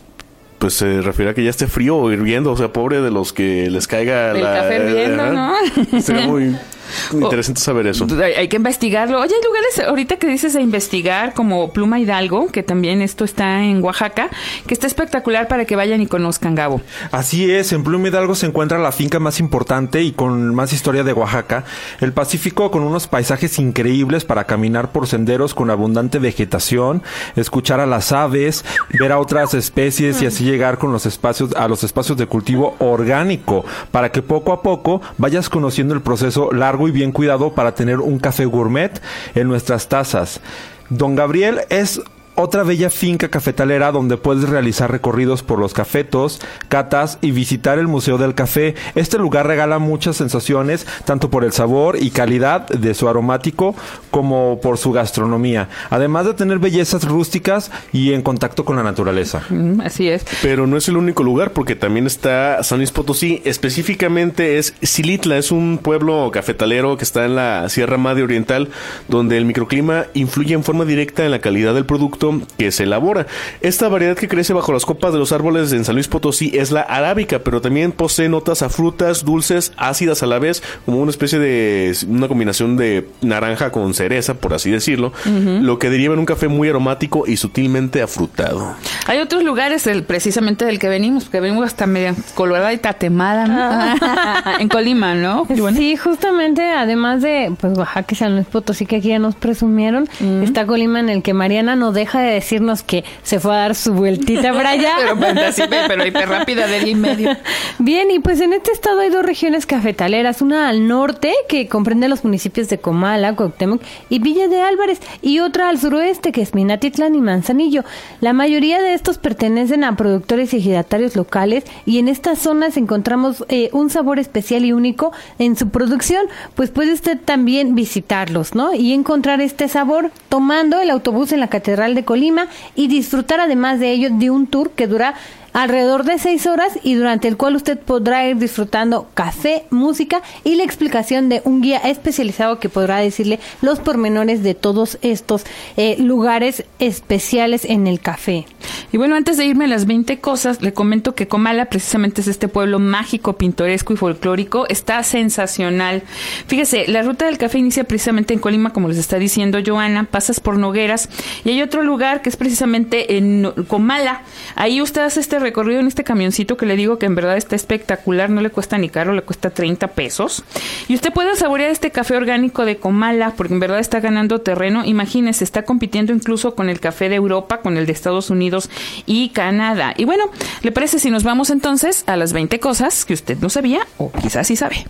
pues 0.59 0.73
se 0.75 1.01
refiere 1.01 1.31
a 1.31 1.33
que 1.33 1.43
ya 1.43 1.49
esté 1.49 1.67
frío 1.67 1.97
o 1.97 2.11
hirviendo, 2.11 2.51
o 2.51 2.57
sea, 2.57 2.71
pobre 2.71 3.01
de 3.01 3.11
los 3.11 3.33
que 3.33 3.69
les 3.69 3.87
caiga 3.87 4.31
El 4.31 4.43
la... 4.43 4.53
café 4.61 4.75
hirviendo. 4.77 5.31
¿no? 5.33 5.53
Sería 6.01 6.27
muy 6.27 6.55
interesante 7.13 7.61
saber 7.61 7.87
eso. 7.87 8.07
Hay, 8.23 8.33
hay 8.33 8.47
que 8.47 8.57
investigarlo. 8.57 9.19
Oye, 9.19 9.33
hay 9.33 9.43
lugares 9.43 9.79
ahorita 9.79 10.17
que 10.17 10.27
dices 10.27 10.53
de 10.53 10.61
investigar, 10.61 11.33
como 11.33 11.71
Pluma 11.71 11.99
Hidalgo, 11.99 12.47
que 12.47 12.63
también 12.63 13.01
esto 13.01 13.25
está 13.25 13.63
en 13.63 13.83
Oaxaca, 13.83 14.29
que 14.67 14.73
está 14.73 14.87
espectacular 14.87 15.47
para 15.47 15.65
que 15.65 15.75
vayan 15.75 16.01
y 16.01 16.07
conozcan, 16.07 16.55
Gabo. 16.55 16.81
Así 17.11 17.51
es, 17.51 17.71
en 17.73 17.83
Pluma 17.83 18.07
Hidalgo 18.07 18.35
se 18.35 18.45
encuentra 18.45 18.79
la 18.79 18.91
finca 18.91 19.19
más 19.19 19.39
importante 19.39 20.01
y 20.01 20.11
con 20.11 20.53
más 20.55 20.73
historia 20.73 21.03
de 21.03 21.13
Oaxaca, 21.13 21.65
el 21.99 22.13
Pacífico 22.13 22.71
con 22.71 22.83
unos 22.83 23.07
paisajes 23.07 23.59
increíbles 23.59 24.25
para 24.25 24.45
caminar 24.45 24.91
por 24.91 25.07
senderos 25.07 25.53
con 25.53 25.69
abundante 25.69 26.19
vegetación, 26.19 27.03
escuchar 27.35 27.79
a 27.79 27.85
las 27.85 28.11
aves, 28.11 28.65
ver 28.99 29.11
a 29.11 29.19
otras 29.19 29.53
especies 29.53 30.21
y 30.21 30.25
así 30.25 30.43
llegar 30.43 30.77
con 30.77 30.91
los 30.91 31.05
espacios 31.05 31.53
a 31.55 31.67
los 31.67 31.83
espacios 31.83 32.17
de 32.17 32.27
cultivo 32.27 32.75
orgánico 32.79 33.65
para 33.91 34.11
que 34.11 34.21
poco 34.21 34.53
a 34.53 34.61
poco 34.61 35.01
vayas 35.17 35.49
conociendo 35.49 35.93
el 35.93 36.01
proceso 36.01 36.51
largo 36.51 36.80
y 36.87 36.91
bien 36.91 37.11
cuidado 37.11 37.53
para 37.53 37.73
tener 37.73 37.99
un 37.99 38.19
café 38.19 38.45
gourmet 38.45 38.91
en 39.35 39.47
nuestras 39.47 39.87
tazas. 39.87 40.41
Don 40.89 41.15
Gabriel 41.15 41.61
es 41.69 42.01
otra 42.41 42.63
bella 42.63 42.89
finca 42.89 43.29
cafetalera 43.29 43.91
donde 43.91 44.17
puedes 44.17 44.49
realizar 44.49 44.91
recorridos 44.91 45.43
por 45.43 45.59
los 45.59 45.73
cafetos, 45.73 46.41
catas 46.67 47.17
y 47.21 47.31
visitar 47.31 47.79
el 47.79 47.87
Museo 47.87 48.17
del 48.17 48.35
Café. 48.35 48.75
Este 48.95 49.17
lugar 49.17 49.47
regala 49.47 49.79
muchas 49.79 50.17
sensaciones, 50.17 50.85
tanto 51.05 51.29
por 51.29 51.43
el 51.43 51.51
sabor 51.51 51.97
y 52.01 52.11
calidad 52.11 52.67
de 52.67 52.93
su 52.93 53.07
aromático 53.07 53.75
como 54.09 54.59
por 54.61 54.77
su 54.77 54.91
gastronomía, 54.91 55.69
además 55.89 56.25
de 56.25 56.33
tener 56.33 56.59
bellezas 56.59 57.07
rústicas 57.07 57.71
y 57.93 58.13
en 58.13 58.21
contacto 58.21 58.65
con 58.65 58.75
la 58.75 58.83
naturaleza. 58.83 59.43
Mm, 59.49 59.81
así 59.81 60.09
es. 60.09 60.25
Pero 60.41 60.67
no 60.67 60.77
es 60.77 60.87
el 60.87 60.97
único 60.97 61.23
lugar 61.23 61.51
porque 61.51 61.75
también 61.75 62.07
está 62.07 62.63
San 62.63 62.79
Luis 62.79 62.91
Potosí. 62.91 63.41
Específicamente 63.45 64.57
es 64.57 64.73
Silitla, 64.81 65.37
es 65.37 65.51
un 65.51 65.79
pueblo 65.81 66.29
cafetalero 66.31 66.97
que 66.97 67.03
está 67.03 67.25
en 67.25 67.35
la 67.35 67.69
Sierra 67.69 67.97
Madre 67.97 68.23
Oriental 68.23 68.69
donde 69.07 69.37
el 69.37 69.45
microclima 69.45 70.05
influye 70.13 70.53
en 70.53 70.63
forma 70.63 70.85
directa 70.85 71.25
en 71.25 71.31
la 71.31 71.39
calidad 71.39 71.73
del 71.73 71.85
producto 71.85 72.30
que 72.57 72.71
se 72.71 72.83
elabora. 72.83 73.27
Esta 73.61 73.87
variedad 73.87 74.15
que 74.15 74.27
crece 74.27 74.53
bajo 74.53 74.71
las 74.71 74.85
copas 74.85 75.13
de 75.13 75.19
los 75.19 75.31
árboles 75.31 75.71
en 75.73 75.85
San 75.85 75.95
Luis 75.95 76.07
Potosí 76.07 76.51
es 76.53 76.71
la 76.71 76.81
arábica, 76.81 77.39
pero 77.39 77.61
también 77.61 77.91
posee 77.91 78.29
notas 78.29 78.61
a 78.61 78.69
frutas, 78.69 79.25
dulces, 79.25 79.73
ácidas 79.77 80.23
a 80.23 80.27
la 80.27 80.39
vez, 80.39 80.63
como 80.85 80.99
una 80.99 81.11
especie 81.11 81.39
de 81.39 81.95
una 82.07 82.27
combinación 82.27 82.77
de 82.77 83.07
naranja 83.21 83.71
con 83.71 83.93
cereza, 83.93 84.35
por 84.35 84.53
así 84.53 84.71
decirlo, 84.71 85.13
lo 85.25 85.79
que 85.79 85.89
deriva 85.89 86.13
en 86.13 86.19
un 86.19 86.25
café 86.25 86.47
muy 86.47 86.69
aromático 86.69 87.25
y 87.27 87.37
sutilmente 87.37 88.01
afrutado. 88.01 88.75
Hay 89.07 89.19
otros 89.19 89.43
lugares, 89.43 89.87
el, 89.87 90.03
precisamente 90.03 90.65
del 90.65 90.79
que 90.79 90.89
venimos, 90.89 91.29
que 91.29 91.39
venimos 91.39 91.65
hasta 91.65 91.87
media 91.87 92.15
colorada 92.35 92.73
y 92.73 92.77
tatemada, 92.77 93.47
¿no? 93.47 94.59
en 94.59 94.69
Colima, 94.69 95.15
¿no? 95.15 95.47
Sí, 95.75 95.95
justamente, 95.97 96.71
además 96.71 97.21
de 97.21 97.53
pues 97.59 97.77
Oaxaca 97.77 98.07
y 98.11 98.15
San 98.15 98.35
Luis 98.35 98.47
Potosí, 98.47 98.85
que 98.85 98.97
aquí 98.97 99.09
ya 99.09 99.19
nos 99.19 99.35
presumieron, 99.35 100.07
está 100.43 100.65
Colima 100.65 100.99
en 100.99 101.09
el 101.09 101.23
que 101.23 101.33
Mariana 101.33 101.75
no 101.75 101.91
deja 101.91 102.20
de 102.21 102.33
decirnos 102.33 102.83
que 102.83 103.03
se 103.23 103.39
fue 103.39 103.53
a 103.53 103.57
dar 103.57 103.75
su 103.75 103.93
vueltita 103.93 104.53
para 104.53 104.71
allá. 104.71 104.95
pero, 104.99 105.17
pues, 105.17 105.37
así, 105.37 105.63
pero 105.87 106.05
hiper 106.05 106.29
rápida 106.29 106.67
de 106.67 106.79
día 106.79 106.91
y 106.91 106.95
medio. 106.95 107.37
Bien, 107.79 108.11
y 108.11 108.19
pues 108.19 108.39
en 108.41 108.53
este 108.53 108.71
estado 108.71 109.01
hay 109.01 109.09
dos 109.09 109.25
regiones 109.25 109.65
cafetaleras, 109.65 110.41
una 110.41 110.69
al 110.69 110.87
norte 110.87 111.33
que 111.47 111.67
comprende 111.67 112.07
los 112.07 112.23
municipios 112.23 112.69
de 112.69 112.77
Comala, 112.77 113.35
Cuauhtémoc 113.35 113.81
y 114.09 114.19
Villa 114.19 114.47
de 114.47 114.61
Álvarez, 114.61 114.99
y 115.21 115.39
otra 115.39 115.69
al 115.69 115.79
suroeste 115.79 116.31
que 116.31 116.41
es 116.41 116.53
Minatitlán 116.53 117.15
y 117.15 117.21
Manzanillo. 117.21 117.83
La 118.19 118.33
mayoría 118.33 118.81
de 118.81 118.93
estos 118.93 119.17
pertenecen 119.17 119.83
a 119.83 119.95
productores 119.95 120.53
y 120.53 120.57
ejidatarios 120.57 121.15
locales 121.15 121.63
y 121.85 121.99
en 121.99 122.07
estas 122.07 122.39
zonas 122.39 122.77
encontramos 122.77 123.45
eh, 123.49 123.69
un 123.73 123.89
sabor 123.89 124.19
especial 124.19 124.65
y 124.65 124.73
único 124.73 125.11
en 125.39 125.55
su 125.55 125.69
producción, 125.69 126.27
pues 126.55 126.69
puede 126.71 126.93
usted 126.93 127.19
también 127.19 127.75
visitarlos, 127.75 128.55
¿no? 128.55 128.73
Y 128.73 128.93
encontrar 128.93 129.41
este 129.41 129.67
sabor 129.67 130.11
tomando 130.29 130.79
el 130.79 130.89
autobús 130.89 131.31
en 131.31 131.39
la 131.39 131.47
Catedral 131.47 131.95
de 131.95 132.00
Colima 132.03 132.47
y 132.75 132.87
disfrutar 132.87 133.39
además 133.39 133.79
de 133.79 133.91
ello 133.91 134.09
de 134.11 134.29
un 134.29 134.47
tour 134.47 134.71
que 134.71 134.87
dura 134.87 135.15
alrededor 135.53 136.03
de 136.03 136.19
seis 136.19 136.45
horas 136.47 136.79
y 136.83 136.95
durante 136.95 137.27
el 137.27 137.37
cual 137.37 137.55
usted 137.55 137.79
podrá 137.79 138.27
ir 138.27 138.37
disfrutando 138.37 139.07
café, 139.13 139.65
música 139.69 140.21
y 140.43 140.55
la 140.55 140.63
explicación 140.63 141.29
de 141.29 141.41
un 141.45 141.61
guía 141.61 141.77
especializado 141.77 142.59
que 142.59 142.69
podrá 142.69 142.97
decirle 142.97 143.39
los 143.61 143.79
pormenores 143.79 144.43
de 144.43 144.55
todos 144.55 144.97
estos 145.01 145.45
eh, 145.77 145.95
lugares 145.99 146.63
especiales 146.79 147.65
en 147.65 147.87
el 147.87 147.99
café. 147.99 148.45
Y 148.91 148.97
bueno, 148.97 149.15
antes 149.15 149.37
de 149.37 149.45
irme 149.45 149.65
a 149.65 149.69
las 149.69 149.85
20 149.85 150.19
cosas, 150.19 150.61
le 150.61 150.73
comento 150.73 151.15
que 151.15 151.27
Comala 151.27 151.65
precisamente 151.65 152.21
es 152.21 152.27
este 152.27 152.47
pueblo 152.47 152.79
mágico, 152.79 153.37
pintoresco 153.37 153.93
y 153.93 153.97
folclórico. 153.97 154.67
Está 154.67 155.01
sensacional. 155.03 156.03
Fíjese, 156.47 156.87
la 156.87 157.01
ruta 157.01 157.25
del 157.25 157.37
café 157.37 157.57
inicia 157.57 157.83
precisamente 157.83 158.33
en 158.33 158.39
Colima, 158.39 158.73
como 158.73 158.89
les 158.89 158.97
está 158.97 159.17
diciendo 159.17 159.59
Joana, 159.65 160.05
pasas 160.05 160.39
por 160.39 160.57
Nogueras 160.57 161.09
y 161.45 161.51
hay 161.51 161.61
otro 161.61 161.83
lugar 161.83 162.21
que 162.21 162.29
es 162.29 162.35
precisamente 162.35 163.17
en 163.17 163.51
Comala. 163.67 164.23
Ahí 164.55 164.81
usted 164.81 165.01
hace 165.01 165.19
este 165.19 165.39
recorrido 165.41 165.79
en 165.79 165.87
este 165.87 166.03
camioncito 166.03 166.55
que 166.55 166.65
le 166.65 166.75
digo 166.75 166.97
que 166.97 167.05
en 167.05 167.15
verdad 167.15 167.35
está 167.35 167.55
espectacular, 167.55 168.29
no 168.29 168.41
le 168.41 168.49
cuesta 168.49 168.77
ni 168.77 168.89
caro, 168.89 169.13
le 169.13 169.23
cuesta 169.23 169.49
30 169.49 169.89
pesos. 169.89 170.43
Y 170.87 170.95
usted 170.95 171.11
puede 171.11 171.35
saborear 171.35 171.69
este 171.69 171.91
café 171.91 172.15
orgánico 172.15 172.65
de 172.65 172.77
Comala, 172.77 173.33
porque 173.35 173.53
en 173.53 173.59
verdad 173.59 173.79
está 173.79 173.99
ganando 173.99 174.39
terreno. 174.39 174.85
Imagínese, 174.85 175.43
está 175.43 175.63
compitiendo 175.63 176.13
incluso 176.13 176.55
con 176.55 176.69
el 176.69 176.79
café 176.79 177.09
de 177.09 177.15
Europa, 177.15 177.57
con 177.61 177.77
el 177.77 177.85
de 177.85 177.91
Estados 177.91 178.29
Unidos 178.29 178.69
y 179.05 179.29
Canadá. 179.29 179.93
Y 179.97 180.05
bueno, 180.05 180.25
¿le 180.61 180.71
parece 180.71 180.99
si 180.99 181.09
nos 181.11 181.23
vamos 181.23 181.49
entonces 181.49 182.03
a 182.07 182.15
las 182.15 182.33
20 182.33 182.59
cosas 182.59 183.05
que 183.05 183.13
usted 183.13 183.37
no 183.39 183.49
sabía 183.49 183.87
o 183.97 184.11
quizás 184.11 184.47
sí 184.47 184.55
sabe? 184.55 184.85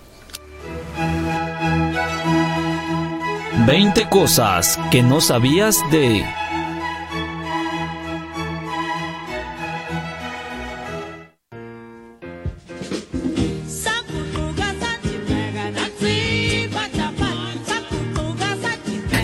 20 3.65 4.09
cosas 4.09 4.79
que 4.89 5.03
no 5.03 5.21
sabías 5.21 5.77
de... 5.91 6.23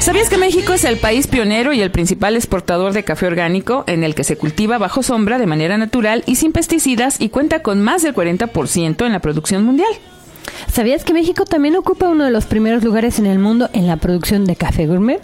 ¿Sabías 0.07 0.29
que 0.29 0.37
México 0.37 0.71
es 0.71 0.85
el 0.85 0.95
país 0.95 1.27
pionero 1.27 1.73
y 1.73 1.81
el 1.81 1.91
principal 1.91 2.37
exportador 2.37 2.93
de 2.93 3.03
café 3.03 3.27
orgánico 3.27 3.83
en 3.87 4.05
el 4.05 4.15
que 4.15 4.23
se 4.23 4.37
cultiva 4.37 4.77
bajo 4.77 5.03
sombra 5.03 5.37
de 5.37 5.47
manera 5.47 5.77
natural 5.77 6.23
y 6.25 6.37
sin 6.37 6.53
pesticidas 6.53 7.19
y 7.19 7.27
cuenta 7.27 7.61
con 7.61 7.81
más 7.81 8.03
del 8.03 8.15
40% 8.15 9.05
en 9.05 9.11
la 9.11 9.19
producción 9.19 9.65
mundial? 9.65 9.89
¿Sabías 10.71 11.03
que 11.03 11.11
México 11.11 11.43
también 11.43 11.75
ocupa 11.75 12.07
uno 12.07 12.23
de 12.23 12.31
los 12.31 12.45
primeros 12.45 12.85
lugares 12.85 13.19
en 13.19 13.25
el 13.25 13.37
mundo 13.37 13.69
en 13.73 13.85
la 13.85 13.97
producción 13.97 14.45
de 14.45 14.55
café 14.55 14.87
gourmet? 14.87 15.19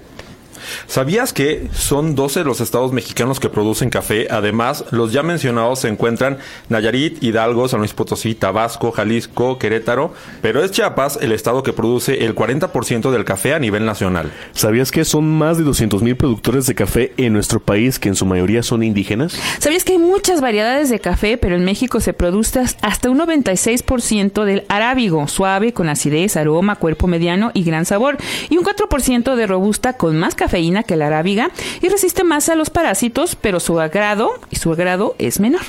¿Sabías 0.87 1.33
que 1.33 1.67
son 1.73 2.15
12 2.15 2.43
los 2.43 2.61
estados 2.61 2.91
mexicanos 2.91 3.39
que 3.39 3.49
producen 3.49 3.89
café? 3.89 4.27
Además, 4.29 4.85
los 4.91 5.11
ya 5.11 5.23
mencionados 5.23 5.79
se 5.79 5.87
encuentran 5.87 6.37
Nayarit, 6.69 7.23
Hidalgo, 7.23 7.67
San 7.67 7.79
Luis 7.79 7.93
Potosí, 7.93 8.35
Tabasco, 8.35 8.91
Jalisco, 8.91 9.57
Querétaro, 9.57 10.13
pero 10.41 10.63
es 10.63 10.71
Chiapas 10.71 11.19
el 11.21 11.31
estado 11.31 11.63
que 11.63 11.73
produce 11.73 12.25
el 12.25 12.35
40% 12.35 13.11
del 13.11 13.25
café 13.25 13.53
a 13.53 13.59
nivel 13.59 13.85
nacional. 13.85 14.31
¿Sabías 14.53 14.91
que 14.91 15.05
son 15.05 15.37
más 15.37 15.57
de 15.57 15.63
200.000 15.63 16.15
productores 16.15 16.67
de 16.67 16.75
café 16.75 17.13
en 17.17 17.33
nuestro 17.33 17.59
país 17.59 17.99
que 17.99 18.09
en 18.09 18.15
su 18.15 18.25
mayoría 18.25 18.63
son 18.63 18.83
indígenas? 18.83 19.37
¿Sabías 19.59 19.83
que 19.83 19.93
hay 19.93 19.99
muchas 19.99 20.41
variedades 20.41 20.89
de 20.89 20.99
café, 20.99 21.37
pero 21.37 21.55
en 21.55 21.65
México 21.65 21.99
se 21.99 22.13
produce 22.13 22.59
hasta 22.81 23.09
un 23.09 23.19
96% 23.19 24.43
del 24.43 24.63
arábigo, 24.67 25.27
suave, 25.27 25.73
con 25.73 25.89
acidez, 25.89 26.37
aroma, 26.37 26.75
cuerpo 26.75 27.07
mediano 27.07 27.51
y 27.53 27.63
gran 27.63 27.85
sabor, 27.85 28.17
y 28.49 28.57
un 28.57 28.65
4% 28.65 29.35
de 29.35 29.47
robusta 29.47 29.93
con 29.93 30.17
más 30.17 30.35
cafeína 30.53 30.83
que 30.83 30.95
la 30.95 31.07
arábiga 31.07 31.49
y 31.81 31.89
resiste 31.89 32.23
más 32.23 32.47
a 32.47 32.55
los 32.55 32.69
parásitos, 32.69 33.35
pero 33.35 33.59
su 33.59 33.79
agrado 33.79 34.33
y 34.51 34.57
su 34.57 34.71
agrado 34.71 35.15
es 35.17 35.39
menor. 35.39 35.61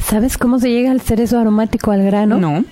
¿Sabes 0.00 0.38
cómo 0.38 0.60
se 0.60 0.70
llega 0.70 0.92
al 0.92 1.00
cerezo 1.00 1.40
aromático 1.40 1.90
al 1.90 2.04
grano? 2.04 2.38
No. 2.38 2.64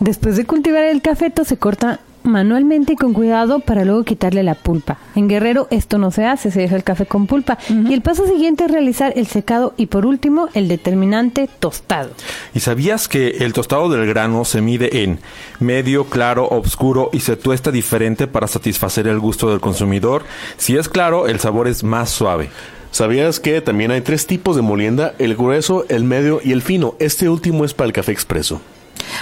Después 0.00 0.36
de 0.36 0.46
cultivar 0.46 0.82
el 0.82 1.00
cafeto 1.00 1.44
se 1.44 1.58
corta 1.58 2.00
manualmente 2.22 2.92
y 2.92 2.96
con 2.96 3.12
cuidado 3.12 3.60
para 3.60 3.84
luego 3.84 4.04
quitarle 4.04 4.42
la 4.42 4.54
pulpa. 4.54 4.98
En 5.14 5.28
Guerrero 5.28 5.66
esto 5.70 5.98
no 5.98 6.10
se 6.10 6.24
hace, 6.24 6.50
se 6.50 6.60
deja 6.60 6.76
el 6.76 6.84
café 6.84 7.06
con 7.06 7.26
pulpa. 7.26 7.58
Y 7.68 7.92
el 7.92 8.02
paso 8.02 8.26
siguiente 8.26 8.64
es 8.64 8.70
realizar 8.70 9.12
el 9.16 9.26
secado 9.26 9.74
y 9.76 9.86
por 9.86 10.06
último 10.06 10.48
el 10.54 10.68
determinante 10.68 11.48
tostado. 11.58 12.10
¿Y 12.54 12.60
sabías 12.60 13.08
que 13.08 13.38
el 13.40 13.52
tostado 13.52 13.88
del 13.88 14.06
grano 14.06 14.44
se 14.44 14.60
mide 14.60 15.02
en 15.02 15.18
medio, 15.58 16.04
claro, 16.04 16.48
oscuro 16.48 17.10
y 17.12 17.20
se 17.20 17.36
tuesta 17.36 17.70
diferente 17.70 18.26
para 18.26 18.46
satisfacer 18.46 19.06
el 19.06 19.18
gusto 19.18 19.50
del 19.50 19.60
consumidor? 19.60 20.24
Si 20.56 20.76
es 20.76 20.88
claro, 20.88 21.26
el 21.26 21.40
sabor 21.40 21.68
es 21.68 21.84
más 21.84 22.10
suave. 22.10 22.50
¿Sabías 22.90 23.38
que 23.38 23.60
también 23.60 23.92
hay 23.92 24.00
tres 24.00 24.26
tipos 24.26 24.56
de 24.56 24.62
molienda? 24.62 25.14
El 25.18 25.36
grueso, 25.36 25.84
el 25.88 26.02
medio 26.02 26.40
y 26.42 26.52
el 26.52 26.60
fino. 26.60 26.96
Este 26.98 27.28
último 27.28 27.64
es 27.64 27.72
para 27.72 27.86
el 27.86 27.92
café 27.92 28.10
expreso. 28.10 28.60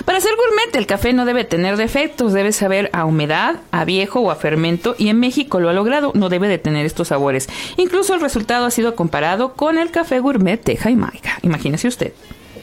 Para 0.05 0.21
ser 0.21 0.33
gourmet, 0.37 0.77
el 0.77 0.87
café 0.87 1.13
no 1.13 1.25
debe 1.25 1.45
tener 1.45 1.77
defectos, 1.77 2.33
debe 2.33 2.53
saber 2.53 2.91
a 2.93 3.05
humedad, 3.05 3.57
a 3.71 3.85
viejo 3.85 4.21
o 4.21 4.31
a 4.31 4.37
fermento, 4.37 4.95
y 4.99 5.09
en 5.09 5.21
México 5.21 5.61
lo 5.61 5.69
ha 5.69 5.73
logrado, 5.73 6.13
no 6.15 6.29
debe 6.29 6.49
de 6.49 6.59
tener 6.59 6.87
estos 6.87 7.09
sabores. 7.09 7.49
Incluso 7.77 8.15
el 8.15 8.21
resultado 8.21 8.67
ha 8.67 8.71
sido 8.71 8.95
comparado 8.95 9.55
con 9.55 9.79
el 9.79 9.91
café 9.91 10.21
gourmet 10.21 10.63
de 10.63 10.77
Jamaica. 10.77 11.39
Imagínese 11.43 11.89
usted. 11.89 12.13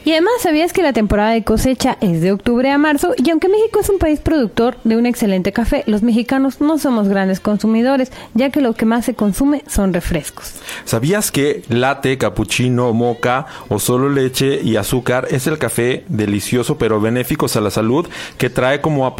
Y 0.06 0.12
además, 0.12 0.34
¿sabías 0.40 0.72
que 0.72 0.84
la 0.84 0.94
temporada 0.94 1.32
de 1.32 1.44
cosecha 1.44 1.98
es 2.00 2.22
de 2.22 2.32
octubre 2.32 2.70
a 2.70 2.78
marzo? 2.78 3.16
Y 3.18 3.32
aunque 3.32 3.50
México 3.50 3.80
es 3.80 3.90
un 3.90 3.98
país 3.98 4.20
productor 4.20 4.78
de 4.84 4.98
un 4.98 5.08
excelente 5.08 5.52
café, 5.52 5.84
los 5.88 6.04
mexicanos 6.04 6.62
no 6.62 6.78
somos 6.78 7.08
grandes 7.08 7.40
consumidores, 7.40 8.12
ya 8.36 8.52
que 8.52 8.62
lo 8.62 8.74
que 8.74 8.86
más 8.86 9.06
se 9.06 9.16
consume 9.16 9.64
son 9.68 9.96
refrescos. 9.96 10.58
¿Sabías 10.86 11.32
que 11.32 11.64
latte, 11.70 12.20
cappuccino, 12.20 12.94
moca 12.94 13.48
o 13.68 13.80
solo 13.80 14.08
leche 14.10 14.62
y 14.62 14.76
azúcar 14.76 15.28
es 15.32 15.48
el 15.48 15.58
café 15.58 16.06
delicioso 16.08 16.78
pero 16.78 17.02
benéficos 17.02 17.56
a 17.56 17.62
la 17.62 17.72
salud 17.72 18.08
que 18.38 18.52
trae 18.52 18.82
como, 18.82 19.12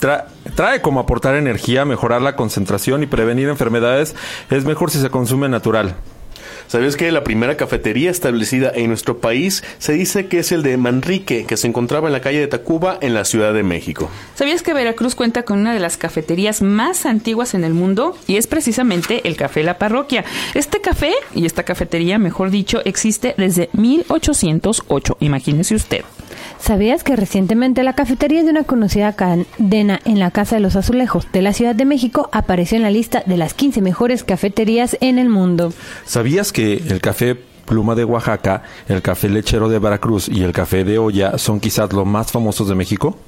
trae 0.00 0.82
como 0.82 0.98
aportar 0.98 1.36
energía, 1.36 1.84
mejorar 1.84 2.22
la 2.22 2.34
concentración 2.34 3.04
y 3.04 3.06
prevenir 3.06 3.50
enfermedades? 3.50 4.16
Es 4.50 4.64
mejor 4.64 4.90
si 4.90 5.00
se 5.00 5.10
consume 5.10 5.48
natural. 5.48 5.94
¿Sabías 6.66 6.96
que 6.96 7.12
la 7.12 7.24
primera 7.24 7.56
cafetería 7.56 8.10
establecida 8.10 8.72
en 8.74 8.88
nuestro 8.88 9.18
país 9.18 9.62
se 9.78 9.92
dice 9.92 10.26
que 10.26 10.38
es 10.38 10.52
el 10.52 10.62
de 10.62 10.76
Manrique, 10.76 11.44
que 11.44 11.56
se 11.56 11.66
encontraba 11.66 12.08
en 12.08 12.12
la 12.12 12.20
calle 12.20 12.40
de 12.40 12.46
Tacuba, 12.46 12.98
en 13.00 13.14
la 13.14 13.24
Ciudad 13.24 13.54
de 13.54 13.62
México? 13.62 14.10
¿Sabías 14.34 14.62
que 14.62 14.74
Veracruz 14.74 15.14
cuenta 15.14 15.44
con 15.44 15.58
una 15.58 15.74
de 15.74 15.80
las 15.80 15.96
cafeterías 15.96 16.62
más 16.62 17.06
antiguas 17.06 17.54
en 17.54 17.64
el 17.64 17.74
mundo? 17.74 18.16
Y 18.26 18.36
es 18.36 18.46
precisamente 18.46 19.26
el 19.28 19.36
Café 19.36 19.62
La 19.62 19.78
Parroquia. 19.78 20.24
Este 20.54 20.80
café, 20.80 21.12
y 21.34 21.46
esta 21.46 21.62
cafetería, 21.62 22.18
mejor 22.18 22.50
dicho, 22.50 22.80
existe 22.84 23.34
desde 23.36 23.68
1808. 23.72 25.16
Imagínese 25.20 25.74
usted. 25.74 26.04
¿Sabías 26.64 27.04
que 27.04 27.14
recientemente 27.14 27.82
la 27.82 27.92
cafetería 27.92 28.42
de 28.42 28.48
una 28.48 28.64
conocida 28.64 29.12
cadena 29.12 30.00
en 30.06 30.18
la 30.18 30.30
Casa 30.30 30.56
de 30.56 30.62
los 30.62 30.76
Azulejos 30.76 31.30
de 31.30 31.42
la 31.42 31.52
Ciudad 31.52 31.74
de 31.74 31.84
México 31.84 32.30
apareció 32.32 32.78
en 32.78 32.82
la 32.82 32.90
lista 32.90 33.22
de 33.26 33.36
las 33.36 33.52
15 33.52 33.82
mejores 33.82 34.24
cafeterías 34.24 34.96
en 35.02 35.18
el 35.18 35.28
mundo? 35.28 35.74
¿Sabías 36.06 36.52
que 36.52 36.76
el 36.76 37.02
café 37.02 37.34
pluma 37.34 37.94
de 37.94 38.06
Oaxaca, 38.06 38.62
el 38.88 39.02
café 39.02 39.28
lechero 39.28 39.68
de 39.68 39.78
Veracruz 39.78 40.26
y 40.30 40.42
el 40.42 40.54
café 40.54 40.84
de 40.84 40.96
olla 40.96 41.36
son 41.36 41.60
quizás 41.60 41.92
los 41.92 42.06
más 42.06 42.32
famosos 42.32 42.66
de 42.66 42.74
México? 42.74 43.18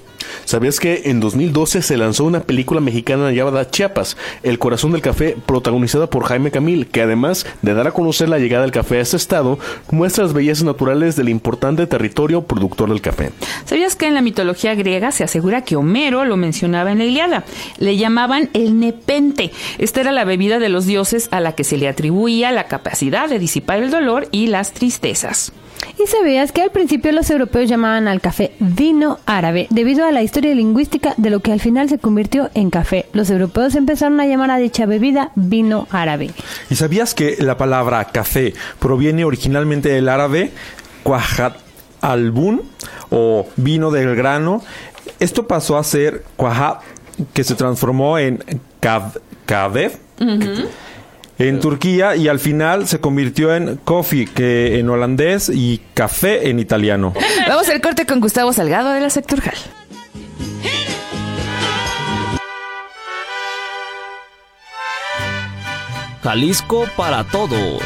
¿Sabías 0.44 0.80
que 0.80 1.02
en 1.06 1.20
2012 1.20 1.82
se 1.82 1.96
lanzó 1.96 2.24
una 2.24 2.40
película 2.40 2.80
mexicana 2.80 3.32
llamada 3.32 3.70
Chiapas, 3.70 4.16
El 4.42 4.58
corazón 4.58 4.92
del 4.92 5.02
café, 5.02 5.36
protagonizada 5.46 6.08
por 6.08 6.24
Jaime 6.24 6.50
Camil, 6.50 6.86
que 6.86 7.02
además 7.02 7.46
de 7.62 7.74
dar 7.74 7.86
a 7.86 7.92
conocer 7.92 8.28
la 8.28 8.38
llegada 8.38 8.62
del 8.62 8.72
café 8.72 8.98
a 8.98 9.00
este 9.00 9.16
estado, 9.16 9.58
muestra 9.90 10.24
las 10.24 10.32
bellezas 10.32 10.64
naturales 10.64 11.16
del 11.16 11.28
importante 11.28 11.86
territorio 11.86 12.42
productor 12.42 12.88
del 12.88 13.00
café? 13.00 13.30
¿Sabías 13.64 13.96
que 13.96 14.06
en 14.06 14.14
la 14.14 14.22
mitología 14.22 14.74
griega 14.74 15.10
se 15.10 15.24
asegura 15.24 15.62
que 15.62 15.76
Homero 15.76 16.24
lo 16.24 16.36
mencionaba 16.36 16.92
en 16.92 16.98
la 16.98 17.04
Iliada? 17.04 17.44
Le 17.78 17.96
llamaban 17.96 18.50
el 18.52 18.78
nepente. 18.78 19.50
Esta 19.78 20.00
era 20.00 20.12
la 20.12 20.24
bebida 20.24 20.58
de 20.58 20.68
los 20.68 20.86
dioses 20.86 21.28
a 21.30 21.40
la 21.40 21.52
que 21.52 21.64
se 21.64 21.76
le 21.76 21.88
atribuía 21.88 22.52
la 22.52 22.68
capacidad 22.68 23.28
de 23.28 23.38
disipar 23.38 23.82
el 23.82 23.90
dolor 23.90 24.28
y 24.30 24.46
las 24.46 24.72
tristezas. 24.72 25.52
¿Y 25.98 26.06
sabías 26.08 26.52
que 26.52 26.62
al 26.62 26.70
principio 26.70 27.10
los 27.12 27.30
europeos 27.30 27.68
llamaban 27.68 28.06
al 28.06 28.20
café 28.20 28.52
vino 28.58 29.18
árabe 29.24 29.66
debido 29.70 30.04
a 30.04 30.12
la 30.12 30.22
historia 30.22 30.54
lingüística 30.54 31.14
de 31.16 31.30
lo 31.30 31.40
que 31.40 31.52
al 31.52 31.60
final 31.60 31.88
se 31.88 31.98
convirtió 31.98 32.50
en 32.54 32.70
café? 32.70 33.06
Los 33.12 33.30
europeos 33.30 33.74
empezaron 33.74 34.20
a 34.20 34.26
llamar 34.26 34.50
a 34.50 34.58
dicha 34.58 34.86
bebida 34.86 35.30
vino 35.34 35.88
árabe. 35.90 36.30
¿Y 36.70 36.74
sabías 36.74 37.14
que 37.14 37.36
la 37.40 37.56
palabra 37.56 38.04
café 38.06 38.52
proviene 38.78 39.24
originalmente 39.24 39.88
del 39.88 40.08
árabe 40.08 40.50
cuajat 41.02 41.56
albun 42.00 42.62
o 43.10 43.46
vino 43.56 43.90
del 43.90 44.14
grano? 44.16 44.62
Esto 45.18 45.46
pasó 45.46 45.78
a 45.78 45.84
ser 45.84 46.24
cuajat, 46.36 46.82
que 47.32 47.44
se 47.44 47.54
transformó 47.54 48.18
en 48.18 48.44
kadev 48.80 49.98
en 51.38 51.60
Turquía 51.60 52.16
y 52.16 52.28
al 52.28 52.38
final 52.38 52.86
se 52.86 53.00
convirtió 53.00 53.54
en 53.54 53.76
coffee, 53.76 54.26
que 54.26 54.78
en 54.78 54.88
holandés 54.88 55.50
y 55.52 55.80
café 55.94 56.48
en 56.48 56.58
italiano. 56.58 57.12
Vamos 57.48 57.68
al 57.68 57.80
corte 57.80 58.06
con 58.06 58.20
Gustavo 58.20 58.52
Salgado 58.52 58.92
de 58.92 59.00
la 59.00 59.10
Sectorjal. 59.10 59.56
Jalisco 66.22 66.88
para 66.96 67.22
todos. 67.24 67.82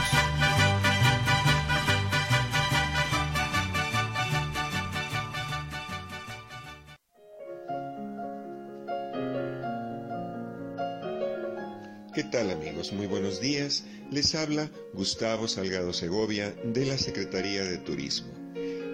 Muy 12.93 13.07
buenos 13.07 13.41
días. 13.41 13.85
Les 14.11 14.35
habla 14.35 14.69
Gustavo 14.95 15.47
Salgado 15.47 15.93
Segovia 15.93 16.51
de 16.65 16.87
la 16.87 16.99
Secretaría 16.99 17.63
de 17.63 17.79
Turismo. 17.79 18.33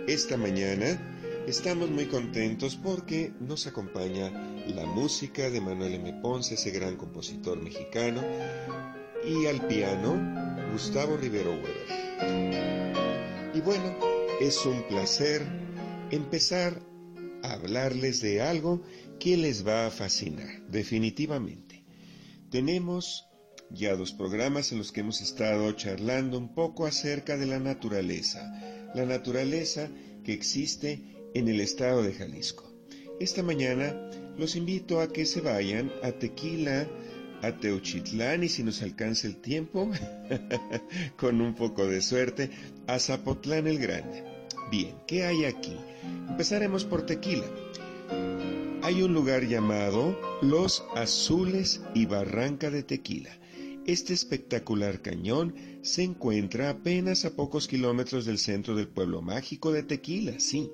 Esta 0.07 0.37
mañana 0.37 1.45
estamos 1.47 1.91
muy 1.91 2.05
contentos 2.05 2.77
porque 2.77 3.33
nos 3.41 3.67
acompaña 3.67 4.31
la 4.67 4.85
música 4.85 5.49
de 5.49 5.63
Manuel 5.63 5.95
M. 5.95 6.21
Ponce, 6.21 6.55
ese 6.55 6.71
gran 6.73 6.97
compositor 6.97 7.63
mexicano, 7.63 8.23
y 9.25 9.47
al 9.47 9.67
piano 9.67 10.71
Gustavo 10.73 11.17
Rivero 11.17 11.53
Weber. 11.53 12.93
Y 13.55 13.61
bueno, 13.61 13.97
es 14.41 14.67
un 14.67 14.83
placer 14.89 15.43
empezar 16.11 16.83
a 17.43 17.53
hablarles 17.55 18.21
de 18.21 18.43
algo 18.43 18.83
que 19.19 19.39
les 19.39 19.67
va 19.67 19.87
a 19.87 19.91
fascinar, 19.91 20.61
definitivamente. 20.69 21.83
Tenemos 22.51 23.26
ya 23.71 23.97
dos 23.97 24.13
programas 24.13 24.73
en 24.73 24.79
los 24.79 24.93
que 24.93 25.01
hemos 25.01 25.21
estado 25.21 25.71
charlando 25.73 26.39
un 26.39 26.55
poco 26.55 26.87
acerca 26.87 27.37
de 27.37 27.47
la 27.47 27.59
naturaleza, 27.59 28.91
la 28.95 29.05
naturaleza 29.05 29.89
que 30.25 30.33
existe 30.33 31.03
en 31.35 31.49
el 31.49 31.61
estado 31.61 32.03
de 32.03 32.15
Jalisco. 32.15 32.73
Esta 33.21 33.43
mañana 33.43 34.11
los 34.37 34.57
invito 34.57 35.01
a 35.01 35.13
que 35.13 35.25
se 35.27 35.41
vayan 35.41 35.91
a 36.03 36.13
Tequila, 36.13 36.89
a 37.43 37.53
Teuchitlán 37.53 38.45
y 38.45 38.49
si 38.49 38.63
nos 38.63 38.83
alcanza 38.83 39.27
el 39.27 39.37
tiempo, 39.37 39.91
con 41.17 41.41
un 41.41 41.55
poco 41.55 41.87
de 41.87 42.01
suerte, 42.03 42.51
a 42.87 42.99
Zapotlán 42.99 43.67
el 43.67 43.79
Grande. 43.79 44.25
Bien, 44.71 44.95
¿qué 45.07 45.25
hay 45.25 45.45
aquí? 45.45 45.77
Empezaremos 46.29 46.85
por 46.85 47.07
Tequila. 47.07 47.47
Hay 48.83 49.03
un 49.03 49.15
lugar 49.15 49.47
llamado 49.47 50.19
Los 50.43 50.85
Azules 50.95 51.83
y 51.95 52.07
Barranca 52.07 52.71
de 52.71 52.83
Tequila. 52.83 53.31
Este 53.87 54.15
espectacular 54.15 55.01
cañón 55.01 55.55
se 55.83 56.03
encuentra 56.03 56.71
apenas 56.71 57.25
a 57.25 57.37
pocos 57.37 57.69
kilómetros 57.69 58.27
del 58.27 58.39
centro 58.39 58.75
del 58.75 58.89
pueblo 58.89 59.23
mágico 59.23 59.71
de 59.71 59.85
Tequila, 59.85 60.41
sí. 60.41 60.73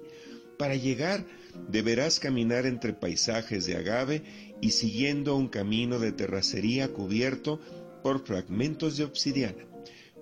Para 0.59 0.77
llegar 0.77 1.27
deberás 1.69 2.21
caminar 2.21 2.65
entre 2.65 2.95
paisajes 2.95 3.67
de 3.67 3.77
agave 3.77 4.23
y 4.63 4.71
siguiendo 4.71 5.37
un 5.37 5.49
camino 5.49 5.99
de 5.99 6.13
terracería 6.13 6.89
cubierto 6.89 7.61
por 8.03 8.25
fragmentos 8.25 8.97
de 8.97 9.05
obsidiana, 9.05 9.67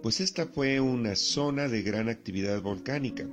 pues 0.02 0.20
esta 0.20 0.46
fue 0.46 0.80
una 0.80 1.14
zona 1.14 1.68
de 1.68 1.82
gran 1.82 2.08
actividad 2.08 2.60
volcánica. 2.60 3.24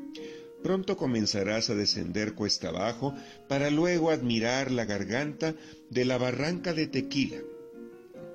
Pronto 0.62 0.98
comenzarás 0.98 1.72
a 1.72 1.76
descender 1.76 2.36
cuesta 2.36 2.70
abajo 2.70 3.16
para 3.48 3.72
luego 3.72 4.12
admirar 4.12 4.70
la 4.70 4.86
garganta 4.86 5.56
de 5.90 6.06
la 6.06 6.20
barranca 6.20 6.74
de 6.76 6.86
Tequila, 6.86 7.38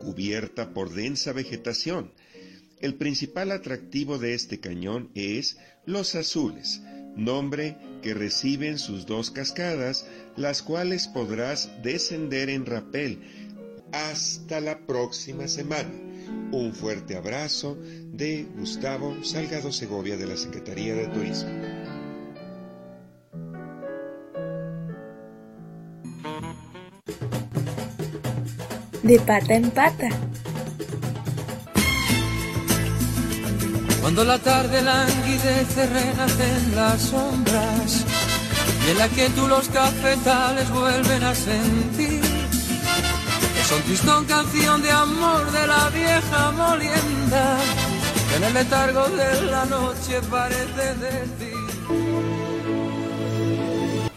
cubierta 0.03 0.75
por 0.75 0.93
densa 0.93 1.33
vegetación. 1.33 2.13
El 2.81 2.97
principal 2.97 3.53
atractivo 3.53 4.19
de 4.19 4.35
este 4.35 4.59
cañón 4.59 5.11
es 5.15 5.57
Los 5.87 6.17
Azules, 6.17 6.83
nombre 7.17 7.77
que 8.03 8.13
reciben 8.13 8.79
sus 8.79 9.07
dos 9.07 9.31
cascadas, 9.31 10.07
las 10.37 10.63
cuales 10.63 11.07
podrás 11.07 11.71
descender 11.83 12.51
en 12.51 12.67
rapel. 12.67 13.21
Hasta 13.93 14.61
la 14.61 14.87
próxima 14.87 15.47
semana. 15.47 15.91
Un 16.51 16.75
fuerte 16.75 17.17
abrazo 17.17 17.79
de 17.81 18.47
Gustavo 18.57 19.23
Salgado 19.23 19.71
Segovia 19.71 20.17
de 20.17 20.27
la 20.27 20.37
Secretaría 20.37 20.95
de 20.95 21.07
Turismo. 21.07 21.72
De 29.03 29.19
pata 29.19 29.55
en 29.55 29.71
pata. 29.71 30.09
Cuando 34.01 34.25
la 34.25 34.39
tarde 34.39 34.81
languidece 34.83 35.87
renacen 35.87 36.77
las 36.77 37.01
sombras 37.01 38.05
y 38.87 38.91
en 38.91 38.99
la 38.99 39.09
que 39.09 39.29
tú 39.31 39.49
los 39.49 39.69
cafetales 39.69 40.71
vuelven 40.71 41.25
a 41.25 41.35
sentir. 41.35 42.21
Es 43.61 43.73
un 43.73 43.83
tristón 43.83 44.25
canción 44.27 44.83
de 44.83 44.91
amor 44.91 45.51
de 45.51 45.67
la 45.67 45.89
vieja 45.91 46.53
molienda 46.53 47.57
que 48.29 48.37
en 48.37 48.45
el 48.45 48.55
letargo 48.55 49.09
de 49.09 49.43
la 49.51 49.65
noche 49.65 50.21
parece 50.31 50.95
decir. 50.95 52.42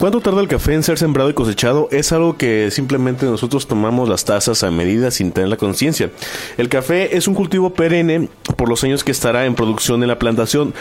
¿Cuánto 0.05 0.21
tarda 0.21 0.39
el 0.39 0.47
café 0.47 0.75
en 0.75 0.83
ser 0.83 0.99
sembrado 0.99 1.31
y 1.31 1.33
cosechado? 1.33 1.89
Es 1.91 2.11
algo 2.11 2.37
que 2.37 2.69
simplemente 2.69 3.25
nosotros 3.25 3.65
tomamos 3.65 4.07
las 4.07 4.23
tazas 4.23 4.61
a 4.61 4.69
medida 4.69 5.09
sin 5.09 5.31
tener 5.31 5.49
la 5.49 5.57
conciencia. 5.57 6.11
El 6.59 6.69
café 6.69 7.17
es 7.17 7.27
un 7.27 7.33
cultivo 7.33 7.73
perenne 7.73 8.29
por 8.55 8.69
los 8.69 8.83
años 8.83 9.03
que 9.03 9.09
estará 9.09 9.47
en 9.47 9.55
producción 9.55 10.03
en 10.03 10.09
la 10.09 10.19
plantación 10.19 10.75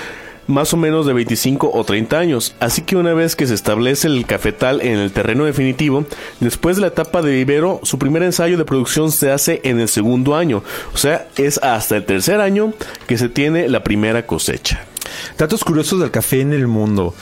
más 0.47 0.75
o 0.75 0.77
menos 0.77 1.07
de 1.07 1.15
25 1.15 1.71
o 1.73 1.85
30 1.85 2.19
años. 2.19 2.55
Así 2.61 2.83
que 2.83 2.97
una 2.97 3.15
vez 3.15 3.35
que 3.35 3.47
se 3.47 3.55
establece 3.55 4.09
el 4.09 4.27
cafetal 4.27 4.83
en 4.83 4.99
el 4.99 5.11
terreno 5.11 5.47
definitivo, 5.47 6.05
después 6.41 6.77
de 6.77 6.83
la 6.83 6.89
etapa 6.89 7.23
de 7.23 7.33
vivero, 7.33 7.81
su 7.83 7.99
primer 7.99 8.25
ensayo 8.25 8.59
de 8.59 8.67
producción 8.67 9.11
se 9.11 9.31
hace 9.31 9.63
en 9.65 9.81
el 9.81 9.89
segundo 9.89 10.37
año. 10.37 10.63
O 10.93 10.99
sea, 10.99 11.29
es 11.37 11.57
hasta 11.63 11.97
el 11.97 12.05
tercer 12.05 12.43
año 12.43 12.75
que 13.07 13.17
se 13.17 13.31
tiene 13.31 13.71
la 13.71 13.85
primera 13.85 14.27
cosecha. 14.27 14.85
Datos 15.39 15.65
curiosos 15.65 15.99
del 15.99 16.11
café 16.11 16.43
en 16.43 16.53
el 16.53 16.67
mundo. 16.67 17.15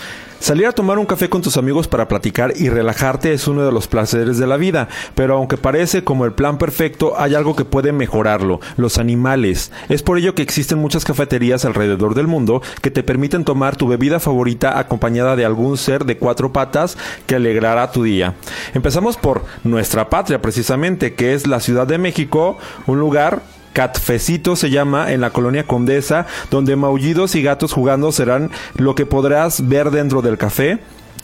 Salir 0.42 0.66
a 0.66 0.72
tomar 0.72 0.98
un 0.98 1.06
café 1.06 1.28
con 1.28 1.40
tus 1.40 1.56
amigos 1.56 1.86
para 1.86 2.08
platicar 2.08 2.52
y 2.56 2.68
relajarte 2.68 3.32
es 3.32 3.46
uno 3.46 3.64
de 3.64 3.70
los 3.70 3.86
placeres 3.86 4.38
de 4.38 4.48
la 4.48 4.56
vida, 4.56 4.88
pero 5.14 5.36
aunque 5.36 5.56
parece 5.56 6.02
como 6.02 6.24
el 6.24 6.32
plan 6.32 6.58
perfecto, 6.58 7.14
hay 7.16 7.36
algo 7.36 7.54
que 7.54 7.64
puede 7.64 7.92
mejorarlo, 7.92 8.58
los 8.76 8.98
animales. 8.98 9.70
Es 9.88 10.02
por 10.02 10.18
ello 10.18 10.34
que 10.34 10.42
existen 10.42 10.78
muchas 10.78 11.04
cafeterías 11.04 11.64
alrededor 11.64 12.16
del 12.16 12.26
mundo 12.26 12.60
que 12.80 12.90
te 12.90 13.04
permiten 13.04 13.44
tomar 13.44 13.76
tu 13.76 13.86
bebida 13.86 14.18
favorita 14.18 14.80
acompañada 14.80 15.36
de 15.36 15.44
algún 15.44 15.78
ser 15.78 16.06
de 16.06 16.18
cuatro 16.18 16.52
patas 16.52 16.98
que 17.28 17.36
alegrará 17.36 17.92
tu 17.92 18.02
día. 18.02 18.34
Empezamos 18.74 19.16
por 19.16 19.44
nuestra 19.62 20.10
patria 20.10 20.42
precisamente, 20.42 21.14
que 21.14 21.34
es 21.34 21.46
la 21.46 21.60
Ciudad 21.60 21.86
de 21.86 21.98
México, 21.98 22.58
un 22.88 22.98
lugar 22.98 23.42
Catfecito 23.72 24.56
se 24.56 24.70
llama 24.70 25.12
en 25.12 25.20
la 25.20 25.30
colonia 25.30 25.66
Condesa, 25.66 26.26
donde 26.50 26.76
maullidos 26.76 27.34
y 27.34 27.42
gatos 27.42 27.72
jugando 27.72 28.12
serán 28.12 28.50
lo 28.74 28.94
que 28.94 29.06
podrás 29.06 29.68
ver 29.68 29.90
dentro 29.90 30.22
del 30.22 30.38
café. 30.38 30.80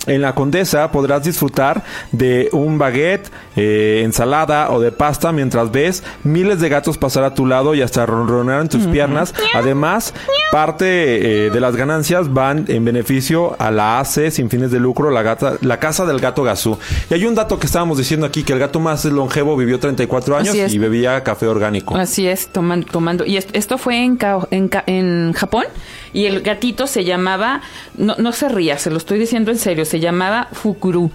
En 0.08 0.22
la 0.22 0.34
Condesa 0.34 0.90
podrás 0.90 1.22
disfrutar 1.24 1.84
de 2.12 2.48
un 2.52 2.78
baguette, 2.78 3.30
eh, 3.56 4.02
ensalada 4.04 4.70
o 4.70 4.80
de 4.80 4.92
pasta 4.92 5.32
mientras 5.32 5.70
ves 5.70 6.02
miles 6.24 6.60
de 6.60 6.68
gatos 6.68 6.98
pasar 6.98 7.24
a 7.24 7.34
tu 7.34 7.46
lado 7.46 7.74
y 7.74 7.82
hasta 7.82 8.06
ronronear 8.06 8.62
en 8.62 8.68
tus 8.68 8.86
piernas. 8.86 9.34
Además, 9.54 10.14
parte 10.52 11.46
eh, 11.46 11.50
de 11.50 11.60
las 11.60 11.76
ganancias 11.76 12.32
van 12.32 12.64
en 12.68 12.84
beneficio 12.84 13.54
a 13.58 13.70
la 13.70 14.00
ACE 14.00 14.30
sin 14.30 14.48
fines 14.50 14.70
de 14.70 14.80
lucro, 14.80 15.10
la, 15.10 15.22
gata, 15.22 15.54
la 15.60 15.78
Casa 15.78 16.04
del 16.06 16.20
Gato 16.20 16.42
Gazú. 16.42 16.78
Y 17.10 17.14
hay 17.14 17.24
un 17.26 17.34
dato 17.34 17.58
que 17.58 17.66
estábamos 17.66 17.98
diciendo 17.98 18.26
aquí, 18.26 18.42
que 18.42 18.52
el 18.52 18.58
gato 18.58 18.80
más 18.80 19.04
longevo 19.04 19.56
vivió 19.56 19.78
34 19.78 20.36
años 20.36 20.54
y 20.56 20.78
bebía 20.78 21.22
café 21.22 21.46
orgánico. 21.46 21.96
Así 21.96 22.26
es, 22.26 22.50
toman- 22.52 22.84
tomando. 22.90 23.24
Y 23.24 23.36
es- 23.36 23.48
esto 23.52 23.78
fue 23.78 24.04
en, 24.04 24.18
en 24.50 25.32
Japón 25.34 25.64
y 26.12 26.26
el 26.26 26.42
gatito 26.42 26.86
se 26.86 27.04
llamaba, 27.04 27.62
no, 27.96 28.16
no 28.18 28.32
se 28.32 28.48
ría, 28.48 28.78
se 28.78 28.90
lo 28.90 28.96
estoy 28.98 29.18
diciendo 29.18 29.50
en 29.50 29.58
serio, 29.58 29.84
se 29.84 30.00
llamaba 30.00 30.48
Fukuru. 30.52 31.10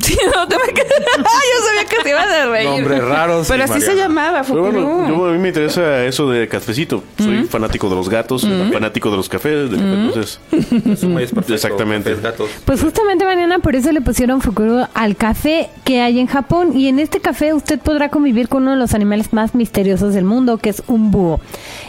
Sí, 0.10 0.16
no 0.34 0.48
te 0.48 0.56
me 0.56 0.72
quedas- 0.72 0.88
Yo 1.18 1.66
sabía 1.66 1.84
que 1.88 1.96
te 2.02 2.10
ibas 2.10 2.26
a 2.26 2.46
reír. 2.46 2.68
Nombres 2.68 3.04
raros. 3.04 3.46
Pero 3.48 3.64
así 3.64 3.80
se 3.80 3.94
llamaba, 3.94 4.42
Pero 4.42 4.64
Fukuru. 4.64 4.86
bueno, 4.86 5.08
yo- 5.08 5.26
a 5.26 5.32
mí 5.32 5.38
me 5.38 5.48
interesa 5.48 6.04
eso 6.04 6.28
de 6.30 6.48
cafecito. 6.48 7.04
Soy 7.18 7.44
fanático 7.44 7.88
de 7.88 7.94
los 7.96 8.08
gatos, 8.08 8.46
fanático 8.72 9.10
de 9.10 9.16
los 9.16 9.28
cafés, 9.28 9.70
de 9.70 9.76
entonces. 9.76 10.40
Exactamente. 11.48 12.16
Pues 12.64 12.80
justamente 12.82 13.24
Mariana, 13.24 13.58
por 13.58 13.76
eso 13.76 13.92
le 13.92 14.00
pusieron 14.00 14.40
Fukuro 14.40 14.88
al 14.94 15.16
café 15.16 15.68
que 15.84 16.00
hay 16.00 16.18
en 16.20 16.26
Japón 16.26 16.76
y 16.76 16.88
en 16.88 16.98
este 16.98 17.20
café 17.20 17.52
usted 17.54 17.78
podrá 17.78 18.08
convivir 18.08 18.48
con 18.48 18.62
uno 18.62 18.72
de 18.72 18.76
los 18.78 18.94
animales 18.94 19.32
más 19.32 19.54
misteriosos 19.54 20.14
del 20.14 20.24
mundo, 20.24 20.58
que 20.58 20.70
es 20.70 20.82
un 20.86 21.10
búho. 21.10 21.40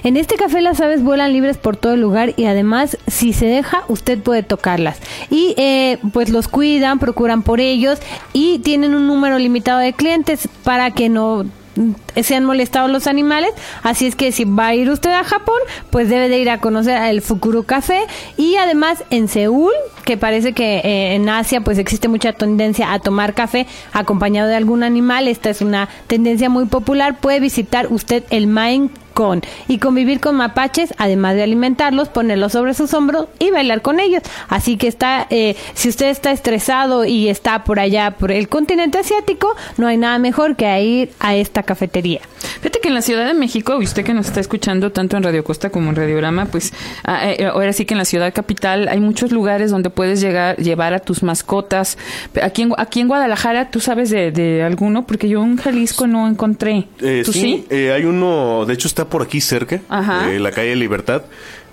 En 0.03 0.17
este 0.17 0.35
café 0.35 0.61
las 0.61 0.79
aves 0.81 1.03
vuelan 1.03 1.33
libres 1.33 1.57
por 1.57 1.77
todo 1.77 1.93
el 1.93 2.01
lugar 2.01 2.33
y 2.37 2.45
además 2.45 2.97
si 3.07 3.33
se 3.33 3.45
deja 3.45 3.83
usted 3.87 4.19
puede 4.19 4.43
tocarlas 4.43 4.97
y 5.29 5.53
eh, 5.57 5.97
pues 6.13 6.29
los 6.29 6.47
cuidan, 6.47 6.99
procuran 6.99 7.43
por 7.43 7.59
ellos 7.59 7.99
y 8.33 8.59
tienen 8.59 8.95
un 8.95 9.07
número 9.07 9.37
limitado 9.37 9.79
de 9.79 9.93
clientes 9.93 10.47
para 10.63 10.91
que 10.91 11.09
no 11.09 11.45
mm, 11.75 12.21
sean 12.21 12.45
molestados 12.45 12.91
los 12.91 13.07
animales, 13.07 13.51
así 13.83 14.07
es 14.07 14.15
que 14.15 14.31
si 14.31 14.45
va 14.45 14.67
a 14.67 14.75
ir 14.75 14.89
usted 14.89 15.11
a 15.11 15.23
Japón, 15.23 15.59
pues 15.89 16.09
debe 16.09 16.29
de 16.29 16.39
ir 16.39 16.49
a 16.49 16.59
conocer 16.59 17.01
el 17.03 17.21
Fukuro 17.21 17.63
Café. 17.63 18.01
Y 18.37 18.55
además 18.55 19.03
en 19.09 19.27
Seúl, 19.27 19.73
que 20.05 20.17
parece 20.17 20.53
que 20.53 20.77
eh, 20.79 21.15
en 21.15 21.29
Asia 21.29 21.61
pues 21.61 21.77
existe 21.77 22.07
mucha 22.07 22.33
tendencia 22.33 22.93
a 22.93 22.99
tomar 22.99 23.33
café 23.33 23.67
acompañado 23.93 24.49
de 24.49 24.55
algún 24.55 24.83
animal, 24.83 25.27
esta 25.27 25.49
es 25.49 25.61
una 25.61 25.89
tendencia 26.07 26.49
muy 26.49 26.65
popular, 26.65 27.19
puede 27.19 27.39
visitar 27.39 27.87
usted 27.91 28.23
el 28.29 28.47
Maine 28.47 28.89
con 29.11 29.41
y 29.67 29.77
convivir 29.77 30.19
con 30.19 30.35
mapaches, 30.35 30.93
además 30.97 31.35
de 31.35 31.43
alimentarlos, 31.43 32.09
ponerlos 32.09 32.53
sobre 32.53 32.73
sus 32.73 32.93
hombros 32.93 33.27
y 33.39 33.51
bailar 33.51 33.81
con 33.81 33.99
ellos. 33.99 34.23
Así 34.49 34.77
que 34.77 34.87
está, 34.87 35.27
eh, 35.29 35.55
si 35.73 35.89
usted 35.89 36.07
está 36.07 36.31
estresado 36.31 37.05
y 37.05 37.29
está 37.29 37.63
por 37.63 37.79
allá, 37.79 38.11
por 38.11 38.31
el 38.31 38.49
continente 38.49 38.97
asiático, 38.97 39.55
no 39.77 39.87
hay 39.87 39.97
nada 39.97 40.17
mejor 40.19 40.55
que 40.55 40.81
ir 40.83 41.11
a 41.19 41.35
esta 41.35 41.63
cafetería. 41.63 42.21
Fíjate 42.61 42.79
que 42.79 42.87
en 42.87 42.95
la 42.95 43.01
Ciudad 43.01 43.25
de 43.25 43.33
México, 43.33 43.81
y 43.81 43.83
usted 43.85 44.03
que 44.03 44.13
nos 44.13 44.27
está 44.27 44.39
escuchando 44.39 44.91
tanto 44.91 45.17
en 45.17 45.23
Radio 45.23 45.43
Costa 45.43 45.69
como 45.69 45.89
en 45.89 45.95
Radiograma, 45.95 46.45
pues 46.45 46.73
ah, 47.03 47.31
eh, 47.31 47.45
ahora 47.45 47.73
sí 47.73 47.85
que 47.85 47.93
en 47.93 47.97
la 47.99 48.05
ciudad 48.05 48.33
capital 48.33 48.87
hay 48.87 48.99
muchos 48.99 49.31
lugares 49.31 49.71
donde 49.71 49.89
puedes 49.89 50.21
llegar, 50.21 50.57
llevar 50.57 50.93
a 50.93 50.99
tus 50.99 51.23
mascotas. 51.23 51.97
Aquí 52.41 52.63
en, 52.63 52.73
aquí 52.77 52.99
en 52.99 53.07
Guadalajara, 53.07 53.69
¿tú 53.69 53.79
sabes 53.79 54.09
de, 54.09 54.31
de 54.31 54.63
alguno? 54.63 55.05
Porque 55.05 55.29
yo 55.29 55.43
en 55.43 55.57
Jalisco 55.57 56.07
no 56.07 56.27
encontré. 56.27 56.87
Eh, 56.99 57.23
¿Tú 57.25 57.33
sí, 57.33 57.39
sí? 57.41 57.65
eh, 57.69 57.91
hay 57.91 58.05
uno, 58.05 58.65
de 58.65 58.73
hecho 58.73 58.87
está 58.87 59.00
por 59.05 59.21
aquí 59.21 59.41
cerca, 59.41 59.81
Ajá. 59.89 60.31
eh, 60.31 60.39
la 60.39 60.51
calle 60.51 60.75
Libertad. 60.75 61.23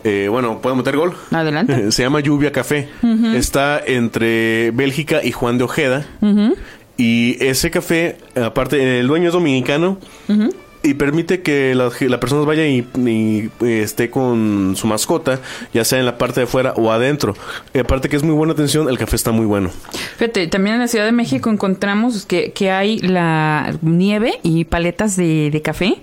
Eh, 0.04 0.28
bueno, 0.30 0.60
¿puedo 0.60 0.76
meter 0.76 0.96
gol? 0.96 1.14
Adelante. 1.32 1.90
Se 1.92 2.02
llama 2.02 2.20
Lluvia 2.20 2.52
Café. 2.52 2.88
Está 3.34 3.80
entre 3.84 4.70
Bélgica 4.72 5.20
y 5.24 5.32
Juan 5.32 5.58
de 5.58 5.64
Ojeda. 5.64 6.06
Y 6.96 7.36
ese 7.44 7.70
café, 7.70 8.16
aparte, 8.34 9.00
el 9.00 9.06
dueño 9.06 9.28
es 9.28 9.32
dominicano. 9.32 9.98
Y 10.82 10.94
permite 10.94 11.42
que 11.42 11.74
la, 11.74 11.90
la 12.00 12.20
persona 12.20 12.44
vaya 12.44 12.66
y, 12.66 12.86
y, 12.96 13.50
eh, 13.64 13.82
esté 13.82 14.10
con 14.10 14.74
su 14.76 14.86
mascota, 14.86 15.40
ya 15.74 15.84
sea 15.84 15.98
en 15.98 16.06
la 16.06 16.18
parte 16.18 16.40
de 16.40 16.44
afuera 16.44 16.72
o 16.76 16.90
adentro. 16.92 17.34
Y 17.74 17.78
aparte 17.78 18.08
que 18.08 18.16
es 18.16 18.22
muy 18.22 18.34
buena 18.34 18.52
atención, 18.52 18.88
el 18.88 18.98
café 18.98 19.16
está 19.16 19.32
muy 19.32 19.46
bueno. 19.46 19.70
Fíjate, 20.16 20.46
también 20.46 20.74
en 20.74 20.80
la 20.80 20.88
Ciudad 20.88 21.04
de 21.04 21.12
México 21.12 21.50
encontramos 21.50 22.26
que, 22.26 22.52
que 22.52 22.70
hay 22.70 22.98
la 23.00 23.74
nieve 23.82 24.34
y 24.42 24.64
paletas 24.64 25.16
de, 25.16 25.50
de 25.50 25.62
café. 25.62 25.96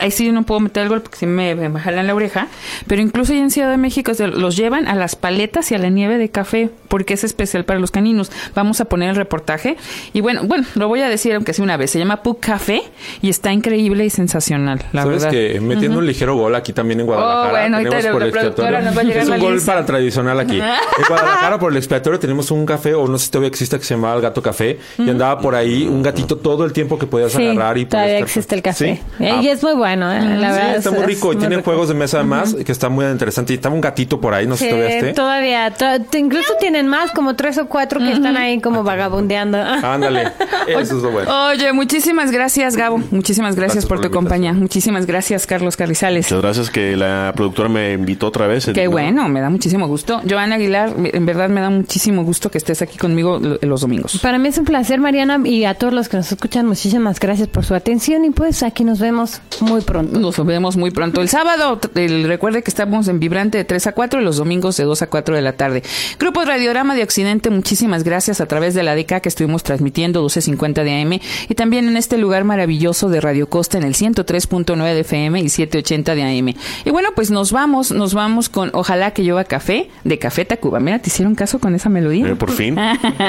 Ahí 0.00 0.10
sí 0.10 0.30
no 0.32 0.42
puedo 0.42 0.60
meter 0.60 0.84
el 0.84 0.88
gol 0.88 1.02
porque 1.02 1.18
si 1.18 1.26
me, 1.26 1.54
me 1.54 1.80
jalan 1.80 2.06
la 2.06 2.14
oreja. 2.14 2.48
Pero 2.86 3.02
incluso 3.02 3.32
ya 3.32 3.40
en 3.40 3.50
Ciudad 3.50 3.70
de 3.70 3.76
México 3.76 4.12
se 4.14 4.26
los 4.26 4.56
llevan 4.56 4.88
a 4.88 4.94
las 4.94 5.16
paletas 5.16 5.70
y 5.70 5.74
a 5.74 5.78
la 5.78 5.88
nieve 5.88 6.18
de 6.18 6.30
café 6.30 6.70
porque 6.88 7.14
es 7.14 7.24
especial 7.24 7.64
para 7.64 7.78
los 7.78 7.90
caninos. 7.90 8.30
Vamos 8.54 8.80
a 8.80 8.86
poner 8.86 9.10
el 9.10 9.16
reportaje 9.16 9.76
y 10.12 10.20
bueno, 10.20 10.42
bueno, 10.44 10.66
lo 10.74 10.88
voy 10.88 11.00
a 11.00 11.08
decir 11.08 11.34
aunque 11.34 11.52
sea 11.52 11.64
una 11.64 11.76
vez. 11.76 11.90
Se 11.90 11.98
llama 11.98 12.22
Pug 12.22 12.40
Café 12.40 12.82
y 13.22 13.28
está 13.28 13.52
increíble 13.52 14.04
y 14.04 14.10
sensacional, 14.16 14.82
la 14.92 15.02
Sabes 15.02 15.22
verdad. 15.24 15.30
que 15.30 15.60
metiendo 15.60 15.98
un 15.98 16.06
ligero 16.06 16.34
gol 16.36 16.54
aquí 16.54 16.72
también 16.72 17.00
en 17.00 17.06
Guadalajara. 17.06 17.46
Oh, 17.46 17.50
bueno, 17.50 17.76
tenemos 17.78 18.04
la- 18.04 18.12
por 18.12 18.22
el 18.22 18.28
expiatorio- 18.30 19.12
Es 19.20 19.28
un 19.28 19.38
gol 19.38 19.54
lista. 19.54 19.72
para 19.72 19.86
tradicional 19.86 20.40
aquí. 20.40 20.56
En 20.98 21.04
Guadalajara 21.08 21.58
por 21.58 21.70
el 21.72 21.78
expiatorio 21.78 22.18
tenemos 22.18 22.50
un 22.50 22.64
café, 22.66 22.94
o 22.94 23.06
no 23.06 23.18
sé 23.18 23.26
si 23.26 23.30
todavía 23.30 23.48
existe, 23.48 23.78
que 23.78 23.84
se 23.84 23.94
llamaba 23.94 24.16
el 24.16 24.22
gato 24.22 24.42
café. 24.42 24.78
Y 24.98 25.08
andaba 25.10 25.38
por 25.38 25.54
ahí 25.54 25.86
un 25.86 26.02
gatito 26.02 26.36
todo 26.38 26.64
el 26.64 26.72
tiempo 26.72 26.98
que 26.98 27.06
podías 27.06 27.32
Sí, 27.32 27.46
agarrar 27.46 27.78
y 27.78 27.86
todavía 27.86 28.14
estar- 28.14 28.22
existe 28.24 28.54
el 28.54 28.62
café. 28.62 29.00
Sí. 29.18 29.24
Eh, 29.24 29.30
Ah, 29.36 29.42
Y 29.42 29.48
es 29.48 29.62
muy 29.62 29.74
bueno, 29.74 30.10
eh, 30.10 30.20
la 30.20 30.24
sí, 30.54 30.58
verdad. 30.60 30.76
está 30.76 30.88
es- 30.88 30.94
muy 30.94 31.00
es 31.02 31.06
rico 31.06 31.32
y 31.32 31.36
tiene 31.36 31.56
rico. 31.56 31.70
juegos 31.70 31.88
de 31.88 31.94
mesa 31.94 32.18
además 32.18 32.54
que 32.64 32.72
está 32.72 32.88
muy 32.88 33.04
interesante. 33.06 33.52
Y 33.52 33.56
estaba 33.56 33.74
un 33.74 33.80
gatito 33.80 34.20
por 34.20 34.32
ahí, 34.34 34.46
no 34.46 34.56
sé 34.56 34.64
si 34.64 34.70
todavía 34.70 34.96
esté. 34.98 35.12
todavía, 35.12 35.70
to- 35.72 36.04
te- 36.10 36.18
incluso 36.18 36.54
tienen 36.58 36.86
más, 36.88 37.10
como 37.12 37.36
tres 37.36 37.58
o 37.58 37.66
cuatro 37.66 38.00
que 38.00 38.12
están 38.12 38.36
ahí 38.36 38.60
como 38.60 38.82
vagabundeando. 38.82 39.58
Ándale, 39.58 40.32
eso 40.68 40.96
es 40.96 41.02
lo 41.02 41.10
bueno. 41.10 41.46
Oye, 41.48 41.72
muchísimas 41.72 42.30
gracias, 42.30 42.76
Gabo. 42.76 42.98
Muchísimas 43.10 43.54
gracias, 43.56 43.66
Gracias 43.76 43.86
por 43.86 43.98
por 43.98 44.05
tu 44.08 44.14
compañía. 44.14 44.52
Muchísimas 44.52 45.06
gracias, 45.06 45.46
Carlos 45.46 45.76
Carrizales. 45.76 46.26
Muchas 46.26 46.42
gracias 46.42 46.70
que 46.70 46.96
la 46.96 47.32
productora 47.34 47.68
me 47.68 47.92
invitó 47.92 48.26
otra 48.28 48.46
vez. 48.46 48.66
Qué 48.72 48.88
bueno, 48.88 49.28
me 49.28 49.40
da 49.40 49.50
muchísimo 49.50 49.86
gusto. 49.86 50.20
Joana 50.28 50.56
Aguilar, 50.56 50.94
en 50.96 51.26
verdad 51.26 51.48
me 51.48 51.60
da 51.60 51.70
muchísimo 51.70 52.24
gusto 52.24 52.50
que 52.50 52.58
estés 52.58 52.82
aquí 52.82 52.98
conmigo 52.98 53.38
lo- 53.38 53.58
los 53.60 53.80
domingos. 53.80 54.18
Para 54.22 54.38
mí 54.38 54.48
es 54.48 54.58
un 54.58 54.64
placer, 54.64 55.00
Mariana, 55.00 55.40
y 55.44 55.64
a 55.64 55.74
todos 55.74 55.92
los 55.92 56.08
que 56.08 56.16
nos 56.16 56.30
escuchan, 56.30 56.66
muchísimas 56.66 57.18
gracias 57.20 57.48
por 57.48 57.64
su 57.64 57.74
atención 57.74 58.24
y 58.24 58.30
pues 58.30 58.62
aquí 58.62 58.84
nos 58.84 58.98
vemos 59.00 59.40
muy 59.60 59.80
pronto. 59.80 60.18
Nos 60.18 60.44
vemos 60.46 60.76
muy 60.76 60.90
pronto. 60.90 61.20
El 61.20 61.28
sábado, 61.28 61.80
el- 61.94 62.24
recuerde 62.28 62.62
que 62.62 62.70
estamos 62.70 63.08
en 63.08 63.18
Vibrante 63.18 63.58
de 63.58 63.64
3 63.64 63.88
a 63.88 63.92
4 63.92 64.20
y 64.20 64.24
los 64.24 64.36
domingos 64.36 64.76
de 64.76 64.84
2 64.84 65.02
a 65.02 65.06
4 65.08 65.34
de 65.34 65.42
la 65.42 65.52
tarde. 65.54 65.82
Grupo 66.18 66.44
Radiorama 66.44 66.94
de 66.94 67.02
Occidente, 67.02 67.50
muchísimas 67.50 68.04
gracias 68.04 68.40
a 68.40 68.46
través 68.46 68.74
de 68.74 68.82
la 68.82 68.94
DECA 68.94 69.20
que 69.20 69.28
estuvimos 69.28 69.62
transmitiendo 69.62 70.20
1250 70.20 70.84
de 70.84 71.02
AM 71.02 71.20
y 71.48 71.54
también 71.54 71.88
en 71.88 71.96
este 71.96 72.18
lugar 72.18 72.44
maravilloso 72.44 73.08
de 73.08 73.20
Radio 73.20 73.48
Costa 73.48 73.78
en 73.78 73.84
el 73.84 73.94
103.9 74.00 74.94
de 74.94 75.00
FM 75.00 75.40
y 75.40 75.48
780 75.48 76.14
de 76.14 76.22
AM. 76.22 76.54
Y 76.84 76.90
bueno, 76.90 77.10
pues 77.14 77.30
nos 77.30 77.52
vamos, 77.52 77.90
nos 77.90 78.14
vamos 78.14 78.48
con 78.48 78.70
Ojalá 78.72 79.12
que 79.12 79.22
llueva 79.22 79.44
café 79.44 79.88
de 80.04 80.18
Café 80.18 80.44
Tacuba. 80.44 80.80
Mira, 80.80 80.98
¿te 80.98 81.08
hicieron 81.08 81.34
caso 81.34 81.58
con 81.58 81.74
esa 81.74 81.88
melodía? 81.88 82.34
por 82.36 82.50
fin. 82.50 82.76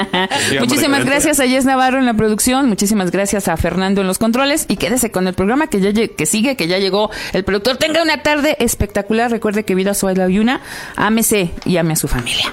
Muchísimas 0.60 1.04
gracias 1.04 1.40
a 1.40 1.46
Jess 1.46 1.64
Navarro 1.64 1.98
en 1.98 2.06
la 2.06 2.14
producción, 2.14 2.68
muchísimas 2.68 3.10
gracias 3.10 3.48
a 3.48 3.56
Fernando 3.56 4.00
en 4.00 4.06
los 4.06 4.18
controles 4.18 4.66
y 4.68 4.76
quédese 4.76 5.10
con 5.10 5.26
el 5.26 5.34
programa 5.34 5.68
que 5.68 5.80
ya 5.80 5.92
que 5.92 6.26
sigue, 6.26 6.56
que 6.56 6.68
ya 6.68 6.78
llegó 6.78 7.10
el 7.32 7.44
productor. 7.44 7.76
Tenga 7.76 8.02
una 8.02 8.22
tarde 8.22 8.56
espectacular. 8.58 9.30
Recuerde 9.30 9.64
que 9.64 9.74
vida 9.74 9.94
suave 9.94 10.16
la 10.16 10.26
una. 10.26 10.60
Ámese 10.96 11.50
y 11.64 11.76
ame 11.76 11.94
a 11.94 11.96
su 11.96 12.08
familia. 12.08 12.52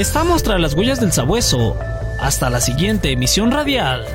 Estamos 0.00 0.42
tras 0.42 0.58
las 0.58 0.72
huellas 0.72 0.98
del 0.98 1.12
sabueso. 1.12 1.76
Hasta 2.18 2.48
la 2.48 2.62
siguiente 2.62 3.10
emisión 3.12 3.50
radial. 3.50 4.06